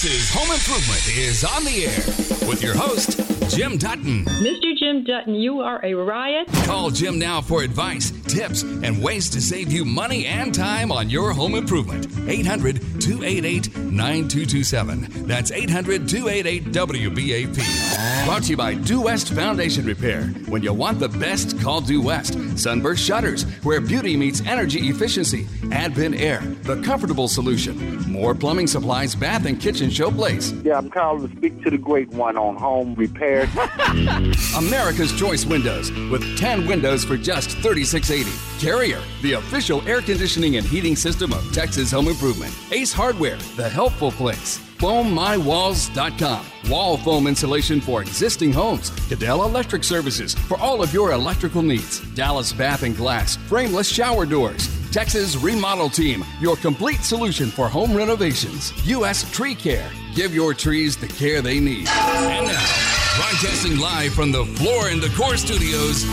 Texas. 0.00 0.30
Home 0.30 0.52
Improvement 0.52 1.08
is 1.08 1.42
on 1.42 1.64
the 1.64 1.86
air 1.86 2.37
with 2.48 2.62
your 2.62 2.74
host, 2.74 3.18
Jim 3.54 3.76
Dutton. 3.76 4.24
Mr. 4.24 4.74
Jim 4.74 5.04
Dutton, 5.04 5.34
you 5.34 5.60
are 5.60 5.84
a 5.84 5.92
riot. 5.92 6.48
Call 6.64 6.90
Jim 6.90 7.18
now 7.18 7.42
for 7.42 7.62
advice, 7.62 8.10
tips, 8.22 8.62
and 8.62 9.02
ways 9.02 9.28
to 9.30 9.40
save 9.40 9.70
you 9.70 9.84
money 9.84 10.24
and 10.24 10.54
time 10.54 10.90
on 10.90 11.10
your 11.10 11.32
home 11.32 11.54
improvement. 11.54 12.06
800 12.26 12.80
288 13.00 13.76
9227. 13.76 15.26
That's 15.26 15.52
800 15.52 16.08
288 16.08 16.64
WBAP. 16.72 18.24
Brought 18.24 18.44
to 18.44 18.50
you 18.50 18.56
by 18.56 18.74
Due 18.74 19.02
West 19.02 19.32
Foundation 19.32 19.84
Repair. 19.84 20.24
When 20.48 20.62
you 20.62 20.72
want 20.72 21.00
the 21.00 21.08
best, 21.08 21.60
call 21.60 21.82
Due 21.82 22.00
West. 22.00 22.38
Sunburst 22.58 23.04
Shutters, 23.04 23.44
where 23.62 23.80
beauty 23.80 24.16
meets 24.16 24.40
energy 24.42 24.88
efficiency. 24.88 25.46
Advent 25.70 26.14
Air, 26.14 26.40
the 26.62 26.80
comfortable 26.82 27.28
solution. 27.28 27.98
More 28.10 28.34
plumbing 28.34 28.68
supplies, 28.68 29.14
bath 29.14 29.44
and 29.44 29.60
kitchen 29.60 29.90
showplace. 29.90 30.64
Yeah, 30.64 30.78
I'm 30.78 30.88
calling 30.88 31.28
to 31.28 31.36
speak 31.36 31.62
to 31.64 31.70
the 31.70 31.78
great 31.78 32.08
one 32.08 32.37
on 32.38 32.56
home 32.56 32.94
repair. 32.94 33.42
America's 34.56 35.12
Choice 35.18 35.44
Windows 35.44 35.90
with 36.10 36.38
10 36.38 36.66
windows 36.66 37.04
for 37.04 37.16
just 37.16 37.50
$36.80. 37.58 38.60
Carrier, 38.60 39.02
the 39.22 39.32
official 39.34 39.86
air 39.88 40.00
conditioning 40.00 40.56
and 40.56 40.66
heating 40.66 40.96
system 40.96 41.32
of 41.32 41.52
Texas 41.52 41.90
Home 41.90 42.08
Improvement. 42.08 42.54
Ace 42.72 42.92
Hardware, 42.92 43.38
the 43.56 43.68
helpful 43.68 44.12
place. 44.12 44.67
FoamMyWalls.com. 44.78 46.46
Wall 46.70 46.96
foam 46.98 47.26
insulation 47.26 47.80
for 47.80 48.00
existing 48.02 48.52
homes. 48.52 48.90
Cadell 49.08 49.44
Electric 49.44 49.84
Services 49.84 50.34
for 50.34 50.58
all 50.58 50.82
of 50.82 50.92
your 50.92 51.12
electrical 51.12 51.62
needs. 51.62 52.00
Dallas 52.14 52.52
Bath 52.52 52.82
and 52.82 52.96
Glass, 52.96 53.36
frameless 53.36 53.88
shower 53.88 54.26
doors. 54.26 54.68
Texas 54.90 55.36
Remodel 55.36 55.90
Team, 55.90 56.24
your 56.40 56.56
complete 56.56 57.00
solution 57.00 57.48
for 57.48 57.68
home 57.68 57.94
renovations. 57.94 58.72
U.S. 58.86 59.30
Tree 59.32 59.54
Care, 59.54 59.90
give 60.14 60.34
your 60.34 60.54
trees 60.54 60.96
the 60.96 61.08
care 61.08 61.42
they 61.42 61.60
need. 61.60 61.88
And 61.88 62.46
now, 62.46 63.16
broadcasting 63.16 63.78
live 63.78 64.14
from 64.14 64.32
the 64.32 64.44
Floor 64.56 64.88
and 64.88 65.00
Decor 65.00 65.36
Studios, 65.36 66.04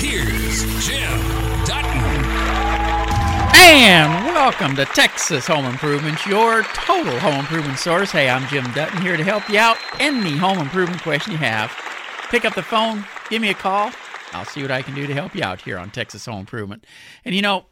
here's 0.00 0.86
Jim. 0.86 1.49
And 3.54 4.26
welcome 4.26 4.76
to 4.76 4.84
Texas 4.84 5.46
Home 5.46 5.64
Improvements, 5.64 6.26
your 6.26 6.62
total 6.62 7.18
home 7.18 7.40
improvement 7.40 7.78
source. 7.78 8.10
Hey, 8.10 8.28
I'm 8.28 8.46
Jim 8.48 8.64
Dutton 8.72 9.02
here 9.02 9.16
to 9.16 9.24
help 9.24 9.48
you 9.48 9.58
out. 9.58 9.76
Any 9.98 10.36
home 10.36 10.58
improvement 10.58 11.02
question 11.02 11.32
you 11.32 11.38
have, 11.38 11.72
pick 12.30 12.44
up 12.44 12.54
the 12.54 12.62
phone, 12.62 13.04
give 13.28 13.42
me 13.42 13.50
a 13.50 13.54
call. 13.54 13.90
I'll 14.32 14.44
see 14.44 14.62
what 14.62 14.70
I 14.70 14.82
can 14.82 14.94
do 14.94 15.06
to 15.06 15.14
help 15.14 15.34
you 15.34 15.42
out 15.42 15.60
here 15.60 15.78
on 15.78 15.90
Texas 15.90 16.26
Home 16.26 16.40
Improvement. 16.40 16.86
And 17.24 17.34
you 17.34 17.42
know, 17.42 17.66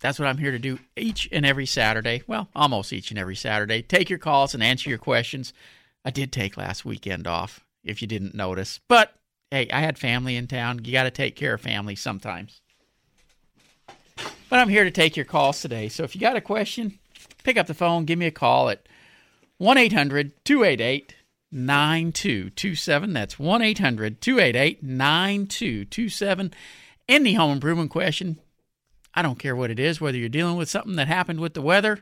that's 0.00 0.18
what 0.18 0.28
I'm 0.28 0.38
here 0.38 0.50
to 0.52 0.58
do 0.58 0.78
each 0.96 1.28
and 1.32 1.46
every 1.46 1.66
Saturday. 1.66 2.22
Well, 2.26 2.48
almost 2.54 2.92
each 2.92 3.10
and 3.10 3.18
every 3.18 3.36
Saturday. 3.36 3.82
Take 3.82 4.10
your 4.10 4.18
calls 4.18 4.54
and 4.54 4.62
answer 4.62 4.88
your 4.88 4.98
questions. 4.98 5.52
I 6.04 6.10
did 6.10 6.32
take 6.32 6.56
last 6.56 6.84
weekend 6.84 7.26
off, 7.26 7.64
if 7.84 8.02
you 8.02 8.08
didn't 8.08 8.34
notice. 8.34 8.80
But 8.88 9.14
hey, 9.50 9.68
I 9.70 9.80
had 9.80 9.98
family 9.98 10.36
in 10.36 10.46
town. 10.46 10.84
You 10.84 10.92
got 10.92 11.04
to 11.04 11.10
take 11.10 11.36
care 11.36 11.54
of 11.54 11.60
family 11.60 11.96
sometimes. 11.96 12.60
But 14.48 14.60
I'm 14.60 14.68
here 14.68 14.84
to 14.84 14.90
take 14.90 15.16
your 15.16 15.24
calls 15.24 15.60
today. 15.60 15.88
So 15.88 16.04
if 16.04 16.14
you 16.14 16.20
got 16.20 16.36
a 16.36 16.40
question, 16.40 16.98
pick 17.42 17.56
up 17.56 17.66
the 17.66 17.74
phone, 17.74 18.04
give 18.04 18.18
me 18.18 18.26
a 18.26 18.30
call 18.30 18.68
at 18.68 18.86
1 19.58 19.76
800 19.78 20.32
288 20.44 21.14
9227. 21.50 23.12
That's 23.12 23.38
1 23.38 23.62
800 23.62 24.20
288 24.20 24.82
9227. 24.82 26.54
Any 27.08 27.34
home 27.34 27.52
improvement 27.52 27.90
question, 27.90 28.38
I 29.14 29.22
don't 29.22 29.38
care 29.38 29.56
what 29.56 29.70
it 29.70 29.80
is, 29.80 30.00
whether 30.00 30.18
you're 30.18 30.28
dealing 30.28 30.56
with 30.56 30.68
something 30.68 30.96
that 30.96 31.08
happened 31.08 31.40
with 31.40 31.54
the 31.54 31.62
weather, 31.62 32.00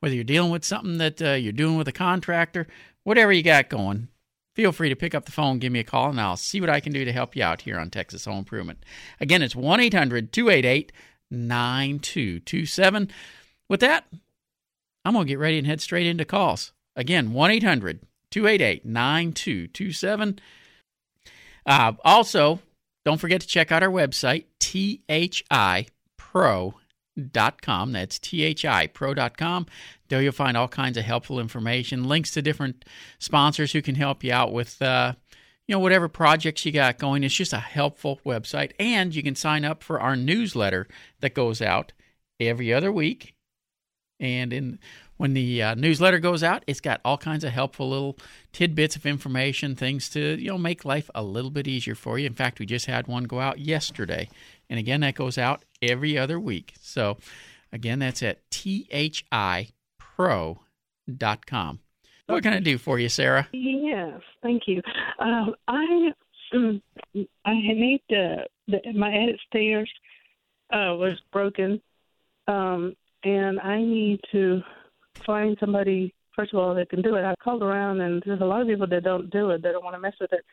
whether 0.00 0.14
you're 0.14 0.24
dealing 0.24 0.50
with 0.50 0.64
something 0.64 0.98
that 0.98 1.20
uh, 1.20 1.32
you're 1.32 1.52
doing 1.52 1.76
with 1.76 1.88
a 1.88 1.92
contractor, 1.92 2.66
whatever 3.02 3.32
you 3.32 3.42
got 3.42 3.68
going, 3.68 4.08
feel 4.54 4.72
free 4.72 4.88
to 4.88 4.96
pick 4.96 5.14
up 5.14 5.26
the 5.26 5.32
phone, 5.32 5.58
give 5.58 5.72
me 5.72 5.80
a 5.80 5.84
call, 5.84 6.10
and 6.10 6.20
I'll 6.20 6.36
see 6.36 6.60
what 6.60 6.70
I 6.70 6.80
can 6.80 6.92
do 6.92 7.04
to 7.04 7.12
help 7.12 7.36
you 7.36 7.42
out 7.42 7.62
here 7.62 7.78
on 7.78 7.90
Texas 7.90 8.24
Home 8.24 8.38
Improvement. 8.38 8.84
Again, 9.20 9.42
it's 9.42 9.56
1 9.56 9.80
800 9.80 10.32
288 10.32 10.92
9227. 11.34 13.10
With 13.68 13.80
that, 13.80 14.06
I'm 15.04 15.12
going 15.12 15.26
to 15.26 15.28
get 15.28 15.38
ready 15.38 15.58
and 15.58 15.66
head 15.66 15.80
straight 15.80 16.06
into 16.06 16.24
calls. 16.24 16.72
Again, 16.96 17.32
1 17.32 17.50
800 17.50 18.00
288 18.30 18.84
9227. 18.84 20.38
Uh, 21.66 21.92
also, 22.04 22.60
don't 23.04 23.20
forget 23.20 23.40
to 23.40 23.46
check 23.46 23.70
out 23.72 23.82
our 23.82 23.90
website, 23.90 24.46
thipro.com. 24.60 25.12
That's 27.92 28.18
thipro.com. 28.18 29.66
There 30.08 30.22
you'll 30.22 30.32
find 30.32 30.56
all 30.56 30.68
kinds 30.68 30.96
of 30.96 31.04
helpful 31.04 31.40
information, 31.40 32.04
links 32.04 32.32
to 32.32 32.42
different 32.42 32.84
sponsors 33.18 33.72
who 33.72 33.82
can 33.82 33.94
help 33.94 34.22
you 34.24 34.32
out 34.32 34.52
with 34.52 34.80
uh, 34.82 35.14
you 35.66 35.74
know 35.74 35.78
whatever 35.78 36.08
projects 36.08 36.64
you 36.64 36.72
got 36.72 36.98
going 36.98 37.24
it's 37.24 37.34
just 37.34 37.52
a 37.52 37.58
helpful 37.58 38.20
website. 38.24 38.72
And 38.78 39.14
you 39.14 39.22
can 39.22 39.34
sign 39.34 39.64
up 39.64 39.82
for 39.82 40.00
our 40.00 40.16
newsletter 40.16 40.86
that 41.20 41.34
goes 41.34 41.62
out 41.62 41.92
every 42.38 42.72
other 42.72 42.92
week. 42.92 43.34
And 44.20 44.52
in 44.52 44.78
when 45.16 45.34
the 45.34 45.62
uh, 45.62 45.74
newsletter 45.74 46.18
goes 46.18 46.42
out 46.42 46.64
it's 46.66 46.80
got 46.80 47.00
all 47.04 47.16
kinds 47.16 47.44
of 47.44 47.52
helpful 47.52 47.90
little 47.90 48.18
tidbits 48.52 48.96
of 48.96 49.06
information 49.06 49.76
things 49.76 50.08
to 50.10 50.36
you 50.40 50.48
know 50.48 50.58
make 50.58 50.84
life 50.84 51.08
a 51.14 51.22
little 51.22 51.50
bit 51.50 51.66
easier 51.66 51.94
for 51.94 52.18
you. 52.18 52.26
In 52.26 52.34
fact 52.34 52.58
we 52.58 52.66
just 52.66 52.86
had 52.86 53.06
one 53.06 53.24
go 53.24 53.40
out 53.40 53.58
yesterday. 53.58 54.28
And 54.68 54.78
again 54.78 55.00
that 55.00 55.14
goes 55.14 55.38
out 55.38 55.64
every 55.80 56.18
other 56.18 56.38
week. 56.38 56.74
So 56.80 57.16
again 57.72 58.00
that's 58.00 58.22
at 58.22 58.48
thipro.com 58.50 59.70
what 62.26 62.42
can 62.42 62.52
I 62.52 62.60
do 62.60 62.78
for 62.78 62.98
you, 62.98 63.08
Sarah? 63.08 63.48
Yes, 63.52 64.20
thank 64.42 64.62
you. 64.66 64.82
Um, 65.18 65.54
I 65.68 66.12
um, 66.54 66.82
I 67.44 67.54
need 67.54 68.00
to, 68.10 68.44
the, 68.68 68.80
my 68.94 69.12
attic 69.14 69.36
stairs 69.48 69.90
uh, 70.72 70.94
was 70.94 71.20
broken, 71.32 71.80
um, 72.46 72.94
and 73.24 73.60
I 73.60 73.78
need 73.78 74.20
to 74.32 74.60
find 75.26 75.56
somebody. 75.58 76.14
First 76.36 76.52
of 76.52 76.58
all, 76.58 76.74
that 76.74 76.90
can 76.90 77.00
do 77.00 77.14
it. 77.14 77.24
I 77.24 77.34
called 77.42 77.62
around, 77.62 78.00
and 78.00 78.22
there's 78.26 78.40
a 78.40 78.44
lot 78.44 78.60
of 78.60 78.66
people 78.66 78.88
that 78.88 79.04
don't 79.04 79.30
do 79.30 79.50
it. 79.50 79.62
They 79.62 79.70
don't 79.70 79.84
want 79.84 79.94
to 79.94 80.00
mess 80.00 80.14
with 80.20 80.32
it, 80.32 80.44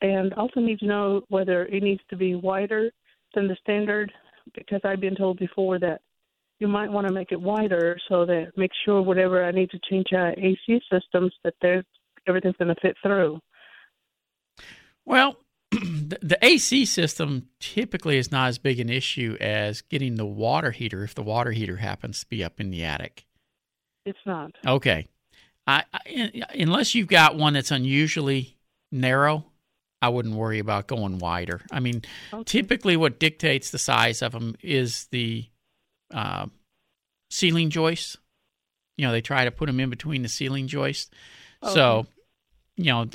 and 0.00 0.32
also 0.34 0.60
need 0.60 0.78
to 0.80 0.86
know 0.86 1.22
whether 1.28 1.66
it 1.66 1.82
needs 1.82 2.00
to 2.10 2.16
be 2.16 2.34
wider 2.34 2.90
than 3.34 3.46
the 3.46 3.56
standard 3.62 4.10
because 4.54 4.80
I've 4.84 5.00
been 5.00 5.14
told 5.14 5.38
before 5.38 5.78
that 5.80 6.00
you 6.60 6.68
might 6.68 6.92
want 6.92 7.08
to 7.08 7.12
make 7.12 7.32
it 7.32 7.40
wider 7.40 7.98
so 8.08 8.24
that 8.26 8.52
make 8.56 8.70
sure 8.84 9.02
whatever 9.02 9.44
I 9.44 9.50
need 9.50 9.70
to 9.70 9.80
change 9.90 10.12
out 10.14 10.38
AC 10.38 10.80
systems 10.92 11.32
that 11.42 11.54
there's 11.60 11.84
everything's 12.28 12.56
going 12.56 12.74
to 12.74 12.80
fit 12.80 12.96
through. 13.02 13.40
Well, 15.06 15.36
the, 15.70 16.18
the 16.20 16.38
AC 16.42 16.84
system 16.84 17.48
typically 17.58 18.18
is 18.18 18.30
not 18.30 18.48
as 18.48 18.58
big 18.58 18.78
an 18.78 18.90
issue 18.90 19.36
as 19.40 19.80
getting 19.80 20.16
the 20.16 20.26
water 20.26 20.70
heater 20.70 21.02
if 21.02 21.14
the 21.14 21.22
water 21.22 21.50
heater 21.52 21.78
happens 21.78 22.20
to 22.20 22.26
be 22.28 22.44
up 22.44 22.60
in 22.60 22.70
the 22.70 22.84
attic. 22.84 23.24
It's 24.04 24.18
not. 24.26 24.52
Okay. 24.66 25.06
I, 25.66 25.84
I, 25.92 26.32
unless 26.54 26.94
you've 26.94 27.08
got 27.08 27.36
one 27.36 27.54
that's 27.54 27.70
unusually 27.70 28.58
narrow, 28.92 29.46
I 30.02 30.08
wouldn't 30.08 30.34
worry 30.34 30.58
about 30.58 30.88
going 30.88 31.18
wider. 31.18 31.60
I 31.70 31.80
mean, 31.80 32.02
okay. 32.32 32.44
typically 32.44 32.96
what 32.96 33.18
dictates 33.18 33.70
the 33.70 33.78
size 33.78 34.22
of 34.22 34.32
them 34.32 34.56
is 34.62 35.06
the 35.10 35.46
uh, 36.12 36.46
ceiling 37.30 37.70
joists. 37.70 38.16
You 38.96 39.06
know, 39.06 39.12
they 39.12 39.20
try 39.20 39.44
to 39.44 39.50
put 39.50 39.66
them 39.66 39.80
in 39.80 39.90
between 39.90 40.22
the 40.22 40.28
ceiling 40.28 40.66
joists. 40.66 41.10
Okay. 41.62 41.72
So, 41.72 42.06
you 42.76 42.92
know, 42.92 43.06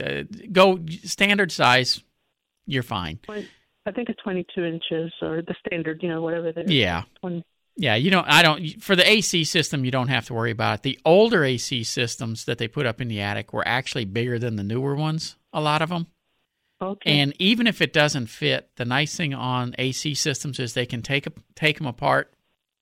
go 0.52 0.80
standard 1.04 1.52
size, 1.52 2.02
you're 2.66 2.84
fine. 2.84 3.20
I 3.88 3.92
think 3.92 4.10
it's 4.10 4.22
22 4.24 4.64
inches 4.64 5.14
or 5.22 5.42
the 5.42 5.56
standard, 5.66 6.02
you 6.02 6.10
know, 6.10 6.22
whatever 6.22 6.48
it 6.48 6.58
is. 6.58 6.72
Yeah. 6.72 7.04
20. 7.22 7.44
Yeah, 7.78 7.96
you 7.96 8.10
don't. 8.10 8.26
I 8.28 8.42
don't. 8.42 8.82
For 8.82 8.96
the 8.96 9.08
AC 9.08 9.44
system, 9.44 9.84
you 9.84 9.92
don't 9.92 10.08
have 10.08 10.26
to 10.28 10.34
worry 10.34 10.52
about 10.52 10.80
it. 10.80 10.84
The 10.84 11.00
older 11.04 11.44
AC 11.44 11.84
systems 11.84 12.46
that 12.46 12.58
they 12.58 12.70
put 12.70 12.86
up 12.86 13.02
in 13.02 13.10
the 13.10 13.20
attic 13.20 13.52
were 13.52 13.68
actually 13.68 14.06
bigger 14.06 14.40
than 14.40 14.56
the 14.56 14.64
newer 14.64 14.96
ones. 14.96 15.36
A 15.52 15.60
lot 15.60 15.82
of 15.82 15.90
them. 15.90 16.08
Okay. 16.82 17.20
And 17.20 17.34
even 17.38 17.68
if 17.68 17.82
it 17.82 17.92
doesn't 17.92 18.28
fit, 18.28 18.70
the 18.78 18.86
nice 18.86 19.16
thing 19.16 19.34
on 19.34 19.76
AC 19.78 20.14
systems 20.14 20.60
is 20.60 20.74
they 20.74 20.86
can 20.86 21.02
take 21.02 21.28
take 21.56 21.78
them 21.78 21.88
apart, 21.88 22.34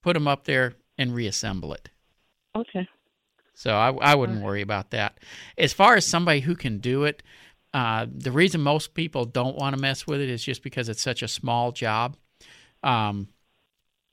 put 0.04 0.14
them 0.14 0.28
up 0.28 0.44
there, 0.46 0.76
and 0.98 1.16
reassemble 1.16 1.74
it. 1.74 1.90
Okay. 2.56 2.88
So 3.56 3.74
I, 3.74 3.92
I 3.92 4.16
wouldn't 4.16 4.44
worry 4.44 4.62
about 4.62 4.92
that. 4.92 5.20
As 5.58 5.74
far 5.74 5.96
as 5.96 6.06
somebody 6.06 6.42
who 6.42 6.56
can 6.56 6.80
do 6.80 7.04
it, 7.06 7.24
uh, 7.74 8.06
the 8.12 8.32
reason 8.32 8.62
most 8.62 8.94
people 8.94 9.26
don't 9.26 9.56
want 9.56 9.76
to 9.76 9.82
mess 9.82 10.06
with 10.06 10.22
it 10.22 10.30
is 10.30 10.44
just 10.44 10.64
because 10.64 10.90
it's 10.90 11.02
such 11.02 11.24
a 11.24 11.28
small 11.28 11.72
job. 11.72 12.18
Um, 12.84 13.30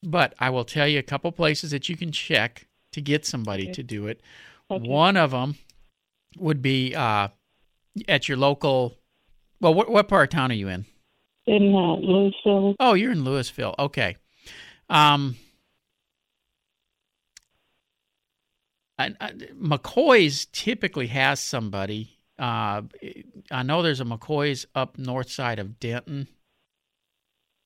but 0.03 0.35
I 0.39 0.51
will 0.51 0.65
tell 0.65 0.89
you 0.89 0.99
a 0.99 1.03
couple 1.03 1.31
places 1.33 1.71
that 1.73 1.89
you 1.89 1.97
can 1.97 2.13
check 2.13 2.67
to 2.93 3.01
get 3.01 3.27
somebody 3.27 3.65
okay. 3.65 3.73
to 3.73 3.83
do 3.83 4.07
it. 4.07 4.23
Okay. 4.71 4.89
One 4.89 5.17
of 5.17 5.33
them 5.33 5.57
would 6.39 6.63
be 6.63 6.95
uh, 6.95 7.29
at 8.09 8.29
your 8.29 8.39
local. 8.39 8.97
Well, 9.61 9.75
what, 9.75 9.91
what 9.91 10.09
part 10.09 10.33
of 10.33 10.37
town 10.37 10.51
are 10.51 10.55
you 10.55 10.69
in? 10.69 10.87
In 11.47 11.75
uh, 11.75 11.97
Lewisville. 11.97 12.77
Oh, 12.81 12.95
you're 12.95 13.13
in 13.13 13.25
Lewisville. 13.25 13.75
Okay. 13.79 14.17
Um, 14.89 15.37
I, 19.01 19.15
I, 19.21 19.33
McCoy's 19.61 20.47
typically 20.47 21.07
has 21.09 21.41
somebody. 21.41 22.19
Uh, 22.39 22.83
I 23.51 23.63
know 23.63 23.83
there's 23.83 24.01
a 24.01 24.05
McCoy's 24.05 24.67
up 24.75 24.99
north 24.99 25.31
side 25.31 25.59
of 25.59 25.81
Denton. 25.81 26.29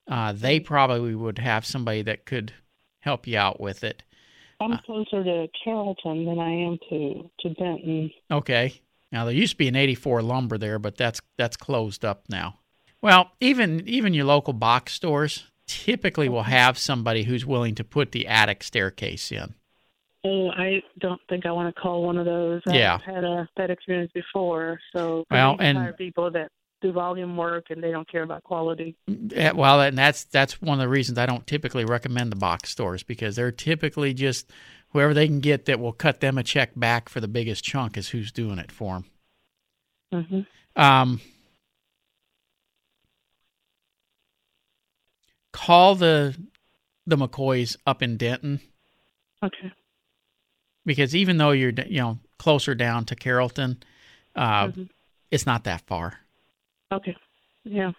Uh, 0.08 0.32
they 0.32 0.60
probably 0.60 1.14
would 1.14 1.38
have 1.38 1.66
somebody 1.66 2.02
that 2.02 2.24
could 2.24 2.52
help 3.00 3.26
you 3.26 3.38
out 3.38 3.60
with 3.60 3.82
it. 3.82 4.02
I'm 4.60 4.78
closer 4.86 5.24
to 5.24 5.48
Carrollton 5.62 6.24
than 6.24 6.38
I 6.38 6.50
am 6.50 6.78
to 6.90 7.30
to 7.40 7.54
Denton. 7.54 8.10
Okay. 8.30 8.80
Now 9.10 9.24
there 9.24 9.34
used 9.34 9.54
to 9.54 9.58
be 9.58 9.68
an 9.68 9.76
84 9.76 10.22
lumber 10.22 10.58
there, 10.58 10.78
but 10.78 10.96
that's 10.96 11.20
that's 11.36 11.56
closed 11.56 12.04
up 12.04 12.24
now. 12.28 12.60
Well, 13.02 13.32
even 13.40 13.86
even 13.86 14.14
your 14.14 14.24
local 14.24 14.52
box 14.52 14.92
stores 14.94 15.50
typically 15.66 16.28
will 16.28 16.44
have 16.44 16.78
somebody 16.78 17.24
who's 17.24 17.44
willing 17.44 17.74
to 17.74 17.84
put 17.84 18.12
the 18.12 18.26
attic 18.26 18.62
staircase 18.62 19.32
in. 19.32 19.54
Oh, 20.26 20.48
I 20.50 20.82
don't 21.00 21.20
think 21.28 21.44
I 21.44 21.52
want 21.52 21.74
to 21.74 21.80
call 21.80 22.02
one 22.02 22.16
of 22.16 22.24
those. 22.24 22.62
Yeah. 22.66 22.94
I've 22.94 23.14
had 23.14 23.24
a 23.24 23.48
that 23.56 23.70
experience 23.70 24.10
before. 24.14 24.80
So 24.94 25.24
Well, 25.30 25.56
and- 25.60 25.76
hire 25.78 25.92
people 25.92 26.30
that 26.30 26.50
do 26.80 26.92
volume 26.92 27.36
work 27.36 27.66
and 27.70 27.82
they 27.82 27.90
don't 27.90 28.08
care 28.10 28.22
about 28.22 28.42
quality. 28.42 28.94
Yeah, 29.06 29.52
well, 29.52 29.80
and 29.80 29.96
that's 29.96 30.24
that's 30.24 30.60
one 30.60 30.78
of 30.78 30.82
the 30.82 30.88
reasons 30.88 31.18
I 31.18 31.26
don't 31.26 31.46
typically 31.46 31.84
recommend 31.84 32.30
the 32.32 32.36
box 32.36 32.70
stores 32.70 33.02
because 33.02 33.36
they're 33.36 33.52
typically 33.52 34.12
just 34.14 34.50
whoever 34.90 35.14
they 35.14 35.26
can 35.26 35.40
get 35.40 35.64
that 35.66 35.80
will 35.80 35.92
cut 35.92 36.20
them 36.20 36.36
a 36.38 36.42
check 36.42 36.72
back 36.76 37.08
for 37.08 37.20
the 37.20 37.28
biggest 37.28 37.64
chunk 37.64 37.96
is 37.96 38.10
who's 38.10 38.30
doing 38.32 38.58
it 38.58 38.70
for 38.72 39.02
them. 40.12 40.46
hmm 40.76 40.80
Um, 40.80 41.20
call 45.52 45.94
the 45.94 46.36
the 47.06 47.16
McCoys 47.16 47.76
up 47.86 48.02
in 48.02 48.16
Denton 48.16 48.60
Okay. 49.42 49.72
Because 50.86 51.14
even 51.14 51.36
though 51.38 51.50
you're 51.52 51.72
you 51.86 51.98
know 52.00 52.18
closer 52.38 52.74
down 52.74 53.04
to 53.06 53.14
Carrollton, 53.16 53.82
uh, 54.36 54.68
Mhm. 54.68 54.88
it's 55.30 55.46
not 55.46 55.64
that 55.64 55.80
far. 55.82 56.20
Okay. 56.92 57.16
Yeah. 57.64 57.92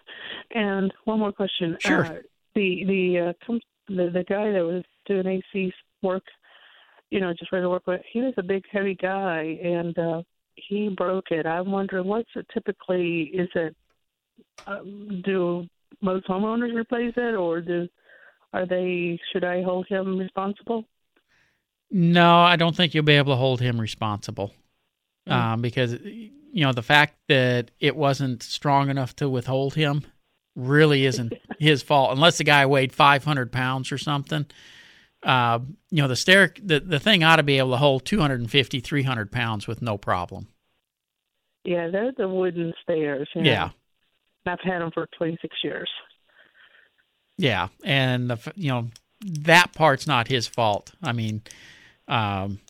And 0.52 0.92
one 1.04 1.18
more 1.18 1.32
question. 1.32 1.76
Sure. 1.80 2.04
Uh, 2.04 2.18
the 2.54 2.84
the 2.84 3.18
uh, 3.18 3.32
com- 3.46 3.60
the 3.88 4.10
the 4.10 4.24
guy 4.28 4.52
that 4.52 4.64
was 4.64 4.84
doing 5.06 5.26
AC 5.26 5.72
work, 6.02 6.24
you 7.10 7.20
know, 7.20 7.32
just 7.32 7.52
regular 7.52 7.70
work 7.72 7.86
with, 7.86 8.00
he 8.12 8.20
was 8.20 8.34
a 8.36 8.42
big 8.42 8.64
heavy 8.70 8.94
guy 8.94 9.58
and 9.62 9.98
uh 9.98 10.22
he 10.54 10.88
broke 10.88 11.30
it. 11.32 11.44
I'm 11.46 11.70
wondering 11.70 12.06
what's 12.06 12.30
it 12.34 12.46
typically 12.54 13.24
is 13.34 13.48
it 13.54 13.76
um, 14.66 15.22
do 15.24 15.66
most 16.00 16.26
homeowners 16.26 16.74
replace 16.74 17.12
it 17.16 17.34
or 17.34 17.60
do 17.60 17.88
are 18.52 18.66
they 18.66 19.18
should 19.32 19.44
I 19.44 19.62
hold 19.62 19.86
him 19.88 20.16
responsible? 20.18 20.84
No, 21.90 22.40
I 22.40 22.56
don't 22.56 22.74
think 22.74 22.94
you'll 22.94 23.04
be 23.04 23.14
able 23.16 23.32
to 23.32 23.36
hold 23.36 23.60
him 23.60 23.80
responsible 23.80 24.52
Mm. 25.28 25.32
um, 25.32 25.60
because 25.60 25.92
you 26.04 26.30
know 26.64 26.72
the 26.72 26.82
fact 26.82 27.16
that 27.28 27.72
it 27.80 27.96
wasn't 27.96 28.44
strong 28.44 28.90
enough 28.90 29.16
to 29.16 29.28
withhold 29.28 29.74
him 29.74 30.02
really 30.54 31.04
isn't 31.04 31.32
his 31.58 31.82
fault 31.82 32.12
unless 32.12 32.38
the 32.38 32.44
guy 32.44 32.64
weighed 32.64 32.92
500 32.92 33.50
pounds 33.50 33.90
or 33.90 33.98
something. 33.98 34.46
Uh, 35.24 35.58
you 35.90 36.00
know 36.00 36.06
the 36.06 36.14
stair 36.14 36.54
the, 36.62 36.78
the 36.78 37.00
thing 37.00 37.24
ought 37.24 37.36
to 37.36 37.42
be 37.42 37.58
able 37.58 37.72
to 37.72 37.76
hold 37.76 38.04
250 38.04 38.78
300 38.78 39.32
pounds 39.32 39.66
with 39.66 39.82
no 39.82 39.98
problem. 39.98 40.46
Yeah, 41.64 41.88
they're 41.88 42.12
the 42.16 42.28
wooden 42.28 42.72
stairs. 42.82 43.28
you 43.34 43.42
know. 43.42 43.50
Yeah. 43.50 43.70
I've 44.46 44.60
had 44.60 44.78
them 44.80 44.92
for 44.92 45.08
26 45.18 45.56
years. 45.64 45.90
Yeah, 47.36 47.68
and 47.84 48.30
the, 48.30 48.52
you 48.54 48.68
know 48.70 48.88
that 49.20 49.72
part's 49.72 50.06
not 50.06 50.28
his 50.28 50.46
fault. 50.46 50.92
I 51.02 51.10
mean, 51.12 51.42
um, 52.08 52.60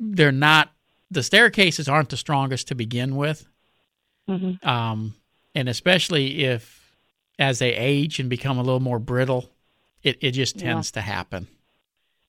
they're 0.00 0.32
not 0.32 0.72
the 1.10 1.22
staircases 1.22 1.88
aren't 1.88 2.08
the 2.08 2.16
strongest 2.16 2.68
to 2.68 2.74
begin 2.74 3.16
with, 3.16 3.46
hmm 4.26 4.52
um, 4.62 5.14
and 5.54 5.68
especially 5.68 6.44
if 6.44 6.96
as 7.38 7.58
they 7.58 7.74
age 7.74 8.18
and 8.18 8.28
become 8.30 8.58
a 8.58 8.62
little 8.62 8.80
more 8.80 8.98
brittle, 8.98 9.50
it 10.02 10.16
it 10.20 10.32
just 10.32 10.56
Yeah. 10.56 10.72
tends 10.72 10.90
to 10.92 11.00
happen. 11.00 11.48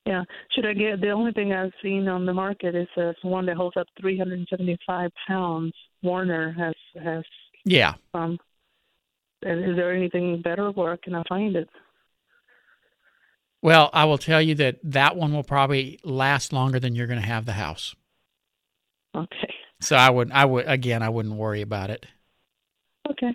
Yeah. 0.06 0.24
Should 0.54 0.66
I 0.66 0.74
get 0.74 1.00
the 1.00 1.12
only 1.12 1.32
thing 1.32 1.54
I've 1.54 1.72
seen 1.82 2.10
on 2.10 2.26
the 2.26 2.34
market 2.34 2.76
is 2.76 2.90
uh, 2.98 3.14
one 3.22 3.46
that 3.46 3.56
holds 3.56 3.78
up 3.78 3.88
375 4.02 5.12
pounds. 5.28 5.74
Warner 6.02 6.52
has 6.52 6.74
has 7.02 7.24
Yeah, 7.64 7.94
um. 8.14 8.38
and 9.44 9.64
Is 9.64 9.76
there 9.78 9.94
anything 9.96 10.42
better? 10.42 10.72
Where 10.72 10.98
can 10.98 11.16
I 11.16 11.24
find 11.30 11.56
it? 11.56 11.70
Well, 13.64 13.90
I 13.94 14.04
will 14.06 14.18
tell 14.18 14.42
you 14.42 14.56
that 14.56 14.78
that 14.84 15.16
one 15.16 15.34
will 15.34 15.44
probably 15.44 15.98
last 16.04 16.52
longer 16.52 16.82
than 16.82 16.96
you're 16.96 17.08
going 17.08 17.22
to 17.22 17.26
have 17.26 17.46
the 17.46 17.54
house. 17.54 17.96
Okay. 19.16 19.54
So 19.80 19.96
I 19.96 20.10
would 20.10 20.32
I 20.32 20.46
would 20.46 20.68
again 20.68 21.02
I 21.02 21.10
wouldn't 21.10 21.36
worry 21.36 21.62
about 21.62 21.90
it. 21.90 22.06
Okay. 23.10 23.34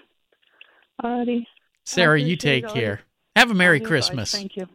Alrighty. 1.02 1.46
Sarah, 1.84 2.20
you 2.20 2.36
take 2.36 2.66
all 2.66 2.75
care. 2.75 3.00
Have 3.36 3.50
a 3.50 3.54
Merry 3.54 3.80
Christmas. 3.80 4.34
advice. 4.34 4.50
Thank 4.54 4.56
you. 4.56 4.66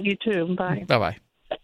You 0.00 0.16
too. 0.16 0.54
Bye. 0.54 0.84
Bye 0.86 0.98
bye. 0.98 1.58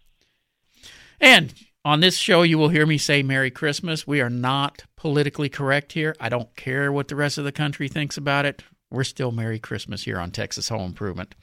And 1.21 1.53
on 1.85 2.01
this 2.01 2.17
show, 2.17 2.41
you 2.41 2.57
will 2.57 2.69
hear 2.69 2.85
me 2.85 2.97
say 2.97 3.23
Merry 3.23 3.51
Christmas. 3.51 4.05
We 4.05 4.19
are 4.19 4.29
not 4.29 4.83
politically 4.97 5.49
correct 5.49 5.93
here. 5.93 6.15
I 6.19 6.27
don't 6.27 6.53
care 6.57 6.91
what 6.91 7.07
the 7.07 7.15
rest 7.15 7.37
of 7.37 7.45
the 7.45 7.51
country 7.53 7.87
thinks 7.87 8.17
about 8.17 8.45
it. 8.45 8.63
We're 8.93 9.03
still 9.03 9.31
Merry 9.31 9.57
Christmas 9.57 10.03
here 10.03 10.19
on 10.19 10.29
Texas 10.29 10.69
Home 10.69 10.83
Improvement. 10.83 11.33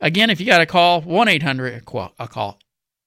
Again, 0.00 0.30
if 0.30 0.40
you 0.40 0.46
got 0.46 0.60
a 0.60 0.66
call, 0.66 1.00
1 1.00 1.28
800 1.28 1.74
a 1.74 2.26
call. 2.26 2.58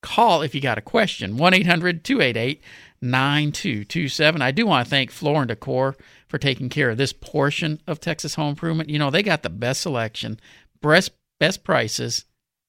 Call 0.02 0.42
if 0.42 0.56
you 0.56 0.62
got 0.62 0.78
a 0.78 0.82
question, 0.82 1.36
1 1.36 1.54
800 1.54 2.04
288 2.06 2.62
9227. 3.02 4.42
I 4.42 4.52
do 4.52 4.66
want 4.66 4.86
to 4.86 4.90
thank 4.90 5.12
Floor 5.12 5.42
and 5.42 5.50
Decor 5.50 5.98
for 6.30 6.38
taking 6.38 6.70
care 6.70 6.90
of 6.90 6.98
this 6.98 7.12
portion 7.12 7.82
of 7.86 8.00
Texas 8.00 8.36
Home 8.36 8.52
Improvement. 8.52 8.90
You 8.90 8.98
know, 8.98 9.12
they 9.12 9.24
got 9.24 9.44
the 9.44 9.50
best 9.50 9.82
selection, 9.82 10.40
best, 10.82 11.12
best 11.40 11.66
prices, 11.66 12.24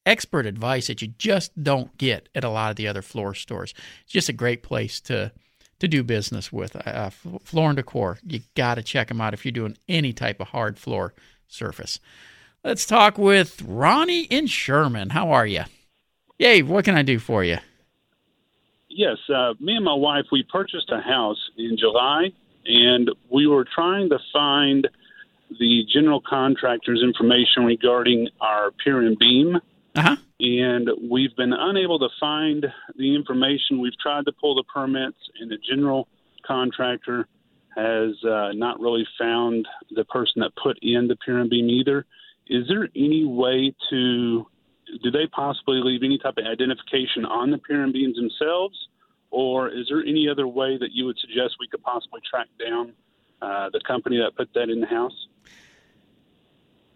expert 0.05 0.45
advice 0.45 0.89
that 0.89 1.03
you 1.03 1.09
just 1.19 1.63
don't 1.63 1.97
get 1.99 2.29
at 2.35 2.43
a 2.43 2.51
lot 2.51 2.71
of 2.71 2.77
the 2.77 2.89
other 2.89 3.03
floor 3.03 3.33
stores. 3.33 3.75
It's 4.03 4.13
just 4.13 4.29
a 4.29 4.35
great 4.35 4.65
place 4.65 5.01
to 5.03 5.31
to 5.82 5.88
do 5.88 6.05
business 6.05 6.52
with. 6.52 6.76
Uh, 6.87 7.11
floor 7.11 7.70
and 7.70 7.76
Decor, 7.76 8.20
you 8.25 8.40
got 8.55 8.76
to 8.76 8.82
check 8.82 9.08
them 9.08 9.20
out 9.20 9.34
if 9.34 9.44
you're 9.44 9.50
doing 9.52 9.76
any 9.88 10.12
type 10.12 10.38
of 10.40 10.49
hard 10.49 10.79
floor 10.79 11.12
surface. 11.49 11.99
Let's 12.62 12.87
talk 12.87 13.19
with 13.19 13.61
Ronnie 13.62 14.23
in 14.23 14.46
Sherman. 14.46 15.11
How 15.11 15.32
are 15.32 15.44
you? 15.44 15.64
Yay, 16.38 16.62
what 16.62 16.84
can 16.84 16.94
I 16.94 17.02
do 17.02 17.19
for 17.19 17.43
you? 17.43 17.58
Yes, 18.88 19.17
uh, 19.29 19.55
me 19.58 19.75
and 19.75 19.84
my 19.84 19.94
wife 19.94 20.26
we 20.31 20.44
purchased 20.44 20.90
a 20.93 21.00
house 21.00 21.50
in 21.58 21.76
July, 21.76 22.30
and 22.64 23.11
we 23.28 23.49
were 23.49 23.64
trying 23.75 24.09
to 24.11 24.18
find 24.33 24.87
the 25.59 25.83
general 25.92 26.21
contractor's 26.21 27.02
information 27.02 27.64
regarding 27.64 28.28
our 28.40 28.71
pier 28.85 29.00
and 29.00 29.18
beam, 29.18 29.57
Uh 29.97 30.02
huh. 30.02 30.16
And 30.42 30.90
we've 31.08 31.34
been 31.37 31.52
unable 31.52 32.00
to 32.00 32.08
find 32.18 32.66
the 32.99 33.14
information. 33.14 33.80
We've 33.80 33.99
tried 33.99 34.25
to 34.26 34.32
pull 34.32 34.56
the 34.56 34.64
permits, 34.64 35.18
and 35.40 35.49
the 35.49 35.56
general 35.56 36.08
contractor 36.44 37.28
has 37.76 38.12
uh, 38.25 38.50
not 38.52 38.80
really 38.80 39.06
found 39.18 39.66
the 39.94 40.04
person 40.04 40.40
that 40.40 40.50
put 40.61 40.78
in 40.82 41.06
the 41.06 41.16
pier 41.16 41.38
and 41.38 41.49
beam 41.49 41.70
either. 41.70 42.04
Is 42.49 42.66
there 42.68 42.88
any 42.96 43.25
way 43.25 43.72
to 43.90 44.46
do 45.02 45.11
they 45.11 45.26
possibly 45.28 45.80
leave 45.82 46.02
any 46.02 46.18
type 46.18 46.34
of 46.37 46.44
identification 46.44 47.25
on 47.25 47.52
the 47.52 47.58
pier 47.58 47.82
and 47.84 47.92
beams 47.92 48.16
themselves, 48.16 48.76
or 49.30 49.68
is 49.68 49.87
there 49.88 50.02
any 50.04 50.28
other 50.28 50.49
way 50.49 50.76
that 50.76 50.90
you 50.90 51.06
would 51.06 51.18
suggest 51.18 51.54
we 51.61 51.68
could 51.68 51.82
possibly 51.82 52.20
track 52.28 52.49
down 52.58 52.92
uh, 53.40 53.70
the 53.72 53.80
company 53.87 54.18
that 54.18 54.37
put 54.37 54.52
that 54.54 54.68
in 54.68 54.80
the 54.80 54.87
house? 54.87 55.28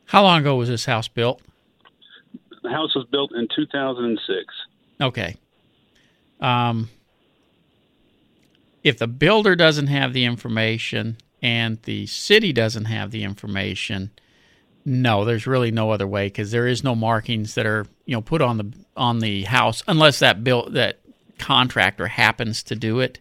How 0.06 0.24
long 0.24 0.40
ago 0.40 0.56
was 0.56 0.68
this 0.68 0.84
house 0.84 1.06
built? 1.06 1.40
The 2.66 2.73
house 2.73 2.96
was 2.96 3.06
built 3.12 3.32
in 3.32 3.46
2006. 3.54 4.44
Okay. 5.00 5.37
Um, 6.40 6.90
if 8.82 8.99
the 8.99 9.06
builder 9.06 9.54
doesn't 9.54 9.87
have 9.87 10.12
the 10.12 10.25
information 10.25 11.18
and 11.40 11.80
the 11.85 12.06
city 12.06 12.52
doesn't 12.52 12.87
have 12.87 13.12
the 13.12 13.23
information, 13.23 14.11
no, 14.85 15.25
there's 15.25 15.46
really 15.46 15.70
no 15.70 15.92
other 15.92 16.08
way 16.08 16.26
because 16.26 16.50
there 16.50 16.66
is 16.66 16.82
no 16.82 16.96
markings 16.96 17.54
that 17.54 17.66
are 17.66 17.87
you 18.04 18.16
know 18.16 18.20
put 18.20 18.42
on 18.42 18.56
the 18.58 18.73
on 18.96 19.20
the 19.20 19.44
house 19.44 19.85
unless 19.87 20.18
that 20.18 20.42
built 20.42 20.73
that 20.73 20.99
contractor 21.38 22.08
happens 22.08 22.64
to 22.64 22.75
do 22.75 22.99
it. 22.99 23.20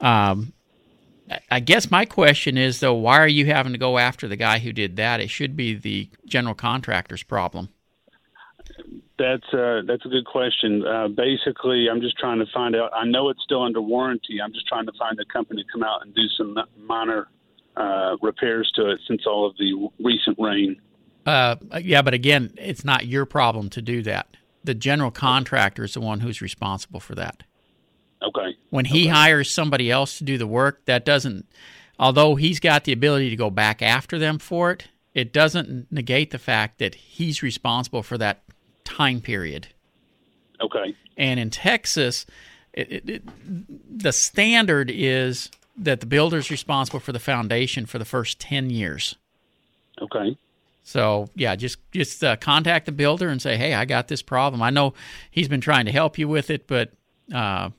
Um, 0.00 0.54
I- 1.30 1.38
I 1.52 1.60
guess 1.60 1.88
my 1.88 2.04
question 2.04 2.58
is 2.58 2.80
though, 2.80 2.94
why 2.94 3.18
are 3.20 3.28
you 3.28 3.46
having 3.46 3.74
to 3.74 3.78
go 3.78 3.96
after 3.96 4.26
the 4.26 4.34
guy 4.36 4.58
who 4.58 4.72
did 4.72 4.96
that? 4.96 5.20
It 5.20 5.30
should 5.30 5.56
be 5.56 5.74
the 5.74 6.08
general 6.26 6.56
contractor's 6.56 7.22
problem. 7.22 7.68
That's 9.18 9.54
uh, 9.54 9.82
that's 9.86 10.04
a 10.04 10.08
good 10.08 10.26
question. 10.26 10.84
Uh, 10.86 11.08
basically, 11.08 11.86
I'm 11.90 12.00
just 12.00 12.18
trying 12.18 12.38
to 12.38 12.46
find 12.52 12.76
out. 12.76 12.90
I 12.94 13.04
know 13.06 13.30
it's 13.30 13.42
still 13.42 13.62
under 13.62 13.80
warranty. 13.80 14.40
I'm 14.42 14.52
just 14.52 14.66
trying 14.66 14.86
to 14.86 14.92
find 14.98 15.16
the 15.16 15.24
company 15.32 15.62
to 15.62 15.68
come 15.72 15.82
out 15.82 16.02
and 16.02 16.14
do 16.14 16.22
some 16.36 16.56
minor 16.78 17.28
uh, 17.76 18.16
repairs 18.20 18.70
to 18.76 18.90
it 18.90 19.00
since 19.08 19.22
all 19.26 19.46
of 19.46 19.56
the 19.56 19.88
recent 20.04 20.36
rain. 20.38 20.76
Uh, 21.24 21.56
yeah, 21.80 22.02
but 22.02 22.14
again, 22.14 22.52
it's 22.56 22.84
not 22.84 23.06
your 23.06 23.24
problem 23.26 23.68
to 23.70 23.82
do 23.82 24.02
that. 24.02 24.36
The 24.64 24.74
general 24.74 25.10
contractor 25.10 25.84
is 25.84 25.94
the 25.94 26.00
one 26.00 26.20
who's 26.20 26.40
responsible 26.42 27.00
for 27.00 27.14
that. 27.14 27.42
Okay. 28.22 28.56
When 28.70 28.84
he 28.84 29.02
Okay. 29.02 29.10
hires 29.10 29.50
somebody 29.50 29.90
else 29.90 30.18
to 30.18 30.24
do 30.24 30.38
the 30.38 30.46
work, 30.46 30.84
that 30.86 31.04
doesn't, 31.04 31.46
although 31.98 32.34
he's 32.36 32.60
got 32.60 32.84
the 32.84 32.92
ability 32.92 33.30
to 33.30 33.36
go 33.36 33.50
back 33.50 33.82
after 33.82 34.18
them 34.18 34.38
for 34.38 34.70
it, 34.72 34.88
it 35.14 35.32
doesn't 35.32 35.90
negate 35.90 36.30
the 36.30 36.38
fact 36.38 36.78
that 36.78 36.94
he's 36.94 37.42
responsible 37.42 38.02
for 38.02 38.18
that 38.18 38.45
time 38.86 39.20
period. 39.20 39.68
Okay. 40.60 40.96
And 41.18 41.38
in 41.38 41.50
Texas, 41.50 42.24
it, 42.72 42.90
it, 42.90 43.08
it, 43.08 43.98
the 43.98 44.12
standard 44.12 44.90
is 44.90 45.50
that 45.76 46.00
the 46.00 46.06
builder 46.06 46.38
is 46.38 46.50
responsible 46.50 47.00
for 47.00 47.12
the 47.12 47.18
foundation 47.18 47.84
for 47.84 47.98
the 47.98 48.04
first 48.04 48.38
10 48.40 48.70
years. 48.70 49.16
Okay. 50.00 50.36
So 50.82 51.26
yeah, 51.34 51.56
just 51.56 51.78
just 51.90 52.22
uh, 52.22 52.36
contact 52.36 52.86
the 52.86 52.92
builder 52.92 53.28
and 53.28 53.42
say, 53.42 53.56
"Hey, 53.56 53.74
I 53.74 53.86
got 53.86 54.06
this 54.06 54.22
problem. 54.22 54.62
I 54.62 54.70
know 54.70 54.94
he's 55.32 55.48
been 55.48 55.60
trying 55.60 55.86
to 55.86 55.92
help 55.92 56.16
you 56.16 56.28
with 56.28 56.48
it, 56.48 56.68
but 56.68 56.92
uh, 57.34 57.70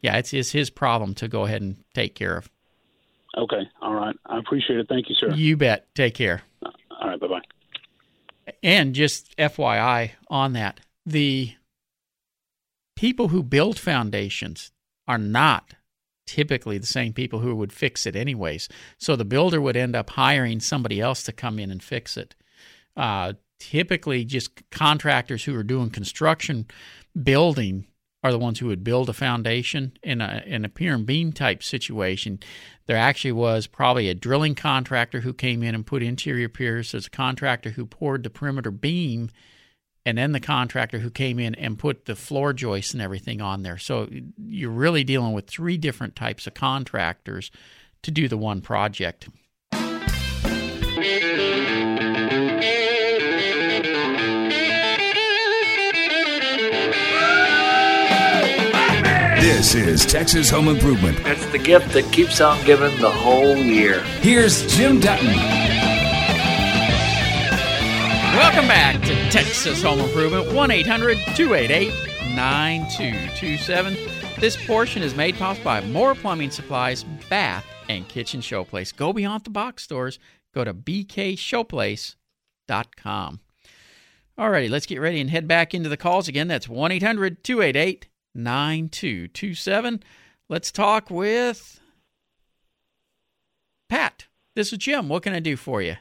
yeah, 0.00 0.16
it's, 0.18 0.32
it's 0.32 0.52
his 0.52 0.70
problem 0.70 1.12
to 1.14 1.26
go 1.26 1.44
ahead 1.44 1.60
and 1.60 1.76
take 1.92 2.14
care 2.14 2.36
of." 2.36 2.48
Okay. 3.36 3.68
All 3.80 3.94
right. 3.94 4.14
I 4.26 4.38
appreciate 4.38 4.78
it. 4.78 4.88
Thank 4.88 5.08
you, 5.08 5.16
sir. 5.16 5.32
You 5.32 5.56
bet. 5.56 5.92
Take 5.96 6.14
care. 6.14 6.42
All 6.64 7.08
right. 7.08 7.18
Bye 7.18 7.26
bye. 7.26 7.40
And 8.62 8.94
just 8.94 9.36
FYI 9.36 10.12
on 10.28 10.52
that, 10.52 10.80
the 11.04 11.54
people 12.96 13.28
who 13.28 13.42
build 13.42 13.78
foundations 13.78 14.70
are 15.08 15.18
not 15.18 15.74
typically 16.26 16.78
the 16.78 16.86
same 16.86 17.12
people 17.12 17.40
who 17.40 17.54
would 17.56 17.72
fix 17.72 18.06
it 18.06 18.14
anyways. 18.14 18.68
So 18.98 19.16
the 19.16 19.24
builder 19.24 19.60
would 19.60 19.76
end 19.76 19.96
up 19.96 20.10
hiring 20.10 20.60
somebody 20.60 21.00
else 21.00 21.22
to 21.24 21.32
come 21.32 21.58
in 21.58 21.70
and 21.70 21.82
fix 21.82 22.16
it. 22.16 22.34
Uh, 22.96 23.34
typically, 23.58 24.24
just 24.24 24.68
contractors 24.70 25.44
who 25.44 25.56
are 25.56 25.64
doing 25.64 25.90
construction 25.90 26.66
building 27.20 27.86
are 28.22 28.32
the 28.32 28.38
ones 28.38 28.58
who 28.58 28.66
would 28.66 28.84
build 28.84 29.08
a 29.08 29.12
foundation 29.12 29.92
in 30.02 30.20
a 30.20 30.42
in 30.46 30.64
a 30.64 30.68
pier 30.68 30.94
and 30.94 31.06
beam 31.06 31.32
type 31.32 31.62
situation. 31.62 32.38
There 32.86 32.96
actually 32.96 33.32
was 33.32 33.66
probably 33.66 34.08
a 34.08 34.14
drilling 34.14 34.54
contractor 34.54 35.20
who 35.20 35.32
came 35.32 35.62
in 35.62 35.74
and 35.74 35.86
put 35.86 36.02
interior 36.02 36.48
piers. 36.48 36.92
There's 36.92 37.06
a 37.06 37.10
contractor 37.10 37.70
who 37.70 37.84
poured 37.86 38.22
the 38.22 38.30
perimeter 38.30 38.70
beam, 38.70 39.30
and 40.06 40.18
then 40.18 40.32
the 40.32 40.40
contractor 40.40 41.00
who 41.00 41.10
came 41.10 41.38
in 41.38 41.54
and 41.56 41.78
put 41.78 42.04
the 42.04 42.16
floor 42.16 42.52
joists 42.52 42.92
and 42.92 43.02
everything 43.02 43.40
on 43.40 43.62
there. 43.62 43.78
So 43.78 44.08
you're 44.38 44.70
really 44.70 45.04
dealing 45.04 45.32
with 45.32 45.48
three 45.48 45.76
different 45.76 46.14
types 46.14 46.46
of 46.46 46.54
contractors 46.54 47.50
to 48.02 48.10
do 48.10 48.28
the 48.28 48.36
one 48.36 48.60
project. 48.60 49.28
This 59.42 59.74
is 59.74 60.06
Texas 60.06 60.48
Home 60.50 60.68
Improvement. 60.68 61.18
It's 61.26 61.44
the 61.46 61.58
gift 61.58 61.92
that 61.94 62.12
keeps 62.12 62.40
on 62.40 62.64
giving 62.64 62.96
the 63.00 63.10
whole 63.10 63.56
year. 63.56 64.00
Here's 64.20 64.64
Jim 64.72 65.00
Dutton. 65.00 65.34
Welcome 68.36 68.68
back 68.68 69.02
to 69.02 69.30
Texas 69.30 69.82
Home 69.82 69.98
Improvement, 69.98 70.52
1 70.52 70.70
800 70.70 71.18
288 71.34 71.92
9227. 72.36 73.96
This 74.38 74.64
portion 74.64 75.02
is 75.02 75.16
made 75.16 75.34
possible 75.34 75.64
by 75.64 75.80
More 75.80 76.14
Plumbing 76.14 76.52
Supplies, 76.52 77.02
Bath, 77.28 77.66
and 77.88 78.06
Kitchen 78.06 78.42
Showplace. 78.42 78.94
Go 78.94 79.12
beyond 79.12 79.42
the 79.42 79.50
box 79.50 79.82
stores. 79.82 80.20
Go 80.54 80.62
to 80.62 80.72
bkshowplace.com. 80.72 83.40
Alrighty, 84.38 84.70
let's 84.70 84.86
get 84.86 85.00
ready 85.00 85.20
and 85.20 85.30
head 85.30 85.48
back 85.48 85.74
into 85.74 85.88
the 85.88 85.96
calls 85.96 86.28
again. 86.28 86.46
That's 86.46 86.68
1 86.68 86.92
800 86.92 87.42
288 87.42 88.06
9227. 88.34 90.02
Let's 90.48 90.70
talk 90.70 91.10
with 91.10 91.80
Pat. 93.88 94.26
This 94.54 94.72
is 94.72 94.78
Jim. 94.78 95.08
What 95.08 95.22
can 95.22 95.32
I 95.34 95.40
do 95.40 95.56
for 95.56 95.80
you? 95.82 95.96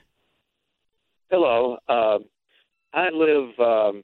Hello. 1.30 1.78
Uh, 1.88 2.20
I 2.94 3.10
live 3.10 3.58
um, 3.60 4.02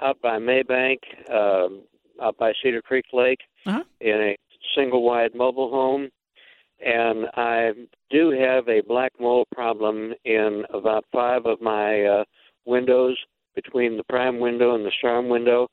out 0.00 0.20
by 0.22 0.38
Mabank, 0.38 0.98
um, 1.30 1.82
out 2.22 2.36
by 2.38 2.52
Cedar 2.62 2.82
Creek 2.82 3.06
Lake, 3.12 3.40
Uh-huh. 3.66 3.84
in 4.00 4.14
a 4.20 4.36
single 4.74 5.02
wide 5.02 5.34
mobile 5.34 5.70
home. 5.70 6.08
And 6.84 7.26
I 7.34 7.72
do 8.10 8.30
have 8.30 8.66
a 8.68 8.80
black 8.80 9.12
mold 9.20 9.48
problem 9.54 10.14
in 10.24 10.64
about 10.72 11.04
five 11.12 11.44
of 11.44 11.60
my 11.60 12.04
uh, 12.04 12.24
windows 12.64 13.18
between 13.54 13.98
the 13.98 14.04
prime 14.04 14.38
window 14.40 14.74
and 14.74 14.86
the 14.86 14.92
storm 14.98 15.28
window. 15.28 15.68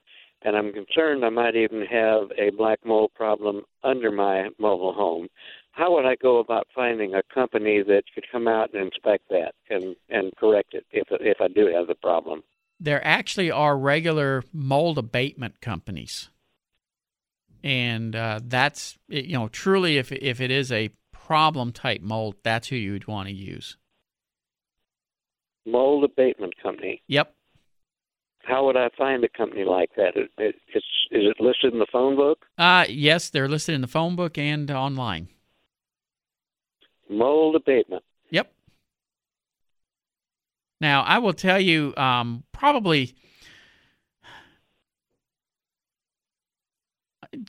And 0.47 0.55
I'm 0.55 0.71
concerned 0.71 1.25
I 1.25 1.29
might 1.29 1.57
even 1.57 1.81
have 1.81 2.31
a 2.37 2.51
black 2.55 2.79
mold 2.85 3.11
problem 3.13 3.63
under 3.83 4.11
my 4.11 4.47
mobile 4.57 4.93
home. 4.93 5.27
How 5.71 5.93
would 5.93 6.05
I 6.05 6.15
go 6.15 6.37
about 6.37 6.67
finding 6.73 7.13
a 7.13 7.21
company 7.33 7.83
that 7.83 8.03
could 8.15 8.23
come 8.31 8.47
out 8.47 8.73
and 8.73 8.85
inspect 8.85 9.25
that 9.29 9.55
and, 9.69 9.97
and 10.07 10.33
correct 10.37 10.73
it 10.73 10.85
if 10.91 11.07
if 11.11 11.41
I 11.41 11.49
do 11.49 11.67
have 11.75 11.87
the 11.87 11.95
problem? 11.95 12.43
there 12.79 13.05
actually 13.05 13.49
are 13.51 13.77
regular 13.77 14.43
mold 14.53 14.97
abatement 14.97 15.61
companies 15.61 16.29
and 17.63 18.15
uh, 18.15 18.39
that's 18.43 18.97
you 19.07 19.33
know 19.33 19.47
truly 19.47 19.97
if 19.97 20.11
if 20.11 20.39
it 20.39 20.51
is 20.51 20.71
a 20.71 20.89
problem 21.11 21.71
type 21.71 22.01
mold 22.01 22.35
that's 22.43 22.67
who 22.67 22.75
you 22.75 22.91
would 22.93 23.07
want 23.07 23.27
to 23.27 23.33
use 23.33 23.77
Mold 25.65 26.05
abatement 26.05 26.53
company. 26.63 27.01
yep 27.07 27.33
How 28.47 28.65
would 28.65 28.77
I 28.77 28.89
find 28.97 29.23
a 29.25 29.29
company 29.29 29.65
like 29.65 29.89
that? 29.97 30.15
It, 30.15 30.31
it, 30.37 30.55
it's 30.73 30.85
is 31.11 31.23
it 31.29 31.39
listed 31.39 31.73
in 31.73 31.79
the 31.79 31.87
phone 31.91 32.15
book? 32.15 32.45
uh 32.57 32.85
yes 32.89 33.29
they're 33.29 33.47
listed 33.47 33.75
in 33.75 33.81
the 33.81 33.87
phone 33.87 34.15
book 34.15 34.37
and 34.37 34.69
online 34.71 35.27
Mold 37.09 37.55
abatement. 37.55 38.03
yep 38.29 38.51
now 40.81 41.01
i 41.03 41.17
will 41.17 41.33
tell 41.33 41.59
you 41.59 41.93
um, 41.95 42.43
probably 42.51 43.15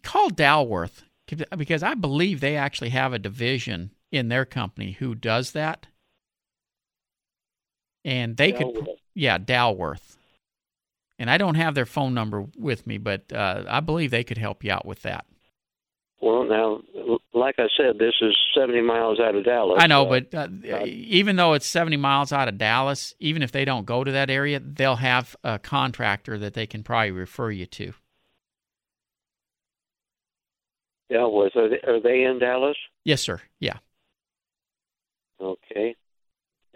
call 0.03 0.29
dalworth 0.31 1.03
because 1.57 1.83
i 1.83 1.95
believe 1.95 2.41
they 2.41 2.57
actually 2.57 2.91
have 2.91 3.13
a 3.13 3.19
division 3.19 3.93
in 4.13 4.29
their 4.29 4.45
company 4.45 4.93
who 4.93 5.15
does 5.15 5.53
that 5.53 5.87
and 8.05 8.37
they 8.37 8.53
could 8.53 8.67
Dalworth. 8.67 8.99
yeah 9.15 9.39
dalworth 9.39 10.18
and 11.19 11.31
i 11.31 11.37
don't 11.39 11.55
have 11.57 11.75
their 11.75 11.87
phone 11.87 12.15
number 12.15 12.47
with 12.57 12.87
me 12.87 12.99
but 12.99 13.33
uh, 13.33 13.65
i 13.69 13.81
believe 13.81 14.11
they 14.11 14.25
could 14.25 14.39
help 14.39 14.63
you 14.65 14.71
out 14.73 14.87
with 14.87 15.03
that 15.03 15.25
Well, 16.21 16.45
now, 16.45 16.81
like 17.33 17.57
I 17.59 17.69
said, 17.77 17.99
this 18.01 18.15
is 18.21 18.37
70 18.57 18.81
miles 18.83 19.21
out 19.21 19.35
of 19.37 19.45
Dallas. 19.45 19.79
i 19.83 19.87
know 19.87 20.05
so- 20.05 20.11
but 20.31 20.35
uh, 20.35 20.85
even 20.87 21.37
though 21.37 21.53
it's 21.55 21.67
70 21.67 21.97
miles 21.97 22.33
out 22.33 22.49
of 22.49 22.59
dallas 22.59 23.15
even 23.21 23.43
if 23.43 23.53
they 23.53 23.65
don't 23.65 23.85
go 23.87 24.03
to 24.05 24.13
that 24.13 24.29
area 24.31 24.61
they'll 24.61 24.97
have 24.97 25.37
a 25.45 25.59
contractor 25.59 26.39
that 26.39 26.55
they 26.55 26.67
can 26.67 26.83
probably 26.83 27.11
refer 27.13 27.51
you 27.51 27.67
to 27.67 27.93
Dalworth. 31.11 31.57
Are 31.57 31.69
they, 31.71 31.81
are 31.87 32.01
they 32.01 32.23
in 32.25 32.39
Dallas? 32.39 32.77
yes 33.05 33.23
sir 33.23 33.41
yeah 33.61 33.79
Okay. 35.41 35.95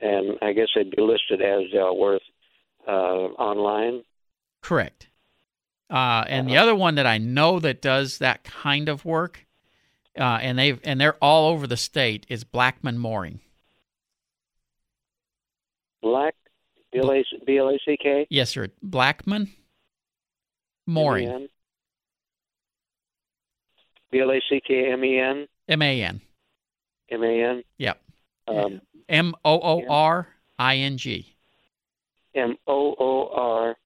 And 0.01 0.39
I 0.41 0.53
guess 0.53 0.69
they'd 0.75 0.89
be 0.91 1.03
listed 1.03 1.43
as 1.43 1.63
Dalworth 1.75 2.21
uh, 2.87 2.91
online. 2.91 4.03
Correct 4.63 5.09
uh, 5.91 6.25
and 6.27 6.49
the 6.49 6.57
other 6.57 6.75
one 6.75 6.95
that 6.95 7.07
i 7.07 7.19
know 7.19 7.59
that 7.59 7.83
does 7.83 8.19
that 8.19 8.45
kind 8.45 8.89
of 8.89 9.05
work 9.05 9.47
uh, 10.19 10.39
and 10.43 10.59
they 10.59 10.79
and 10.85 11.01
they're 11.01 11.17
all 11.23 11.51
over 11.51 11.67
the 11.67 11.77
state 11.77 12.25
is 12.29 12.45
blackman 12.45 12.99
mooring 12.99 13.41
Black, 16.03 16.35
B 16.91 16.99
L 16.99 17.13
A 17.13 17.79
C 17.85 17.97
K? 18.03 18.27
yes 18.29 18.51
sir 18.51 18.69
blackman 18.83 19.49
mooring 20.87 21.49
B 24.11 24.21
L 24.21 24.31
A 24.31 24.41
C 24.49 24.61
K 24.65 24.93
M 24.93 25.05
E 25.05 25.19
N. 25.19 25.49
M 25.69 25.83
A 25.83 26.03
N. 26.03 26.21
M 27.11 27.25
A 27.25 27.45
N. 27.45 27.65
yep 27.79 28.01
um, 28.47 28.81
M 29.09 29.35
O 29.45 29.61
O 29.61 29.87
R 29.89 30.29
I 30.59 30.77
N 30.77 30.99
G. 30.99 31.35
M 32.35 32.57
O 32.67 32.95
O 32.99 33.29
R 33.35 33.77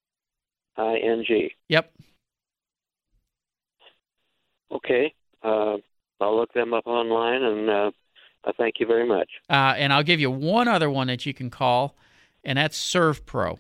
I 0.76 0.99
N 0.99 1.25
G. 1.26 1.52
Yep. 1.68 1.92
Okay. 4.73 5.14
Uh, 5.42 5.76
I'll 6.21 6.37
look 6.37 6.52
them 6.52 6.75
up 6.75 6.87
online, 6.87 7.42
and 7.42 7.71
uh, 7.71 7.90
I 8.45 8.52
thank 8.52 8.80
you 8.80 8.87
very 8.87 9.06
much. 9.06 9.30
Uh, 9.49 9.75
and 9.76 9.92
I'll 9.92 10.02
give 10.02 10.21
you 10.21 10.30
one 10.30 10.68
other 10.68 10.90
one 10.90 11.06
that 11.09 11.26
you 11.26 11.35
can 11.35 11.50
call, 11.50 11.97
and 12.45 12.59
that's 12.59 12.76
Serve 12.76 13.25
Pro. 13.26 13.59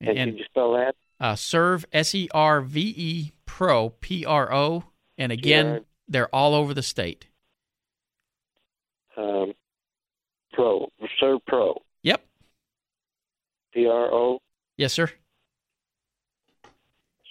And, 0.00 0.16
can 0.16 0.36
you 0.36 0.44
spell 0.44 0.72
that? 0.72 0.94
uh, 1.18 1.34
Serve 1.34 1.84
S 1.92 2.14
E 2.14 2.28
R 2.32 2.60
V 2.60 2.94
E 2.96 3.32
Pro 3.46 3.90
P 3.90 4.24
R 4.24 4.52
O, 4.52 4.84
and 5.18 5.32
again, 5.32 5.84
they're 6.08 6.34
all 6.34 6.54
over 6.54 6.72
the 6.72 6.82
state. 6.82 7.26
Um, 9.16 9.52
Pro. 10.52 10.90
Serve 11.18 11.44
Pro. 11.46 11.82
P 13.72 13.86
R 13.86 14.12
O. 14.12 14.40
Yes, 14.76 14.92
sir. 14.92 15.10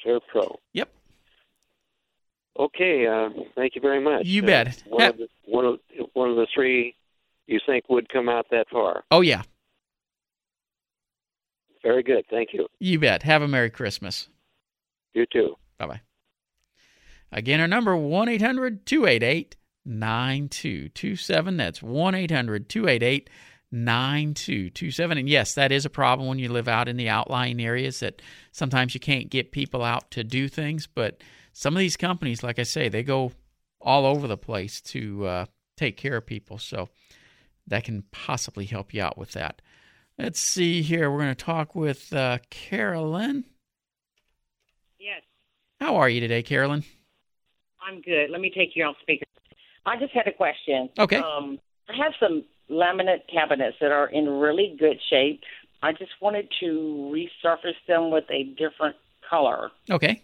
Serve 0.04 0.22
Pro. 0.32 0.60
Yep. 0.74 0.90
Okay, 2.58 3.08
uh, 3.08 3.30
thank 3.56 3.76
you 3.76 3.82
very 3.82 4.02
much. 4.02 4.26
You 4.26 4.44
Uh, 4.44 4.46
bet. 4.46 4.84
one, 4.88 5.02
Ha- 5.02 5.10
of 5.10 5.18
the, 5.18 5.28
one 5.46 5.66
of 5.66 5.80
one 6.14 6.30
of 6.30 6.36
the 6.36 6.48
three 6.54 6.96
you 7.48 7.60
think 7.66 7.90
would 7.90 8.10
come 8.10 8.30
out 8.30 8.48
that 8.52 8.68
far? 8.70 9.04
Oh, 9.12 9.22
yeah. 9.22 9.44
Very 11.82 12.04
good. 12.04 12.26
Thank 12.30 12.50
you. 12.54 12.68
You 12.80 13.00
bet. 13.00 13.24
Have 13.24 13.42
a 13.42 13.48
Merry 13.48 13.70
Christmas. 13.70 14.28
You 15.14 15.26
too. 15.32 15.56
Bye 15.78 15.88
bye. 15.88 16.02
Again, 17.32 17.62
our 17.62 17.68
number 17.68 17.96
1 17.96 18.28
800 18.30 18.86
288 18.86 19.56
9227. 19.86 21.58
That's 21.58 21.82
1 21.82 22.16
800 22.16 22.68
288 22.70 23.30
9227. 23.72 25.18
And 25.18 25.30
yes, 25.30 25.54
that 25.54 25.72
is 25.72 25.86
a 25.86 25.90
problem 25.90 26.28
when 26.28 26.40
you 26.40 26.50
live 26.50 26.68
out 26.68 26.88
in 26.88 26.98
the 26.98 27.10
outlying 27.10 27.62
areas 27.62 28.00
that 28.00 28.22
sometimes 28.52 28.94
you 28.94 29.00
can't 29.00 29.30
get 29.30 29.52
people 29.52 29.84
out 29.84 30.10
to 30.12 30.24
do 30.24 30.48
things. 30.48 30.88
But 30.88 31.22
some 31.54 31.76
of 31.76 31.80
these 31.80 31.98
companies, 31.98 32.44
like 32.44 32.60
I 32.60 32.64
say, 32.64 32.90
they 32.90 33.04
go 33.04 33.32
all 33.82 34.06
over 34.06 34.28
the 34.28 34.38
place 34.38 34.82
to 34.82 35.26
uh, 35.26 35.46
take 35.78 35.98
care 35.98 36.18
of 36.18 36.26
people. 36.26 36.58
So 36.58 36.90
that 37.68 37.84
can 37.84 38.04
possibly 38.12 38.66
help 38.66 38.94
you 38.94 39.02
out 39.02 39.18
with 39.18 39.32
that. 39.32 39.62
Let's 40.18 40.40
see 40.40 40.82
here. 40.82 41.10
We're 41.10 41.20
going 41.20 41.36
to 41.36 41.46
talk 41.46 41.76
with 41.76 42.12
uh, 42.12 42.40
Carolyn. 42.50 43.46
Yes, 45.00 45.22
How 45.80 45.96
are 45.96 46.10
you 46.10 46.20
today, 46.20 46.44
Carolyn? 46.44 46.84
I'm 47.82 48.02
good. 48.02 48.30
Let 48.30 48.42
me 48.42 48.52
take 48.54 48.72
you 48.76 48.84
on 48.84 48.96
speaker. 49.02 49.26
I 49.86 49.98
just 49.98 50.12
had 50.12 50.28
a 50.28 50.34
question. 50.34 50.90
Okay. 51.00 51.18
Um, 51.18 51.58
I 51.88 51.96
have 52.04 52.12
some 52.20 52.44
laminate 52.70 53.28
cabinets 53.32 53.78
that 53.82 53.92
are 53.92 54.08
in 54.08 54.28
really 54.30 54.76
good 54.80 55.00
shape. 55.10 55.42
I 55.82 55.92
just 55.94 56.12
wanted 56.22 56.50
to 56.60 57.12
resurface 57.14 57.80
them 57.88 58.12
with 58.12 58.26
a 58.30 58.44
different 58.44 58.96
color, 59.30 59.72
Okay. 59.90 60.22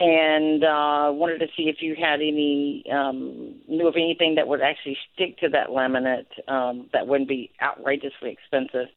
and 0.00 0.62
uh, 0.62 1.10
wanted 1.12 1.38
to 1.38 1.46
see 1.56 1.64
if 1.68 1.76
you 1.80 1.94
had 1.94 2.20
any 2.20 2.84
um, 2.92 3.56
knew 3.68 3.88
of 3.88 3.96
anything 3.96 4.34
that 4.36 4.46
would 4.48 4.60
actually 4.60 4.96
stick 5.14 5.38
to 5.38 5.48
that 5.48 5.68
laminate 5.68 6.26
um, 6.48 6.88
that 6.92 7.06
wouldn't 7.06 7.28
be 7.28 7.50
outrageously 7.60 8.30
expensive, 8.30 8.88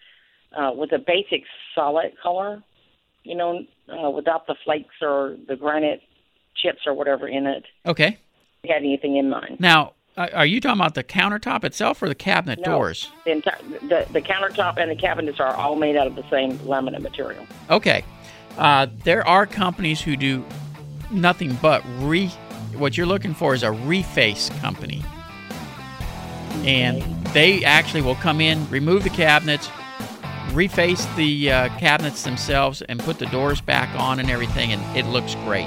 uh, 0.56 0.72
with 0.76 0.92
a 0.92 1.00
basic 1.00 1.44
solid 1.74 2.12
color. 2.22 2.62
You 3.24 3.34
know, 3.36 3.66
uh, 3.90 4.12
without 4.12 4.46
the 4.46 4.54
flakes 4.64 4.94
or 5.02 5.36
the 5.48 5.56
granite 5.56 6.02
chips 6.56 6.82
or 6.86 6.94
whatever 6.94 7.28
in 7.28 7.48
it. 7.48 7.64
Okay. 7.88 8.20
you 8.64 8.72
had 8.72 8.84
anything 8.84 9.18
in 9.18 9.32
mind. 9.32 9.60
Now, 9.60 9.94
uh, 10.18 10.28
are 10.34 10.46
you 10.46 10.60
talking 10.62 10.80
about 10.80 10.94
the 10.96 11.04
countertop 11.04 11.64
itself 11.64 12.02
or 12.02 12.08
the 12.08 12.16
cabinet 12.16 12.60
No. 12.66 12.74
doors? 12.74 13.12
The, 13.26 13.32
entire, 13.32 13.58
the 13.82 14.06
the 14.12 14.22
countertop 14.22 14.78
and 14.78 14.90
the 14.90 14.96
cabinets 14.96 15.40
are 15.40 15.54
all 15.56 15.76
made 15.76 15.96
out 15.96 16.08
of 16.08 16.16
the 16.16 16.24
same 16.30 16.58
laminate 16.60 17.02
material. 17.02 17.46
Okay. 17.70 18.04
Uh, 18.58 18.88
there 19.04 19.28
are 19.28 19.46
companies 19.46 20.02
who 20.02 20.16
do 20.16 20.44
nothing 21.12 21.58
but 21.62 21.84
re. 22.00 22.28
What 22.78 22.98
you're 22.98 23.06
looking 23.08 23.34
for 23.34 23.54
is 23.54 23.64
a 23.64 23.68
reface 23.68 24.50
company, 24.60 25.02
and 26.64 27.02
they 27.28 27.64
actually 27.64 28.02
will 28.02 28.16
come 28.16 28.42
in, 28.42 28.70
remove 28.70 29.04
the 29.04 29.10
cabinets, 29.10 29.68
reface 30.50 31.14
the 31.16 31.52
uh, 31.52 31.70
cabinets 31.78 32.24
themselves, 32.24 32.82
and 32.84 33.00
put 33.00 33.20
the 33.20 33.28
doors 33.28 33.62
back 33.62 33.90
on 34.00 34.20
and 34.20 34.30
everything, 34.30 34.72
and 34.74 34.98
it 34.98 35.06
looks 35.06 35.36
great. 35.46 35.66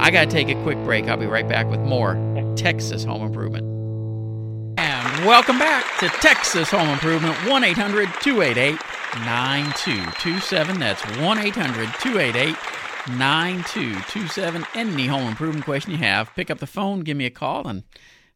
I 0.00 0.10
got 0.10 0.24
to 0.24 0.30
take 0.30 0.48
a 0.48 0.60
quick 0.62 0.78
break. 0.84 1.06
I'll 1.08 1.16
be 1.16 1.26
right 1.26 1.48
back 1.48 1.66
with 1.70 1.80
more 1.80 2.14
Texas 2.56 3.04
Home 3.04 3.22
Improvement. 3.22 3.73
Welcome 5.04 5.58
back 5.58 5.98
to 6.00 6.08
Texas 6.08 6.70
Home 6.70 6.88
Improvement, 6.88 7.36
1 7.46 7.62
800 7.62 8.08
288 8.22 8.80
9227. 9.26 10.80
That's 10.80 11.02
1 11.18 11.38
800 11.38 11.88
288 12.00 12.56
9227. 13.18 14.66
Any 14.74 15.06
home 15.06 15.28
improvement 15.28 15.66
question 15.66 15.92
you 15.92 15.98
have, 15.98 16.34
pick 16.34 16.50
up 16.50 16.58
the 16.58 16.66
phone, 16.66 17.00
give 17.00 17.18
me 17.18 17.26
a 17.26 17.30
call, 17.30 17.68
and 17.68 17.82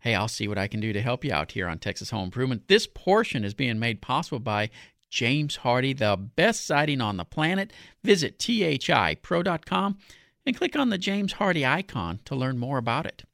hey, 0.01 0.15
I'll 0.15 0.29
see 0.29 0.47
what 0.47 0.59
I 0.59 0.69
can 0.69 0.81
do 0.81 0.93
to 0.93 1.01
help 1.01 1.25
you 1.25 1.33
out 1.33 1.53
here 1.53 1.69
on 1.69 1.79
Texas 1.79 2.11
Home 2.11 2.25
Improvement. 2.25 2.69
This 2.69 2.87
portion 2.87 3.47
is 3.47 3.55
being 3.55 3.79
made 3.79 4.03
possible 4.03 4.39
by 4.39 4.69
James 5.09 5.61
Hardie, 5.65 5.97
the 5.97 6.19
best 6.19 6.67
siding 6.67 7.01
on 7.01 7.17
the 7.17 7.25
planet. 7.25 7.73
Visit 8.05 8.39
thipro.com 8.39 9.99
and 10.45 10.57
click 10.57 10.77
on 10.77 10.91
the 10.91 10.99
James 10.99 11.33
Hardie 11.33 11.67
icon 11.67 12.21
to 12.27 12.37
learn 12.37 12.59
more 12.59 12.77
about 12.77 13.07
it. 13.07 13.25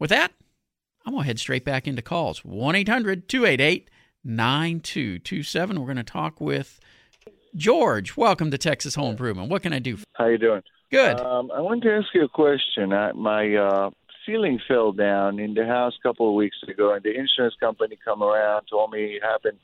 With 0.00 0.10
that, 0.10 0.32
I'm 1.06 1.12
going 1.12 1.22
to 1.22 1.26
head 1.26 1.38
straight 1.38 1.64
back 1.64 1.86
into 1.86 2.02
calls. 2.02 2.44
1 2.44 2.74
800 2.74 3.28
288 3.28 3.90
9227. 4.22 5.80
We're 5.80 5.86
going 5.86 5.96
to 5.96 6.02
talk 6.02 6.40
with 6.40 6.78
George. 7.56 8.16
Welcome 8.16 8.50
to 8.50 8.58
Texas 8.58 8.94
Home 8.96 9.12
Improvement. 9.12 9.48
What 9.48 9.62
can 9.62 9.72
I 9.72 9.78
do? 9.78 9.98
How 10.14 10.26
you 10.26 10.38
doing? 10.38 10.62
Good. 10.90 11.18
Um, 11.20 11.50
I 11.54 11.60
wanted 11.60 11.84
to 11.84 11.94
ask 11.96 12.08
you 12.12 12.24
a 12.24 12.28
question. 12.28 12.92
I, 12.92 13.12
my 13.12 13.54
uh, 13.54 13.90
ceiling 14.26 14.60
fell 14.68 14.92
down 14.92 15.38
in 15.38 15.54
the 15.54 15.64
house 15.64 15.94
a 15.98 16.08
couple 16.08 16.28
of 16.28 16.34
weeks 16.34 16.56
ago, 16.68 16.92
and 16.92 17.02
the 17.02 17.16
insurance 17.16 17.54
company 17.58 17.96
come 18.04 18.22
around 18.22 18.66
told 18.66 18.90
me 18.90 19.16
it 19.16 19.22
happened 19.22 19.58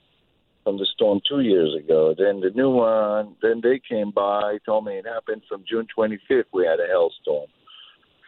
from 0.64 0.78
the 0.78 0.86
storm 0.94 1.20
two 1.28 1.40
years 1.40 1.74
ago. 1.74 2.14
Then 2.16 2.40
the 2.40 2.50
new 2.50 2.70
one, 2.70 3.36
then 3.42 3.60
they 3.62 3.80
came 3.86 4.10
by, 4.10 4.58
told 4.64 4.86
me 4.86 4.94
it 4.94 5.06
happened 5.06 5.42
from 5.48 5.64
June 5.68 5.86
25th. 5.96 6.44
We 6.52 6.64
had 6.64 6.80
a 6.80 6.86
hailstorm. 6.86 7.46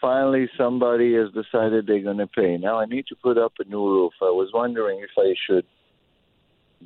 Finally, 0.01 0.49
somebody 0.57 1.15
has 1.15 1.29
decided 1.33 1.87
they're 1.87 2.01
going 2.03 2.19
to 2.19 2.27
pay. 2.27 2.57
Now 2.57 2.79
I 2.79 2.85
need 2.87 3.07
to 3.09 3.17
put 3.17 3.37
up 3.37 3.53
a 3.59 3.65
new 3.69 3.85
roof. 3.85 4.13
I 4.23 4.27
was 4.27 4.51
wondering 4.55 5.01
if 5.01 5.11
I 5.19 5.35
should 5.47 5.65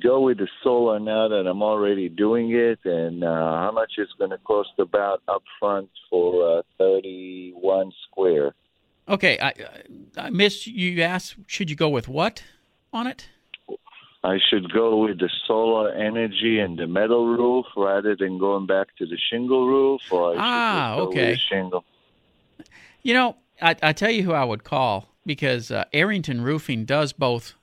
go 0.01 0.21
with 0.21 0.39
the 0.39 0.47
solar 0.63 0.99
now 0.99 1.27
that 1.27 1.45
I'm 1.47 1.61
already 1.61 2.09
doing 2.09 2.51
it, 2.51 2.79
and 2.85 3.23
uh, 3.23 3.27
how 3.27 3.71
much 3.71 3.93
it's 3.97 4.11
going 4.17 4.31
to 4.31 4.39
cost 4.39 4.71
about 4.79 5.21
upfront 5.27 5.89
for 6.09 6.59
uh, 6.59 6.61
31 6.79 7.91
square. 8.09 8.55
Okay, 9.07 9.37
I, 9.39 9.53
I 10.17 10.29
missed 10.31 10.65
you 10.65 11.01
asked, 11.03 11.35
should 11.47 11.69
you 11.69 11.75
go 11.75 11.89
with 11.89 12.07
what 12.07 12.43
on 12.91 13.05
it? 13.05 13.29
I 14.23 14.37
should 14.49 14.71
go 14.71 14.97
with 15.03 15.19
the 15.19 15.29
solar 15.45 15.91
energy 15.91 16.57
and 16.59 16.79
the 16.79 16.87
metal 16.87 17.27
roof 17.27 17.65
rather 17.75 18.15
than 18.15 18.39
going 18.39 18.65
back 18.65 18.87
to 18.97 19.05
the 19.05 19.17
shingle 19.29 19.67
roof, 19.67 20.01
or 20.09 20.33
I 20.33 20.35
Ah, 20.39 20.95
okay. 20.99 21.37
shingle. 21.51 21.83
You 23.03 23.13
know, 23.13 23.35
I, 23.61 23.75
I 23.83 23.93
tell 23.93 24.09
you 24.09 24.23
who 24.23 24.31
I 24.31 24.43
would 24.43 24.63
call 24.63 25.09
because 25.25 25.71
uh, 25.71 25.85
Arrington 25.93 26.41
Roofing 26.41 26.85
does 26.85 27.13
both 27.13 27.53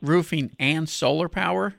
roofing 0.00 0.52
and 0.58 0.88
solar 0.88 1.28
power, 1.28 1.74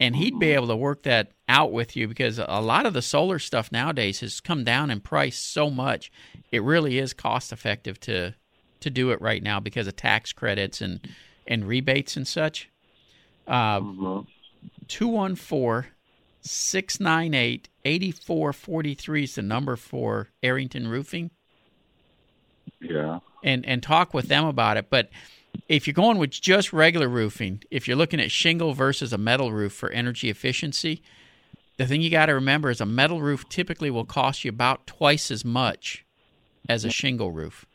and 0.00 0.16
he'd 0.16 0.38
be 0.38 0.50
able 0.50 0.68
to 0.68 0.76
work 0.76 1.02
that 1.02 1.32
out 1.48 1.72
with 1.72 1.94
you 1.96 2.08
because 2.08 2.38
a 2.38 2.60
lot 2.60 2.86
of 2.86 2.94
the 2.94 3.02
solar 3.02 3.38
stuff 3.38 3.70
nowadays 3.70 4.20
has 4.20 4.40
come 4.40 4.64
down 4.64 4.90
in 4.90 5.00
price 5.00 5.36
so 5.38 5.70
much. 5.70 6.10
It 6.50 6.62
really 6.62 6.98
is 6.98 7.12
cost 7.12 7.52
effective 7.52 8.00
to 8.00 8.34
to 8.80 8.88
do 8.88 9.10
it 9.10 9.20
right 9.20 9.42
now 9.42 9.60
because 9.60 9.86
of 9.86 9.94
tax 9.96 10.32
credits 10.32 10.80
and 10.80 11.06
and 11.46 11.66
rebates 11.68 12.16
and 12.16 12.26
such. 12.26 12.70
Uh, 13.46 13.80
Mm-hmm. 13.80 14.20
214 14.88 15.90
698 16.42 17.68
8443 17.84 19.24
is 19.24 19.34
the 19.34 19.42
number 19.42 19.76
for 19.76 20.28
Arrington 20.42 20.88
Roofing 20.88 21.30
Yeah. 22.80 23.20
and 23.42 23.64
and 23.66 23.82
talk 23.82 24.14
with 24.14 24.28
them 24.28 24.44
about 24.44 24.76
it. 24.76 24.88
But 24.90 25.10
if 25.68 25.86
you're 25.86 25.94
going 25.94 26.18
with 26.18 26.30
just 26.30 26.72
regular 26.72 27.08
roofing, 27.08 27.62
if 27.70 27.86
you're 27.86 27.96
looking 27.96 28.20
at 28.20 28.30
shingle 28.30 28.72
versus 28.72 29.12
a 29.12 29.18
metal 29.18 29.52
roof 29.52 29.72
for 29.72 29.90
energy 29.90 30.30
efficiency, 30.30 31.02
the 31.76 31.86
thing 31.86 32.02
you 32.02 32.10
got 32.10 32.26
to 32.26 32.34
remember 32.34 32.70
is 32.70 32.80
a 32.80 32.86
metal 32.86 33.20
roof 33.20 33.48
typically 33.48 33.90
will 33.90 34.04
cost 34.04 34.44
you 34.44 34.48
about 34.50 34.86
twice 34.86 35.30
as 35.30 35.44
much 35.44 36.04
as 36.68 36.84
a 36.84 36.90
shingle 36.90 37.32
roof. 37.32 37.66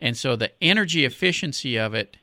And 0.00 0.16
so 0.16 0.36
the 0.36 0.52
energy 0.62 1.04
efficiency 1.04 1.76
of 1.76 1.94
it 1.94 2.16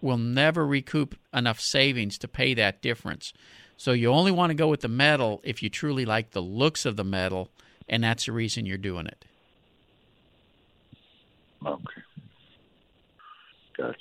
will 0.00 0.18
never 0.18 0.66
recoup 0.66 1.16
enough 1.34 1.60
savings 1.60 2.18
to 2.18 2.28
pay 2.28 2.54
that 2.54 2.82
difference. 2.82 3.32
So 3.76 3.92
you 3.92 4.08
only 4.08 4.32
want 4.32 4.50
to 4.50 4.54
go 4.54 4.68
with 4.68 4.80
the 4.80 4.88
metal 4.88 5.40
if 5.44 5.62
you 5.62 5.70
truly 5.70 6.04
like 6.04 6.30
the 6.30 6.42
looks 6.42 6.84
of 6.84 6.96
the 6.96 7.04
metal, 7.04 7.50
and 7.88 8.02
that's 8.02 8.26
the 8.26 8.32
reason 8.32 8.66
you're 8.66 8.78
doing 8.78 9.06
it. 9.06 9.24
Okay. 11.66 12.02
Gotcha. 13.76 13.96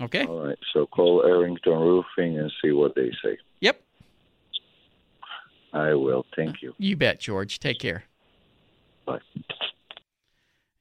Okay? 0.00 0.24
All 0.24 0.46
right. 0.46 0.58
So 0.72 0.86
call 0.86 1.24
Arrington 1.24 1.78
Roofing 1.78 2.38
and 2.38 2.50
see 2.62 2.72
what 2.72 2.94
they 2.94 3.10
say. 3.22 3.38
Yep. 3.60 3.82
I 5.72 5.94
will. 5.94 6.24
Thank 6.34 6.62
you. 6.62 6.74
You 6.78 6.96
bet, 6.96 7.20
George. 7.20 7.58
Take 7.58 7.78
care. 7.78 8.04
Bye. 9.06 9.18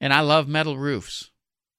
And 0.02 0.14
I 0.14 0.22
love 0.22 0.48
metal 0.48 0.78
roofs. 0.78 1.32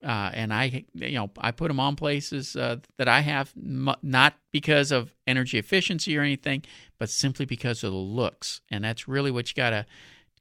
Uh, 0.03 0.31
and 0.33 0.53
I, 0.53 0.85
you 0.95 1.13
know, 1.13 1.31
I 1.37 1.51
put 1.51 1.69
them 1.69 1.79
on 1.81 1.95
places 1.95 2.57
uh, 2.57 2.77
that 2.97 3.07
I 3.07 3.21
have, 3.21 3.53
m- 3.57 3.95
not 4.03 4.35
because 4.51 4.93
of 4.93 5.15
energy 5.27 5.59
efficiency 5.59 6.17
or 6.17 6.23
anything, 6.23 6.63
but 6.99 7.11
simply 7.11 7.45
because 7.45 7.85
of 7.85 7.93
the 7.93 7.99
looks. 7.99 8.63
And 8.71 8.83
that's 8.83 9.07
really 9.07 9.31
what 9.31 9.51
you 9.51 9.55
got 9.55 9.71
to 9.71 9.85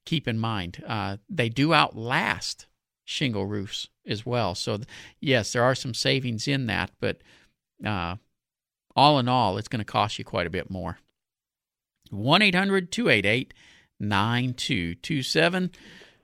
keep 0.06 0.30
in 0.30 0.40
mind. 0.40 0.82
Uh, 0.88 1.18
they 1.30 1.50
do 1.50 1.74
outlast 1.74 2.68
shingle 3.10 3.46
roofs 3.46 3.90
as 4.06 4.26
well. 4.26 4.56
So, 4.56 4.78
th- 4.78 4.88
yes, 5.20 5.54
there 5.54 5.64
are 5.64 5.76
some 5.76 5.94
savings 5.94 6.48
in 6.48 6.68
that, 6.68 6.92
but 7.00 7.18
uh, 7.84 8.16
all 8.96 9.20
in 9.20 9.28
all, 9.28 9.58
it's 9.58 9.68
going 9.68 9.80
to 9.80 9.86
cost 9.86 10.20
you 10.20 10.26
quite 10.26 10.48
a 10.48 10.52
bit 10.52 10.70
more. 10.70 11.00
1 12.12 12.42
800 12.42 12.92
288 12.92 13.54
9227. 14.00 15.72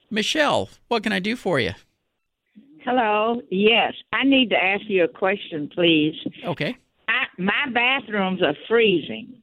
Michelle, 0.10 0.70
what 0.88 1.04
can 1.04 1.12
I 1.12 1.20
do 1.20 1.36
for 1.36 1.60
you? 1.60 1.74
Hello. 2.84 3.42
Yes, 3.50 3.94
I 4.14 4.24
need 4.24 4.52
to 4.52 4.64
ask 4.64 4.84
you 4.88 5.04
a 5.04 5.08
question, 5.08 5.70
please. 5.74 6.16
Okay. 6.44 6.78
I, 7.08 7.26
my 7.40 7.66
bathrooms 7.74 8.44
are 8.44 8.56
freezing, 8.68 9.42